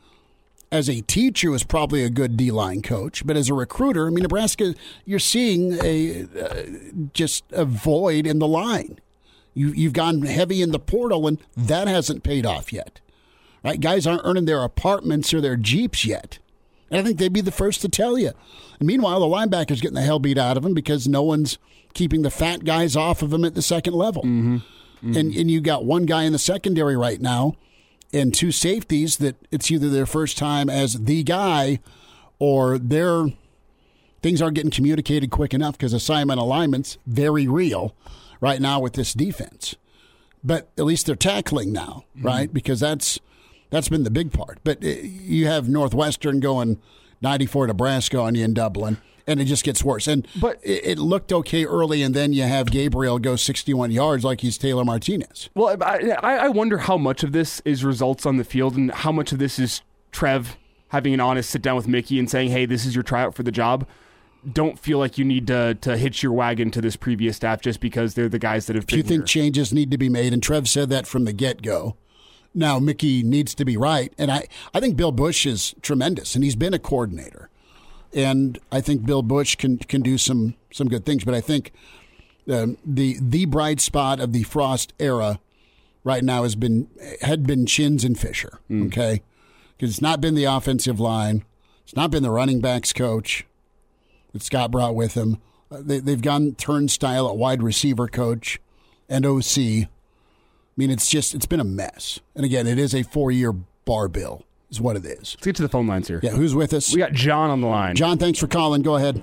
as 0.75 0.91
a 0.91 1.01
teacher, 1.03 1.53
was 1.53 1.63
probably 1.63 2.03
a 2.03 2.11
good 2.11 2.37
D 2.37 2.51
line 2.51 2.83
coach. 2.83 3.25
But 3.25 3.37
as 3.37 3.49
a 3.49 3.55
recruiter, 3.55 4.09
I 4.09 4.11
mean, 4.11 4.23
Nebraska, 4.23 4.75
you're 5.05 5.21
seeing 5.21 5.79
a 5.83 6.27
uh, 6.39 6.63
just 7.13 7.45
a 7.53 7.65
void 7.65 8.27
in 8.27 8.41
the 8.41 8.49
line. 8.49 8.99
You, 9.55 9.69
you've 9.69 9.93
gone 9.93 10.23
heavy 10.23 10.63
in 10.63 10.73
the 10.73 10.81
portal, 10.81 11.29
and 11.29 11.39
that 11.57 11.87
hasn't 11.87 12.25
paid 12.25 12.45
off 12.45 12.73
yet. 12.73 13.01
Right? 13.63 13.81
Guys 13.81 14.05
aren't 14.05 14.23
earning 14.25 14.47
their 14.47 14.65
apartments 14.65 15.33
or 15.33 15.41
their 15.41 15.57
Jeeps 15.57 16.05
yet. 16.05 16.41
And 16.91 17.01
I 17.01 17.05
think 17.05 17.19
they'd 17.19 17.33
be 17.33 17.41
the 17.41 17.53
first 17.53 17.81
to 17.83 17.89
tell 17.89 18.19
you. 18.19 18.33
And 18.79 18.87
meanwhile, 18.87 19.21
the 19.21 19.27
linebacker's 19.27 19.81
getting 19.81 19.95
the 19.95 20.03
hell 20.03 20.19
beat 20.19 20.37
out 20.37 20.57
of 20.57 20.65
them 20.65 20.75
because 20.75 21.07
no 21.07 21.23
one's 21.23 21.59
keeping 21.95 22.23
the 22.23 22.31
fat 22.31 22.65
guys 22.65 22.97
off 22.97 23.23
of 23.23 23.31
them 23.31 23.45
at 23.45 23.55
the 23.55 23.63
second 23.63 23.95
level. 23.95 24.23
Mm-hmm. 24.23 24.57
Mm-hmm. 24.57 25.17
And, 25.17 25.35
and 25.35 25.51
you 25.51 25.61
got 25.61 25.85
one 25.85 26.05
guy 26.05 26.25
in 26.25 26.33
the 26.33 26.39
secondary 26.39 26.97
right 26.97 27.21
now 27.21 27.55
and 28.12 28.32
two 28.35 28.52
safeties 28.52 29.16
that 29.18 29.36
it's 29.51 29.70
either 29.70 29.89
their 29.89 30.06
first 30.06 30.39
time 30.39 30.70
as 30.70 31.05
the 31.05 31.22
guy 31.22 31.81
or 32.39 32.78
their 32.78 33.26
things 34.22 34.40
aren't 34.40 34.55
getting 34.55 34.70
communicated 34.70 35.31
quick 35.31 35.52
enough 35.52 35.76
because 35.76 35.93
assignment 35.93 36.40
alignment's 36.40 36.98
very 37.06 37.47
real 37.47 37.94
right 38.40 38.60
now 38.60 38.81
with 38.81 38.94
this 38.94 39.12
defense. 39.12 39.76
But 40.43 40.70
at 40.78 40.85
least 40.85 41.06
they're 41.06 41.16
tackling 41.16 41.72
now, 41.72 42.05
mm-hmm. 42.16 42.26
right? 42.26 42.52
Because 42.52 42.81
that's 42.81 43.18
that's 43.70 43.89
been 43.89 44.05
the 44.05 44.10
big 44.10 44.32
part. 44.32 44.59
But 44.62 44.85
uh, 44.85 44.89
you 44.89 45.47
have 45.47 45.68
Northwestern 45.68 46.40
going 46.40 46.81
94 47.22 47.68
Nebraska 47.68 48.18
on 48.18 48.35
you 48.35 48.44
in 48.44 48.55
Dublin 48.55 48.98
and 49.27 49.41
it 49.41 49.45
just 49.45 49.65
gets 49.65 49.83
worse. 49.83 50.07
And 50.07 50.27
but 50.41 50.59
it, 50.63 50.87
it, 50.87 50.99
looked 50.99 51.33
okay 51.33 51.65
early, 51.65 52.03
and 52.03 52.15
then 52.15 52.33
you 52.33 52.43
have 52.43 52.71
Gabriel 52.71 53.19
go 53.19 53.37
61 53.37 53.91
yards 53.91 54.25
like 54.25 54.41
he's 54.41 54.59
Taylor 54.59 54.85
Martinez. 54.85 55.49
Well, 55.55 55.77
I, 55.83 56.19
I 56.23 56.49
wonder 56.49 56.79
how 56.79 56.97
much 56.97 57.23
of 57.23 57.33
this 57.33 57.61
is 57.65 57.85
results 57.85 58.27
on 58.27 58.37
the 58.37 58.45
field, 58.45 58.77
and 58.77 58.91
how 58.91 59.13
much 59.13 59.33
of 59.33 59.39
this 59.39 59.59
is 59.59 59.83
Trev 60.13 60.57
having 60.89 61.15
an 61.15 61.21
honest 61.21 61.51
sit 61.51 61.63
down 61.63 61.77
with 61.77 61.89
Mickey 61.89 62.19
and 62.19 62.31
saying, 62.31 62.51
"Hey, 62.51 62.67
this 62.67 62.85
is 62.85 62.95
your 62.95 63.03
tryout 63.03 63.35
for 63.35 63.43
the 63.43 63.53
job." 63.53 63.87
Don't 64.53 64.79
feel 64.79 64.99
like 64.99 65.17
you 65.17 65.25
need 65.25 65.47
to 65.47 65.75
to 65.81 65.97
hitch 65.97 66.23
your 66.23 66.33
wagon 66.33 66.71
to 66.73 66.81
this 66.81 66.97
previous 66.97 67.37
staff 67.37 67.61
just 67.61 67.81
because 67.81 68.15
they're 68.15 68.29
the 68.29 68.39
guys 68.39 68.67
that 68.67 68.77
have. 68.77 68.87
Been." 68.87 68.95
Do 68.95 68.97
you 68.99 69.03
think 69.03 69.21
here. 69.23 69.43
changes 69.43 69.73
need 69.73 69.91
to 69.91 69.99
be 69.99 70.09
made? 70.09 70.33
And 70.33 70.43
Trev 70.43 70.69
said 70.69 70.91
that 70.91 71.07
from 71.07 71.25
the 71.25 71.33
get 71.33 71.63
go. 71.63 71.97
Now 72.57 72.79
Mickey 72.79 73.25
needs 73.25 73.55
to 73.57 73.65
be 73.65 73.77
right, 73.77 74.13
and 74.17 74.31
I 74.31 74.47
I 74.73 74.81
think 74.81 74.97
Bill 74.97 75.13
Busch 75.13 75.47
is 75.47 75.75
tremendous, 75.83 76.35
and 76.35 76.45
he's 76.45 76.57
been 76.57 76.75
a 76.75 76.79
coordinator 76.79 77.51
and 78.15 78.59
I 78.70 78.81
think 78.81 79.05
Bill 79.05 79.23
Busch 79.23 79.57
can 79.57 79.78
can 79.78 80.03
do 80.03 80.19
some 80.19 80.55
some 80.73 80.89
good 80.89 81.05
things. 81.05 81.24
But 81.24 81.35
I 81.35 81.41
think 81.41 81.73
um, 82.51 82.78
the 82.85 83.19
the 83.20 83.45
bright 83.47 83.81
spot 83.81 84.20
of 84.20 84.32
the 84.32 84.45
Frost 84.45 84.93
era 84.99 85.41
right 86.05 86.23
now 86.23 86.43
has 86.43 86.55
been 86.55 86.89
had 87.20 87.47
been 87.47 87.66
Chins 87.66 88.05
and 88.05 88.19
Fisher. 88.19 88.61
Mm. 88.70 88.86
Okay, 88.86 89.23
because 89.77 89.91
it's 89.91 90.03
not 90.03 90.20
been 90.20 90.35
the 90.35 90.45
offensive 90.45 91.01
line, 91.01 91.45
it's 91.82 91.97
not 91.97 92.11
been 92.11 92.23
the 92.23 92.31
running 92.31 92.61
backs 92.61 92.93
coach 92.93 93.47
that 94.32 94.43
Scott 94.43 94.70
brought 94.70 94.95
with 94.95 95.15
him. 95.15 95.39
Uh, 95.70 95.78
they, 95.81 95.99
they've 95.99 96.23
gone 96.23 96.55
turnstile 96.55 97.28
at 97.28 97.36
wide 97.36 97.62
receiver 97.62 98.07
coach 98.07 98.61
and 99.09 99.27
OC. 99.27 99.59
I 99.59 99.89
mean, 100.77 100.91
it's 100.91 101.09
just 101.09 101.35
it's 101.35 101.47
been 101.47 101.61
a 101.61 101.65
mess. 101.65 102.20
And 102.35 102.45
again, 102.45 102.66
it 102.66 102.78
is 102.78 102.95
a 102.95 103.03
four 103.03 103.31
year 103.31 103.53
bar 103.53 104.09
bill 104.09 104.45
is 104.75 104.81
what 104.81 104.97
it 104.97 105.05
is. 105.05 105.19
Let's 105.19 105.37
get 105.37 105.57
to 105.57 105.63
the 105.63 105.69
phone 105.69 105.87
lines 105.87 106.09
here. 106.09 106.21
Yeah, 106.23 106.31
who's 106.31 106.55
with 106.55 106.73
us? 106.73 106.93
We 106.93 106.99
got 106.99 107.13
John 107.13 107.51
on 107.51 107.61
the 107.61 107.67
line. 107.67 107.97
John, 107.97 108.19
thanks 108.19 108.39
for 108.39 108.47
calling. 108.47 108.83
Go 108.83 108.97
ahead. 108.97 109.23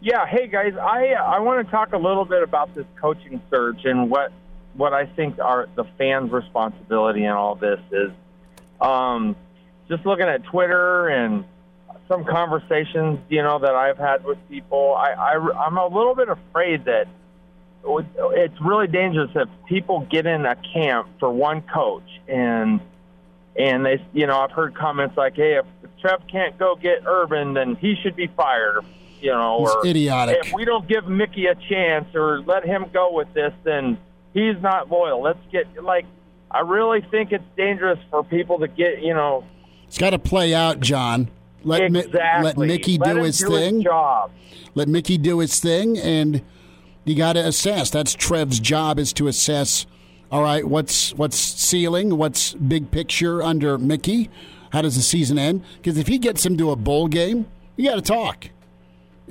Yeah, 0.00 0.26
hey 0.26 0.48
guys, 0.48 0.74
I 0.76 1.12
I 1.12 1.38
want 1.40 1.64
to 1.64 1.70
talk 1.70 1.92
a 1.92 1.98
little 1.98 2.24
bit 2.24 2.42
about 2.42 2.74
this 2.74 2.86
coaching 3.00 3.40
search 3.50 3.84
and 3.84 4.10
what 4.10 4.32
what 4.74 4.92
I 4.92 5.06
think 5.06 5.38
are 5.38 5.68
the 5.76 5.84
fans' 5.96 6.32
responsibility 6.32 7.24
in 7.24 7.30
all 7.30 7.54
this 7.54 7.78
is. 7.92 8.10
Um, 8.80 9.36
just 9.88 10.04
looking 10.04 10.26
at 10.26 10.42
Twitter 10.44 11.08
and 11.08 11.44
some 12.08 12.24
conversations, 12.24 13.20
you 13.28 13.42
know, 13.42 13.60
that 13.60 13.74
I've 13.74 13.98
had 13.98 14.24
with 14.24 14.38
people, 14.48 14.94
I, 14.96 15.12
I 15.12 15.66
I'm 15.66 15.76
a 15.76 15.86
little 15.86 16.16
bit 16.16 16.28
afraid 16.28 16.86
that 16.86 17.06
it's 17.84 18.60
really 18.60 18.86
dangerous 18.86 19.30
if 19.34 19.48
people 19.66 20.00
get 20.10 20.26
in 20.26 20.46
a 20.46 20.56
camp 20.56 21.08
for 21.20 21.30
one 21.30 21.62
coach 21.62 22.08
and 22.26 22.80
and 23.56 23.84
they, 23.84 24.04
you 24.12 24.26
know, 24.26 24.40
I've 24.40 24.52
heard 24.52 24.74
comments 24.74 25.16
like, 25.16 25.36
"Hey, 25.36 25.56
if, 25.58 25.66
if 25.82 25.90
Trev 26.00 26.26
can't 26.30 26.58
go 26.58 26.76
get 26.76 27.02
Urban, 27.06 27.54
then 27.54 27.76
he 27.76 27.96
should 28.02 28.16
be 28.16 28.28
fired." 28.28 28.84
You 29.20 29.30
know, 29.30 29.58
or 29.58 29.78
it's 29.78 29.86
idiotic. 29.86 30.38
If 30.46 30.52
we 30.52 30.64
don't 30.64 30.88
give 30.88 31.06
Mickey 31.06 31.46
a 31.46 31.54
chance 31.54 32.12
or 32.14 32.40
let 32.40 32.64
him 32.64 32.86
go 32.92 33.12
with 33.12 33.32
this, 33.34 33.52
then 33.62 33.96
he's 34.34 34.60
not 34.60 34.90
loyal. 34.90 35.22
Let's 35.22 35.38
get 35.52 35.82
like, 35.82 36.06
I 36.50 36.60
really 36.60 37.02
think 37.08 37.30
it's 37.30 37.44
dangerous 37.56 38.00
for 38.10 38.24
people 38.24 38.58
to 38.58 38.68
get, 38.68 39.00
you 39.00 39.14
know. 39.14 39.44
It's 39.86 39.98
got 39.98 40.10
to 40.10 40.18
play 40.18 40.54
out, 40.54 40.80
John. 40.80 41.28
Let 41.62 41.82
exactly. 41.82 42.10
Mi- 42.10 42.44
let 42.44 42.58
Mickey 42.58 42.98
let 42.98 43.14
do 43.14 43.22
his 43.22 43.38
do 43.38 43.48
thing. 43.48 43.74
His 43.76 43.84
job. 43.84 44.32
Let 44.74 44.88
Mickey 44.88 45.18
do 45.18 45.38
his 45.38 45.60
thing, 45.60 45.98
and 45.98 46.42
you 47.04 47.14
got 47.14 47.34
to 47.34 47.46
assess. 47.46 47.90
That's 47.90 48.14
Trev's 48.14 48.58
job 48.58 48.98
is 48.98 49.12
to 49.12 49.28
assess 49.28 49.86
all 50.32 50.42
right, 50.42 50.66
what's 50.66 51.12
what's 51.12 51.36
ceiling? 51.36 52.16
What's 52.16 52.54
big 52.54 52.90
picture 52.90 53.42
under 53.42 53.76
Mickey? 53.76 54.30
How 54.72 54.80
does 54.80 54.96
the 54.96 55.02
season 55.02 55.38
end? 55.38 55.62
Because 55.76 55.98
if 55.98 56.06
he 56.06 56.16
gets 56.16 56.44
him 56.46 56.56
to 56.56 56.70
a 56.70 56.76
bowl 56.76 57.06
game, 57.06 57.46
you 57.76 57.90
got 57.90 57.96
to 57.96 58.02
talk. 58.02 58.48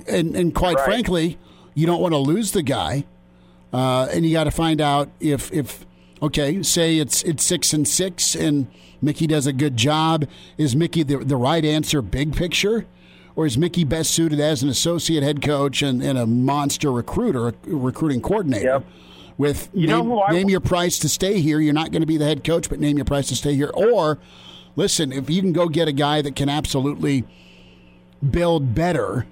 And 0.08 0.36
and 0.36 0.54
quite 0.54 0.76
right. 0.76 0.86
frankly, 0.86 1.40
you 1.74 1.88
don't 1.88 2.00
want 2.00 2.14
to 2.14 2.20
lose 2.20 2.52
the 2.52 2.62
guy, 2.62 3.06
uh, 3.74 4.10
and 4.14 4.24
you 4.28 4.32
got 4.32 4.44
to 4.44 4.52
find 4.52 4.80
out 4.80 5.10
if 5.20 5.52
if 5.52 5.88
okay, 6.22 6.62
say 6.62 7.00
it's 7.00 7.24
it's 7.24 7.44
six 7.44 7.74
and 7.74 7.88
six, 7.88 8.36
and 8.36 8.68
Mickey 9.02 9.26
does 9.26 9.48
a 9.48 9.54
good 9.54 9.78
job. 9.78 10.28
Is 10.60 10.76
Mickey 10.76 11.02
the 11.02 11.18
the 11.18 11.36
right 11.36 11.66
answer, 11.66 12.04
big 12.04 12.36
picture? 12.36 12.86
Or 13.34 13.46
is 13.46 13.58
Mickey 13.58 13.86
best 13.86 14.12
suited 14.12 14.42
as 14.42 14.62
an 14.62 14.68
associate 14.68 15.24
head 15.24 15.42
coach 15.42 15.82
and, 15.82 16.04
and 16.04 16.18
a 16.18 16.28
monster 16.28 16.92
recruiter, 16.92 17.54
recruiting 17.64 18.22
coordinator? 18.22 18.66
Yep 18.66 18.86
with 19.42 19.70
you 19.74 19.88
name, 19.88 20.08
know 20.08 20.26
name 20.30 20.50
your 20.50 20.60
price 20.60 21.00
to 21.00 21.10
stay 21.10 21.42
here. 21.42 21.60
You're 21.60 21.74
not 21.74 21.92
going 21.92 22.04
to 22.04 22.08
be 22.08 22.16
the 22.16 22.26
head 22.26 22.44
coach, 22.44 22.70
but 22.70 22.80
name 22.80 22.98
your 22.98 23.06
price 23.06 23.28
to 23.30 23.36
stay 23.36 23.56
here. 23.56 23.72
Or 23.74 24.20
listen, 24.76 25.12
if 25.12 25.30
you 25.30 25.42
can 25.42 25.52
go 25.52 25.68
get 25.68 25.88
a 25.88 25.92
guy 25.92 26.22
that 26.22 26.36
can 26.36 26.48
absolutely 26.48 27.26
build 28.30 28.76
better 28.76 29.26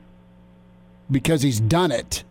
because 1.11 1.43
he's 1.43 1.59
done 1.59 1.91
it, 1.91 2.23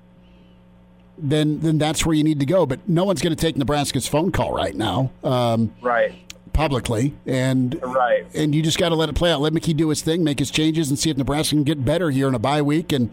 then 1.17 1.61
then 1.61 1.79
that's 1.79 2.05
where 2.05 2.17
you 2.17 2.25
need 2.25 2.41
to 2.41 2.47
go. 2.47 2.67
But 2.67 2.87
no 2.89 3.05
one's 3.05 3.23
going 3.23 3.35
to 3.35 3.41
take 3.41 3.57
Nebraska's 3.57 4.09
phone 4.09 4.33
call 4.33 4.53
right 4.53 4.75
now. 4.75 5.13
Um, 5.23 5.73
right. 5.81 6.15
Publicly 6.53 7.15
and 7.25 7.81
right, 7.85 8.27
and 8.35 8.53
you 8.53 8.63
just 8.63 8.79
got 8.79 8.89
to 8.89 8.97
let 8.97 9.09
it 9.09 9.15
play 9.15 9.31
out. 9.31 9.41
Let 9.41 9.53
Mickey 9.53 9.73
do 9.73 9.91
his 9.91 10.03
thing, 10.03 10.25
make 10.25 10.41
his 10.41 10.51
changes, 10.51 10.89
and 10.89 10.99
see 10.99 11.09
if 11.09 11.17
Nebraska 11.17 11.55
can 11.55 11.63
get 11.63 11.85
better 11.85 12.11
here 12.11 12.27
in 12.27 12.35
a 12.35 12.41
bye 12.41 12.63
week 12.63 12.91
and 12.91 13.13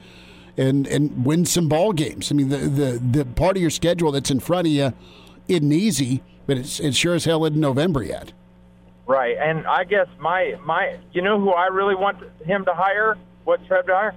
and 0.57 0.87
and 0.87 1.25
win 1.25 1.45
some 1.45 1.67
ball 1.67 1.93
games. 1.93 2.31
I 2.31 2.35
mean, 2.35 2.49
the 2.49 2.57
the, 2.57 2.99
the 2.99 3.25
part 3.25 3.57
of 3.57 3.61
your 3.61 3.69
schedule 3.69 4.11
that's 4.11 4.31
in 4.31 4.39
front 4.39 4.67
of 4.67 4.73
you 4.73 4.93
isn't 5.47 5.71
easy, 5.71 6.23
but 6.47 6.57
it's 6.57 6.79
it 6.79 6.95
sure 6.95 7.15
as 7.15 7.25
hell 7.25 7.45
isn't 7.45 7.59
November 7.59 8.03
yet. 8.03 8.31
Right, 9.07 9.37
and 9.37 9.67
I 9.67 9.83
guess 9.83 10.07
my 10.19 10.57
my 10.63 10.97
you 11.13 11.21
know 11.21 11.39
who 11.39 11.51
I 11.51 11.67
really 11.67 11.95
want 11.95 12.17
him 12.45 12.65
to 12.65 12.73
hire, 12.73 13.17
what 13.43 13.65
Trev 13.67 13.85
to 13.87 13.93
hire. 13.93 14.15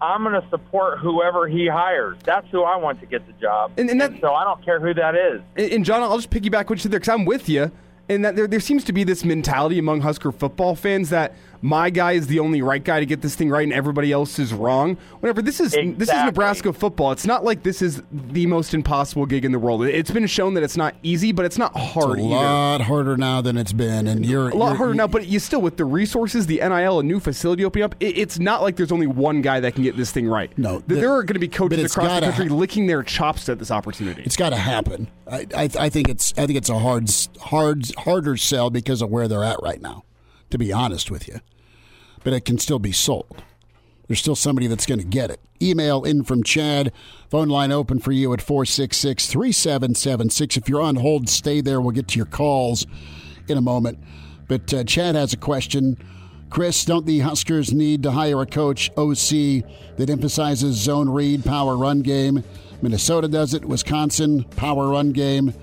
I'm 0.00 0.22
going 0.24 0.40
to 0.40 0.46
support 0.50 0.98
whoever 0.98 1.48
he 1.48 1.66
hires. 1.66 2.18
That's 2.22 2.46
who 2.50 2.62
I 2.64 2.76
want 2.76 3.00
to 3.00 3.06
get 3.06 3.26
the 3.26 3.32
job. 3.40 3.72
And, 3.78 3.88
and, 3.88 3.98
that, 4.00 4.10
and 4.10 4.20
so 4.20 4.34
I 4.34 4.44
don't 4.44 4.62
care 4.62 4.78
who 4.78 4.92
that 4.92 5.14
is. 5.14 5.40
And, 5.56 5.72
and 5.72 5.84
John, 5.86 6.02
I'll 6.02 6.18
just 6.18 6.28
piggyback 6.28 6.68
what 6.68 6.72
you 6.72 6.78
said 6.78 6.92
there 6.92 7.00
because 7.00 7.14
I'm 7.14 7.24
with 7.24 7.48
you. 7.48 7.70
And 8.08 8.24
that 8.24 8.36
there, 8.36 8.46
there 8.46 8.60
seems 8.60 8.84
to 8.84 8.92
be 8.92 9.04
this 9.04 9.24
mentality 9.24 9.78
among 9.78 10.02
Husker 10.02 10.30
football 10.30 10.76
fans 10.76 11.10
that 11.10 11.34
my 11.66 11.90
guy 11.90 12.12
is 12.12 12.28
the 12.28 12.38
only 12.38 12.62
right 12.62 12.82
guy 12.82 13.00
to 13.00 13.06
get 13.06 13.22
this 13.22 13.34
thing 13.34 13.50
right 13.50 13.64
and 13.64 13.72
everybody 13.72 14.12
else 14.12 14.38
is 14.38 14.54
wrong. 14.54 14.96
Whatever. 15.18 15.42
This 15.42 15.58
is 15.58 15.74
exactly. 15.74 15.92
this 15.94 16.08
is 16.08 16.24
Nebraska 16.24 16.72
football. 16.72 17.10
It's 17.10 17.26
not 17.26 17.42
like 17.42 17.64
this 17.64 17.82
is 17.82 18.02
the 18.12 18.46
most 18.46 18.72
impossible 18.72 19.26
gig 19.26 19.44
in 19.44 19.50
the 19.50 19.58
world. 19.58 19.84
It's 19.84 20.10
been 20.12 20.26
shown 20.28 20.54
that 20.54 20.62
it's 20.62 20.76
not 20.76 20.94
easy, 21.02 21.32
but 21.32 21.44
it's 21.44 21.58
not 21.58 21.76
hard. 21.76 22.18
It's 22.18 22.26
a 22.26 22.30
lot 22.30 22.82
harder 22.82 23.16
now 23.16 23.40
than 23.40 23.56
it's 23.56 23.72
been, 23.72 24.06
and 24.06 24.24
you're 24.24 24.50
a 24.50 24.54
lot 24.54 24.68
you're, 24.68 24.76
harder 24.76 24.94
now. 24.94 25.08
But 25.08 25.26
you 25.26 25.40
still 25.40 25.60
with 25.60 25.76
the 25.76 25.84
resources, 25.84 26.46
the 26.46 26.58
NIL, 26.58 27.00
a 27.00 27.02
new 27.02 27.18
facility 27.18 27.64
opening 27.64 27.84
up. 27.84 27.96
It, 27.98 28.16
it's 28.16 28.38
not 28.38 28.62
like 28.62 28.76
there's 28.76 28.92
only 28.92 29.08
one 29.08 29.42
guy 29.42 29.58
that 29.58 29.74
can 29.74 29.82
get 29.82 29.96
this 29.96 30.12
thing 30.12 30.28
right. 30.28 30.56
No, 30.56 30.78
the, 30.86 30.94
there 30.94 31.12
are 31.12 31.24
going 31.24 31.34
to 31.34 31.40
be 31.40 31.48
coaches 31.48 31.96
across 31.96 32.20
the 32.20 32.26
country 32.26 32.46
ha- 32.46 32.54
licking 32.54 32.86
their 32.86 33.02
chops 33.02 33.48
at 33.48 33.58
this 33.58 33.72
opportunity. 33.72 34.22
It's 34.22 34.36
got 34.36 34.50
to 34.50 34.56
happen. 34.56 35.08
I, 35.28 35.46
I, 35.56 35.70
I 35.80 35.88
think 35.88 36.08
it's 36.08 36.32
I 36.38 36.46
think 36.46 36.58
it's 36.58 36.70
a 36.70 36.78
hard 36.78 37.10
hard 37.40 37.86
harder 37.98 38.36
sell 38.36 38.70
because 38.70 39.02
of 39.02 39.10
where 39.10 39.26
they're 39.26 39.44
at 39.44 39.60
right 39.62 39.82
now. 39.82 40.04
To 40.50 40.58
be 40.58 40.72
honest 40.72 41.10
with 41.10 41.26
you 41.26 41.40
but 42.26 42.34
it 42.34 42.44
can 42.44 42.58
still 42.58 42.80
be 42.80 42.90
sold. 42.90 43.40
There's 44.08 44.18
still 44.18 44.34
somebody 44.34 44.66
that's 44.66 44.84
going 44.84 44.98
to 44.98 45.06
get 45.06 45.30
it. 45.30 45.38
Email 45.62 46.02
in 46.02 46.24
from 46.24 46.42
Chad. 46.42 46.92
Phone 47.30 47.46
line 47.46 47.70
open 47.70 48.00
for 48.00 48.10
you 48.10 48.32
at 48.32 48.42
466 48.42 49.28
3776. 49.28 50.56
If 50.56 50.68
you're 50.68 50.80
on 50.80 50.96
hold, 50.96 51.28
stay 51.28 51.60
there. 51.60 51.80
We'll 51.80 51.92
get 51.92 52.08
to 52.08 52.16
your 52.16 52.26
calls 52.26 52.84
in 53.46 53.56
a 53.56 53.60
moment. 53.60 54.00
But 54.48 54.74
uh, 54.74 54.82
Chad 54.82 55.14
has 55.14 55.34
a 55.34 55.36
question. 55.36 55.98
Chris, 56.50 56.84
don't 56.84 57.06
the 57.06 57.20
Huskers 57.20 57.72
need 57.72 58.02
to 58.02 58.10
hire 58.10 58.42
a 58.42 58.46
coach, 58.46 58.90
OC, 58.96 59.62
that 59.96 60.10
emphasizes 60.10 60.74
zone 60.74 61.08
read, 61.08 61.44
power 61.44 61.76
run 61.76 62.02
game? 62.02 62.42
Minnesota 62.82 63.28
does 63.28 63.54
it, 63.54 63.64
Wisconsin, 63.64 64.42
power 64.42 64.88
run 64.88 65.12
game. 65.12 65.54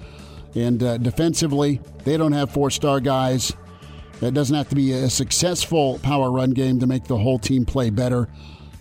And 0.56 0.81
uh, 0.81 0.98
defensively, 0.98 1.81
they 2.06 2.15
don't 2.15 2.31
have 2.31 2.52
four 2.52 2.72
star 2.72 3.02
guys. 3.02 3.52
It 4.23 4.33
doesn't 4.33 4.55
have 4.55 4.69
to 4.69 4.75
be 4.75 4.93
a 4.93 5.09
successful 5.09 5.99
power 5.99 6.31
run 6.31 6.51
game 6.51 6.79
to 6.79 6.87
make 6.87 7.03
the 7.03 7.17
whole 7.17 7.37
team 7.37 7.65
play 7.65 7.89
better. 7.89 8.29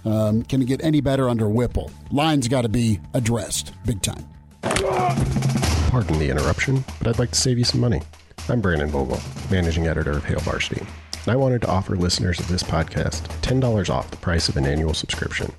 Um, 0.05 0.43
can 0.44 0.62
it 0.62 0.66
get 0.66 0.82
any 0.85 1.01
better 1.01 1.28
under 1.28 1.48
Whipple? 1.48 1.90
Line's 2.12 2.47
got 2.47 2.62
to 2.62 2.69
be 2.69 3.01
addressed 3.12 3.73
big 3.85 4.02
time. 4.02 4.28
Pardon 4.62 6.19
the 6.19 6.28
interruption, 6.31 6.85
but 6.98 7.09
I'd 7.09 7.19
like 7.19 7.31
to 7.31 7.40
save 7.40 7.59
you 7.59 7.64
some 7.64 7.81
money. 7.81 8.02
I'm 8.48 8.60
Brandon 8.60 8.89
Vogel, 8.89 9.20
managing 9.51 9.89
editor 9.89 10.12
of 10.12 10.24
Hail 10.24 10.39
Varsity, 10.40 10.81
and 10.81 11.28
I 11.28 11.36
wanted 11.36 11.62
to 11.62 11.69
offer 11.69 11.97
listeners 11.97 12.39
of 12.39 12.48
this 12.48 12.62
podcast 12.62 13.23
$10 13.43 13.90
off 13.90 14.10
the 14.10 14.16
price 14.19 14.48
of 14.48 14.56
an 14.56 14.66
annual 14.66 14.94
subscription. 14.94 15.52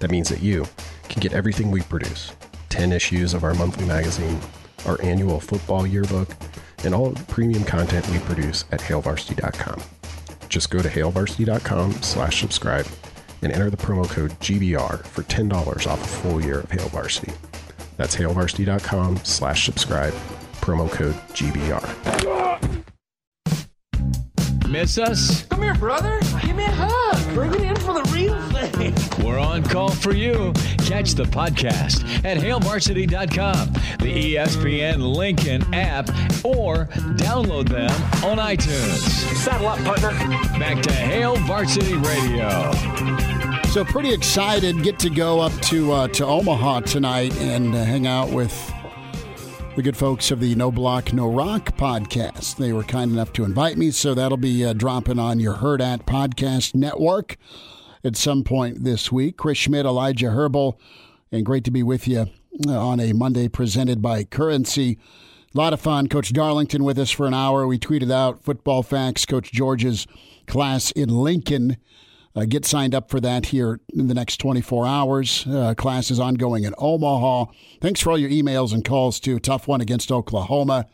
That 0.00 0.10
means 0.10 0.28
that 0.28 0.42
you 0.42 0.66
can 1.08 1.20
get 1.20 1.32
everything 1.32 1.70
we 1.70 1.82
produce 1.82 2.32
10 2.70 2.92
issues 2.92 3.34
of 3.34 3.44
our 3.44 3.54
monthly 3.54 3.86
magazine, 3.86 4.40
our 4.86 5.00
annual 5.02 5.40
football 5.40 5.86
yearbook, 5.86 6.28
and 6.84 6.94
all 6.94 7.10
the 7.10 7.24
premium 7.24 7.64
content 7.64 8.08
we 8.10 8.18
produce 8.20 8.64
at 8.72 8.80
hailvarsity.com. 8.80 9.82
Just 10.48 10.70
go 10.70 10.80
to 10.80 10.88
hailvarsity.com 10.88 11.92
slash 12.02 12.40
subscribe 12.40 12.86
and 13.42 13.52
enter 13.52 13.70
the 13.70 13.76
promo 13.76 14.08
code 14.08 14.32
GBR 14.40 15.04
for 15.04 15.22
$10 15.22 15.86
off 15.86 16.02
a 16.02 16.06
full 16.06 16.42
year 16.42 16.60
of 16.60 16.70
Hail 16.70 16.88
Varsity. 16.88 17.32
That's 17.96 18.16
hailvarsity.com 18.16 19.18
slash 19.24 19.64
subscribe, 19.64 20.12
promo 20.60 20.90
code 20.90 21.14
GBR. 21.32 22.69
Miss 24.70 24.98
us? 24.98 25.42
Come 25.46 25.62
here, 25.62 25.74
brother. 25.74 26.20
Give 26.42 26.54
me 26.54 26.64
a 26.64 26.70
hug. 26.70 27.34
Bring 27.34 27.52
it 27.54 27.62
in 27.62 27.74
for 27.76 27.92
the 27.92 28.08
real 28.14 28.40
thing. 28.50 28.94
We're 29.26 29.40
on 29.40 29.64
call 29.64 29.90
for 29.90 30.14
you. 30.14 30.52
Catch 30.86 31.14
the 31.14 31.24
podcast 31.24 32.04
at 32.24 32.36
hailvarsity.com, 32.36 33.72
the 33.98 34.34
ESPN 34.36 35.16
Lincoln 35.16 35.62
app, 35.74 36.08
or 36.44 36.86
download 37.16 37.68
them 37.68 37.90
on 38.24 38.38
iTunes. 38.38 39.00
Saddle 39.38 39.66
up, 39.66 39.80
partner. 39.80 40.10
Back 40.60 40.82
to 40.82 40.92
Hail 40.92 41.34
Varsity 41.46 41.94
Radio. 41.94 42.70
So 43.70 43.84
pretty 43.84 44.14
excited. 44.14 44.84
Get 44.84 45.00
to 45.00 45.10
go 45.10 45.40
up 45.40 45.52
to 45.62 45.90
uh, 45.92 46.08
to 46.08 46.24
Omaha 46.26 46.80
tonight 46.82 47.36
and 47.40 47.74
uh, 47.74 47.82
hang 47.82 48.06
out 48.06 48.30
with 48.30 48.52
the 49.80 49.84
good 49.84 49.96
folks 49.96 50.30
of 50.30 50.40
the 50.40 50.54
No 50.56 50.70
Block 50.70 51.10
No 51.14 51.26
Rock 51.26 51.74
podcast. 51.78 52.56
They 52.56 52.70
were 52.70 52.82
kind 52.82 53.10
enough 53.10 53.32
to 53.32 53.44
invite 53.44 53.78
me, 53.78 53.90
so 53.92 54.12
that'll 54.12 54.36
be 54.36 54.62
uh, 54.62 54.74
dropping 54.74 55.18
on 55.18 55.40
your 55.40 55.54
Hurrdat 55.54 56.04
Podcast 56.04 56.74
Network 56.74 57.38
at 58.04 58.14
some 58.14 58.44
point 58.44 58.84
this 58.84 59.10
week. 59.10 59.38
Chris 59.38 59.56
Schmitz, 59.56 59.86
Elijah 59.86 60.32
Herbal, 60.32 60.78
and 61.32 61.46
great 61.46 61.64
to 61.64 61.70
be 61.70 61.82
with 61.82 62.06
you 62.06 62.26
uh, 62.68 62.78
on 62.78 63.00
a 63.00 63.14
Monday 63.14 63.48
presented 63.48 64.02
by 64.02 64.22
Currency. 64.24 64.98
A 65.54 65.56
lot 65.56 65.72
of 65.72 65.80
fun. 65.80 66.08
Coach 66.08 66.34
Darlington 66.34 66.84
with 66.84 66.98
us 66.98 67.10
for 67.10 67.26
an 67.26 67.32
hour. 67.32 67.66
We 67.66 67.78
tweeted 67.78 68.12
out 68.12 68.44
football 68.44 68.82
facts. 68.82 69.24
Coach 69.24 69.50
George's 69.50 70.06
class 70.46 70.90
in 70.90 71.08
Lincoln. 71.08 71.78
Uh, 72.34 72.44
get 72.44 72.64
signed 72.64 72.94
up 72.94 73.10
for 73.10 73.18
that 73.20 73.46
here 73.46 73.80
in 73.92 74.06
the 74.06 74.14
next 74.14 74.36
24 74.36 74.86
hours. 74.86 75.44
Uh, 75.48 75.74
class 75.74 76.10
is 76.10 76.20
ongoing 76.20 76.62
in 76.64 76.74
Omaha. 76.78 77.46
Thanks 77.80 78.00
for 78.00 78.10
all 78.10 78.18
your 78.18 78.30
emails 78.30 78.72
and 78.72 78.84
calls 78.84 79.18
too. 79.18 79.40
Tough 79.40 79.66
one 79.66 79.80
against 79.80 80.12
Oklahoma. 80.12 80.86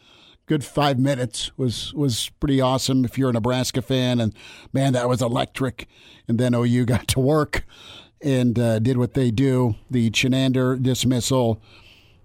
Good 0.46 0.64
five 0.64 0.98
minutes 0.98 1.50
was 1.58 1.92
was 1.92 2.30
pretty 2.40 2.60
awesome 2.60 3.04
if 3.04 3.18
you're 3.18 3.30
a 3.30 3.32
Nebraska 3.32 3.82
fan. 3.82 4.20
And 4.20 4.32
man, 4.72 4.92
that 4.94 5.08
was 5.08 5.20
electric. 5.20 5.88
And 6.26 6.38
then 6.38 6.54
OU 6.54 6.86
got 6.86 7.08
to 7.08 7.20
work 7.20 7.64
and 8.22 8.58
uh, 8.58 8.78
did 8.78 8.96
what 8.96 9.14
they 9.14 9.30
do. 9.30 9.74
The 9.90 10.10
Chinander 10.10 10.80
dismissal. 10.80 11.60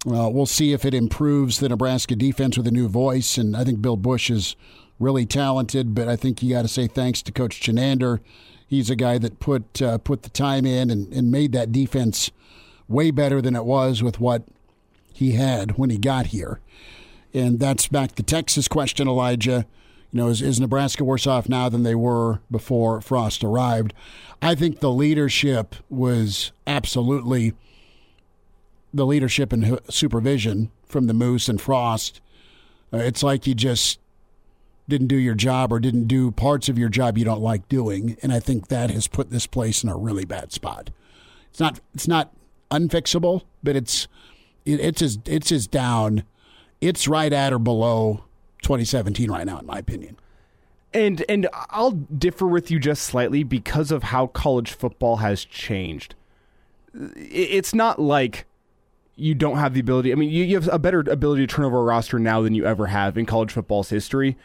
Uh, 0.06 0.30
we'll 0.30 0.46
see 0.46 0.72
if 0.72 0.86
it 0.86 0.94
improves 0.94 1.60
the 1.60 1.70
Nebraska 1.70 2.16
defense 2.16 2.58
with 2.58 2.66
a 2.68 2.72
new 2.72 2.88
voice. 2.88 3.38
And 3.38 3.58
I 3.58 3.64
think 3.64 3.82
Bill 3.82 3.98
Busch 3.98 4.30
is 4.30 4.56
really 5.00 5.26
talented, 5.26 5.94
but 5.94 6.08
I 6.08 6.16
think 6.16 6.42
you 6.42 6.54
got 6.54 6.62
to 6.62 6.68
say 6.68 6.88
thanks 6.88 7.22
to 7.24 7.32
Coach 7.32 7.60
Chinander 7.60 8.20
he's 8.72 8.90
a 8.90 8.96
guy 8.96 9.20
that 9.20 9.40
put 9.40 9.82
uh, 9.82 10.00
put 10.00 10.24
the 10.24 10.30
time 10.30 10.66
in 10.66 10.90
and, 10.90 11.14
and 11.14 11.30
made 11.30 11.52
that 11.52 11.72
defense 11.72 12.32
way 12.88 13.12
better 13.12 13.42
than 13.42 13.56
it 13.56 13.66
was 13.66 14.02
with 14.02 14.20
what 14.20 14.44
he 15.14 15.34
had 15.34 15.78
when 15.78 15.92
he 15.92 15.98
got 15.98 16.28
here. 16.28 16.60
And 17.34 17.60
that's 17.60 17.88
back 17.88 18.16
to 18.16 18.24
Texas 18.24 18.68
question, 18.68 19.08
Elijah. 19.08 19.66
You 20.12 20.18
know, 20.20 20.28
is, 20.28 20.42
is 20.42 20.60
Nebraska 20.60 21.04
worse 21.04 21.28
off 21.28 21.48
now 21.48 21.70
than 21.70 21.84
they 21.84 21.96
were 21.96 22.40
before 22.50 23.00
Frost 23.02 23.44
arrived? 23.44 23.94
I 24.42 24.56
think 24.56 24.80
the 24.80 24.92
leadership 24.92 25.76
was 25.90 26.52
absolutely 26.66 27.54
the 28.94 29.06
leadership 29.06 29.54
and 29.54 29.80
supervision 29.90 30.72
from 30.86 31.08
the 31.08 31.14
Moos 31.14 31.48
and 31.48 31.62
Frost. 31.62 32.20
Uh, 32.94 32.98
it's 32.98 33.24
like 33.24 33.48
you 33.48 33.56
just 33.56 34.01
didn't 34.92 35.08
do 35.08 35.16
your 35.16 35.34
job 35.34 35.74
or 35.74 35.80
didn't 35.80 36.06
do 36.06 36.30
parts 36.30 36.70
of 36.70 36.78
your 36.78 36.90
job 36.90 37.18
you 37.18 37.26
don't 37.26 37.42
like 37.42 37.68
doing, 37.68 38.18
and 38.22 38.32
I 38.32 38.40
think 38.40 38.68
that 38.68 38.92
has 38.92 39.08
put 39.08 39.32
this 39.32 39.48
place 39.48 39.84
in 39.84 39.90
a 39.90 39.98
really 39.98 40.26
bad 40.26 40.52
spot. 40.52 40.92
It's 41.50 41.60
not 41.60 41.80
it's 41.96 42.08
not 42.08 42.32
unfixable, 42.70 43.42
but 43.64 43.76
it's 43.76 44.08
it, 44.66 44.80
it's 44.80 45.02
as 45.02 45.18
it's 45.26 45.52
as 45.52 45.66
down. 45.66 46.24
It's 46.80 47.08
right 47.08 47.32
at 47.32 47.54
or 47.54 47.60
below 47.60 48.24
2017 48.62 49.32
right 49.32 49.46
now, 49.46 49.60
in 49.60 49.66
my 49.66 49.80
opinion. 49.80 50.18
And 50.94 51.24
and 51.28 51.48
I'll 51.70 51.92
differ 51.92 52.46
with 52.46 52.70
you 52.70 52.80
just 52.80 53.04
slightly 53.04 53.44
because 53.44 53.92
of 53.92 54.04
how 54.04 54.28
college 54.28 54.72
football 54.72 55.18
has 55.18 55.44
changed. 55.46 56.16
It's 56.94 57.74
not 57.74 58.00
like 58.00 58.46
you 59.16 59.36
don't 59.36 59.58
have 59.58 59.74
the 59.74 59.80
ability. 59.80 60.12
I 60.12 60.16
mean, 60.16 60.30
you, 60.30 60.44
you 60.44 60.56
have 60.56 60.68
a 60.72 60.80
better 60.80 61.00
ability 61.02 61.46
to 61.46 61.56
turn 61.56 61.64
over 61.64 61.78
a 61.78 61.84
roster 61.84 62.20
now 62.20 62.42
than 62.42 62.54
you 62.54 62.66
ever 62.66 62.88
have 62.88 63.18
in 63.18 63.26
college 63.26 63.52
football's 63.52 63.90
history. 63.90 64.36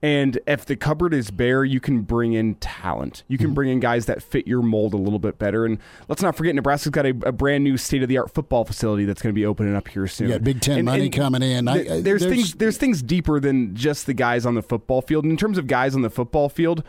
And 0.00 0.38
if 0.46 0.64
the 0.64 0.76
cupboard 0.76 1.12
is 1.12 1.32
bare, 1.32 1.64
you 1.64 1.80
can 1.80 2.02
bring 2.02 2.32
in 2.32 2.54
talent. 2.56 3.24
You 3.26 3.36
can 3.36 3.48
mm-hmm. 3.48 3.54
bring 3.54 3.70
in 3.70 3.80
guys 3.80 4.06
that 4.06 4.22
fit 4.22 4.46
your 4.46 4.62
mold 4.62 4.94
a 4.94 4.96
little 4.96 5.18
bit 5.18 5.38
better. 5.38 5.64
And 5.64 5.78
let's 6.06 6.22
not 6.22 6.36
forget, 6.36 6.54
Nebraska's 6.54 6.90
got 6.90 7.04
a, 7.04 7.10
a 7.26 7.32
brand 7.32 7.64
new 7.64 7.76
state 7.76 8.02
of 8.02 8.08
the 8.08 8.16
art 8.16 8.32
football 8.32 8.64
facility 8.64 9.04
that's 9.04 9.20
going 9.20 9.32
to 9.32 9.38
be 9.38 9.44
opening 9.44 9.74
up 9.74 9.88
here 9.88 10.06
soon. 10.06 10.28
Yeah, 10.28 10.38
Big 10.38 10.60
Ten 10.60 10.78
and, 10.78 10.86
money 10.86 11.06
and 11.06 11.12
coming 11.12 11.42
in. 11.42 11.66
I, 11.66 11.72
I, 11.72 11.82
there's, 11.82 12.02
there's, 12.02 12.22
things 12.22 12.54
there's 12.54 12.76
things 12.76 13.02
deeper 13.02 13.40
than 13.40 13.74
just 13.74 14.06
the 14.06 14.14
guys 14.14 14.46
on 14.46 14.54
the 14.54 14.62
football 14.62 15.02
field. 15.02 15.24
And 15.24 15.32
in 15.32 15.36
terms 15.36 15.58
of 15.58 15.66
guys 15.66 15.96
on 15.96 16.02
the 16.02 16.10
football 16.10 16.48
field, 16.48 16.84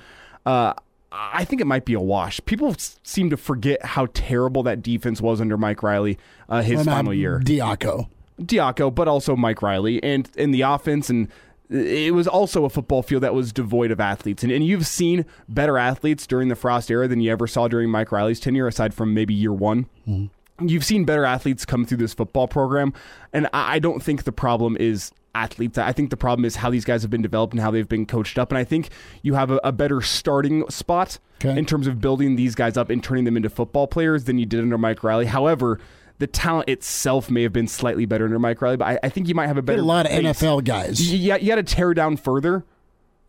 uh, 0.46 0.74
I 1.12 1.46
think 1.46 1.62
it 1.62 1.66
might 1.66 1.86
be 1.86 1.94
a 1.96 2.00
wash. 2.00 2.40
People 2.46 2.76
seem 2.78 3.32
to 3.32 3.38
forget 3.38 3.84
how 3.84 4.08
terrible 4.14 4.62
that 4.64 4.84
defense 4.84 5.20
was 5.20 5.42
under 5.42 5.58
Mike 5.58 5.82
Riley 5.82 6.20
uh, 6.48 6.62
his 6.62 6.86
final 6.86 7.14
year. 7.14 7.40
Diaco. 7.44 8.08
Diaco, 8.40 8.94
but 8.94 9.08
also 9.08 9.36
Mike 9.36 9.62
Riley, 9.62 10.02
and 10.04 10.30
in 10.36 10.52
the 10.52 10.62
offense 10.62 11.10
and 11.10 11.28
it 11.70 12.14
was 12.14 12.28
also 12.28 12.66
a 12.66 12.70
football 12.70 13.04
field 13.04 13.24
that 13.24 13.34
was 13.34 13.54
devoid 13.54 13.92
of 13.92 14.00
athletes. 14.00 14.44
And, 14.44 14.52
and 14.52 14.66
you've 14.66 14.88
seen 14.88 15.26
better 15.48 15.78
athletes 15.78 16.26
during 16.26 16.48
the 16.48 16.56
Frost 16.56 16.90
era 16.90 17.08
than 17.08 17.22
you 17.22 17.32
ever 17.32 17.46
saw 17.46 17.68
during 17.68 17.90
Mike 17.90 18.12
Riley's 18.12 18.40
tenure, 18.40 18.68
aside 18.68 18.94
from 18.94 19.14
maybe 19.14 19.34
year 19.34 19.54
one. 19.54 19.86
Mm-hmm. 20.08 20.68
You've 20.68 20.84
seen 20.84 21.06
better 21.06 21.26
athletes 21.26 21.66
come 21.66 21.86
through 21.86 22.00
this 22.00 22.14
football 22.14 22.48
program. 22.48 22.94
And 23.34 23.48
I, 23.54 23.76
I 23.76 23.80
don't 23.80 24.02
think 24.02 24.24
the 24.24 24.32
problem 24.32 24.78
is 24.78 25.12
athletes. 25.36 25.78
I 25.78 25.94
think 25.94 26.10
the 26.10 26.18
problem 26.18 26.44
is 26.44 26.56
how 26.56 26.72
these 26.72 26.86
guys 26.86 27.04
have 27.04 27.12
been 27.12 27.22
developed 27.22 27.54
and 27.54 27.62
how 27.62 27.70
they've 27.70 27.88
been 27.88 28.08
coached 28.08 28.40
up. 28.40 28.52
And 28.52 28.58
I 28.58 28.64
think 28.64 28.90
you 29.22 29.36
have 29.36 29.52
a, 29.52 29.60
a 29.64 29.72
better 29.72 30.02
starting 30.02 30.68
spot 30.70 31.20
okay. 31.46 31.58
in 31.58 31.66
terms 31.66 31.86
of 31.86 32.02
building 32.02 32.36
these 32.36 32.56
guys 32.56 32.78
up 32.78 32.90
and 32.90 33.04
turning 33.04 33.26
them 33.26 33.38
into 33.38 33.50
football 33.50 33.88
players 33.88 34.24
than 34.24 34.40
you 34.40 34.48
did 34.48 34.60
under 34.60 34.78
Mike 34.78 35.04
Riley. 35.04 35.28
However, 35.28 35.80
the 36.20 36.28
talent 36.28 36.70
itself 36.70 37.32
may 37.32 37.44
have 37.44 37.54
been 37.54 37.68
slightly 37.68 38.06
better 38.06 38.26
under 38.26 38.40
Mike 38.40 38.62
Riley, 38.62 38.78
but 38.78 38.88
I, 38.88 39.00
I 39.04 39.10
think 39.10 39.28
you 39.28 39.36
might 39.36 39.48
have 39.48 39.58
a 39.58 39.62
better. 39.62 39.82
a 39.82 39.86
lot 39.86 40.06
of. 40.06 40.12
NFL 40.12 40.64
guys. 40.66 41.12
You, 41.12 41.36
you 41.38 41.48
got 41.48 41.56
to 41.56 41.64
tear 41.64 41.94
down 41.94 42.18
further 42.18 42.66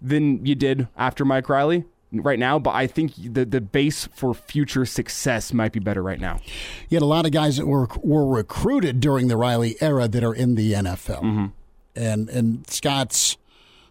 than 0.02 0.44
you 0.44 0.54
did 0.54 0.88
after 0.96 1.24
Mike 1.24 1.48
Riley 1.48 1.84
right 2.12 2.38
now, 2.38 2.58
but 2.58 2.74
I 2.74 2.86
think 2.86 3.12
the 3.16 3.44
the 3.44 3.60
base 3.60 4.08
for 4.14 4.34
future 4.34 4.84
success 4.84 5.52
might 5.52 5.72
be 5.72 5.80
better 5.80 6.02
right 6.02 6.20
now. 6.20 6.40
You 6.88 6.96
had 6.96 7.02
a 7.02 7.06
lot 7.06 7.26
of 7.26 7.32
guys 7.32 7.56
that 7.56 7.66
were 7.66 7.88
were 8.02 8.26
recruited 8.26 9.00
during 9.00 9.28
the 9.28 9.36
Riley 9.36 9.76
era 9.80 10.08
that 10.08 10.24
are 10.24 10.34
in 10.34 10.56
the 10.56 10.72
NFL, 10.72 11.22
mm-hmm. 11.22 11.46
and 11.94 12.28
and 12.28 12.68
Scott's 12.68 13.36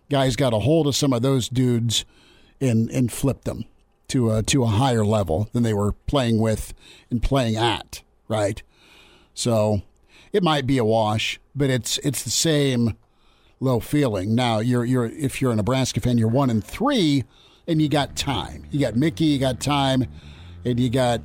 guys 0.09 0.35
got 0.35 0.53
a 0.53 0.59
hold 0.59 0.87
of 0.87 0.95
some 0.95 1.13
of 1.13 1.21
those 1.21 1.47
dudes 1.47 2.03
and 2.59 2.89
and 2.89 3.11
flipped 3.11 3.45
them 3.45 3.65
to 4.09 4.31
a 4.31 4.43
to 4.43 4.63
a 4.63 4.67
higher 4.67 5.05
level 5.05 5.47
than 5.53 5.63
they 5.63 5.73
were 5.73 5.93
playing 6.07 6.39
with 6.39 6.73
and 7.09 7.23
playing 7.23 7.55
at. 7.55 8.01
Right. 8.27 8.61
So 9.39 9.83
it 10.33 10.43
might 10.43 10.67
be 10.67 10.77
a 10.79 10.83
wash, 10.83 11.39
but 11.55 11.69
it's 11.69 11.97
it's 11.99 12.23
the 12.23 12.29
same 12.29 12.97
low 13.61 13.79
feeling. 13.79 14.35
Now 14.35 14.59
you're 14.59 14.83
you're 14.83 15.05
if 15.05 15.41
you're 15.41 15.53
a 15.53 15.55
Nebraska 15.55 16.01
fan, 16.01 16.17
you're 16.17 16.27
one 16.27 16.49
and 16.49 16.61
three, 16.61 17.23
and 17.65 17.81
you 17.81 17.87
got 17.87 18.17
time. 18.17 18.65
You 18.69 18.81
got 18.81 18.97
Mickey, 18.97 19.25
you 19.25 19.39
got 19.39 19.61
time, 19.61 20.05
and 20.65 20.77
you 20.77 20.89
got 20.89 21.21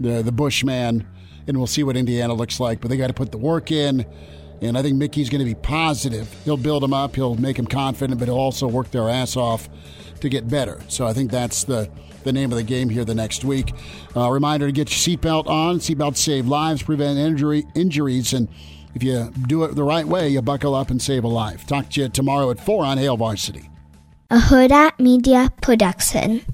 the 0.00 0.20
the 0.20 0.32
Bushman, 0.32 1.06
and 1.46 1.56
we'll 1.56 1.68
see 1.68 1.84
what 1.84 1.96
Indiana 1.96 2.34
looks 2.34 2.58
like. 2.58 2.80
But 2.80 2.88
they 2.88 2.96
got 2.96 3.06
to 3.06 3.14
put 3.14 3.30
the 3.30 3.38
work 3.38 3.70
in. 3.70 4.04
And 4.60 4.76
I 4.76 4.82
think 4.82 4.96
Mickey's 4.96 5.30
going 5.30 5.38
to 5.38 5.44
be 5.44 5.54
positive. 5.54 6.28
He'll 6.44 6.56
build 6.56 6.82
them 6.82 6.92
up. 6.92 7.14
He'll 7.14 7.36
make 7.36 7.56
them 7.56 7.68
confident, 7.68 8.18
but 8.18 8.26
he'll 8.26 8.36
also 8.36 8.66
work 8.66 8.90
their 8.90 9.08
ass 9.08 9.36
off 9.36 9.68
to 10.18 10.28
get 10.28 10.48
better. 10.48 10.80
So 10.88 11.06
I 11.06 11.12
think 11.12 11.30
that's 11.30 11.62
the 11.62 11.88
the 12.24 12.32
name 12.32 12.52
of 12.52 12.58
the 12.58 12.64
game 12.64 12.88
here 12.88 13.04
the 13.04 13.14
next 13.14 13.44
week. 13.44 13.72
Uh, 14.16 14.30
reminder 14.30 14.66
to 14.66 14.72
get 14.72 14.90
your 14.90 15.16
seatbelt 15.16 15.46
on. 15.46 15.78
Seatbelts 15.78 16.16
save 16.16 16.46
lives, 16.46 16.82
prevent 16.82 17.18
injury 17.18 17.66
injuries, 17.74 18.32
and 18.32 18.48
if 18.94 19.02
you 19.02 19.32
do 19.46 19.64
it 19.64 19.74
the 19.74 19.84
right 19.84 20.06
way, 20.06 20.28
you 20.28 20.42
buckle 20.42 20.74
up 20.74 20.90
and 20.90 21.00
save 21.00 21.24
a 21.24 21.28
life. 21.28 21.66
Talk 21.66 21.90
to 21.90 22.02
you 22.02 22.08
tomorrow 22.08 22.50
at 22.50 22.58
4 22.58 22.84
on 22.84 22.98
Hail 22.98 23.16
Varsity. 23.16 23.70
A 24.30 24.38
Hurrdat 24.38 24.98
Media 24.98 25.52
Production. 25.62 26.44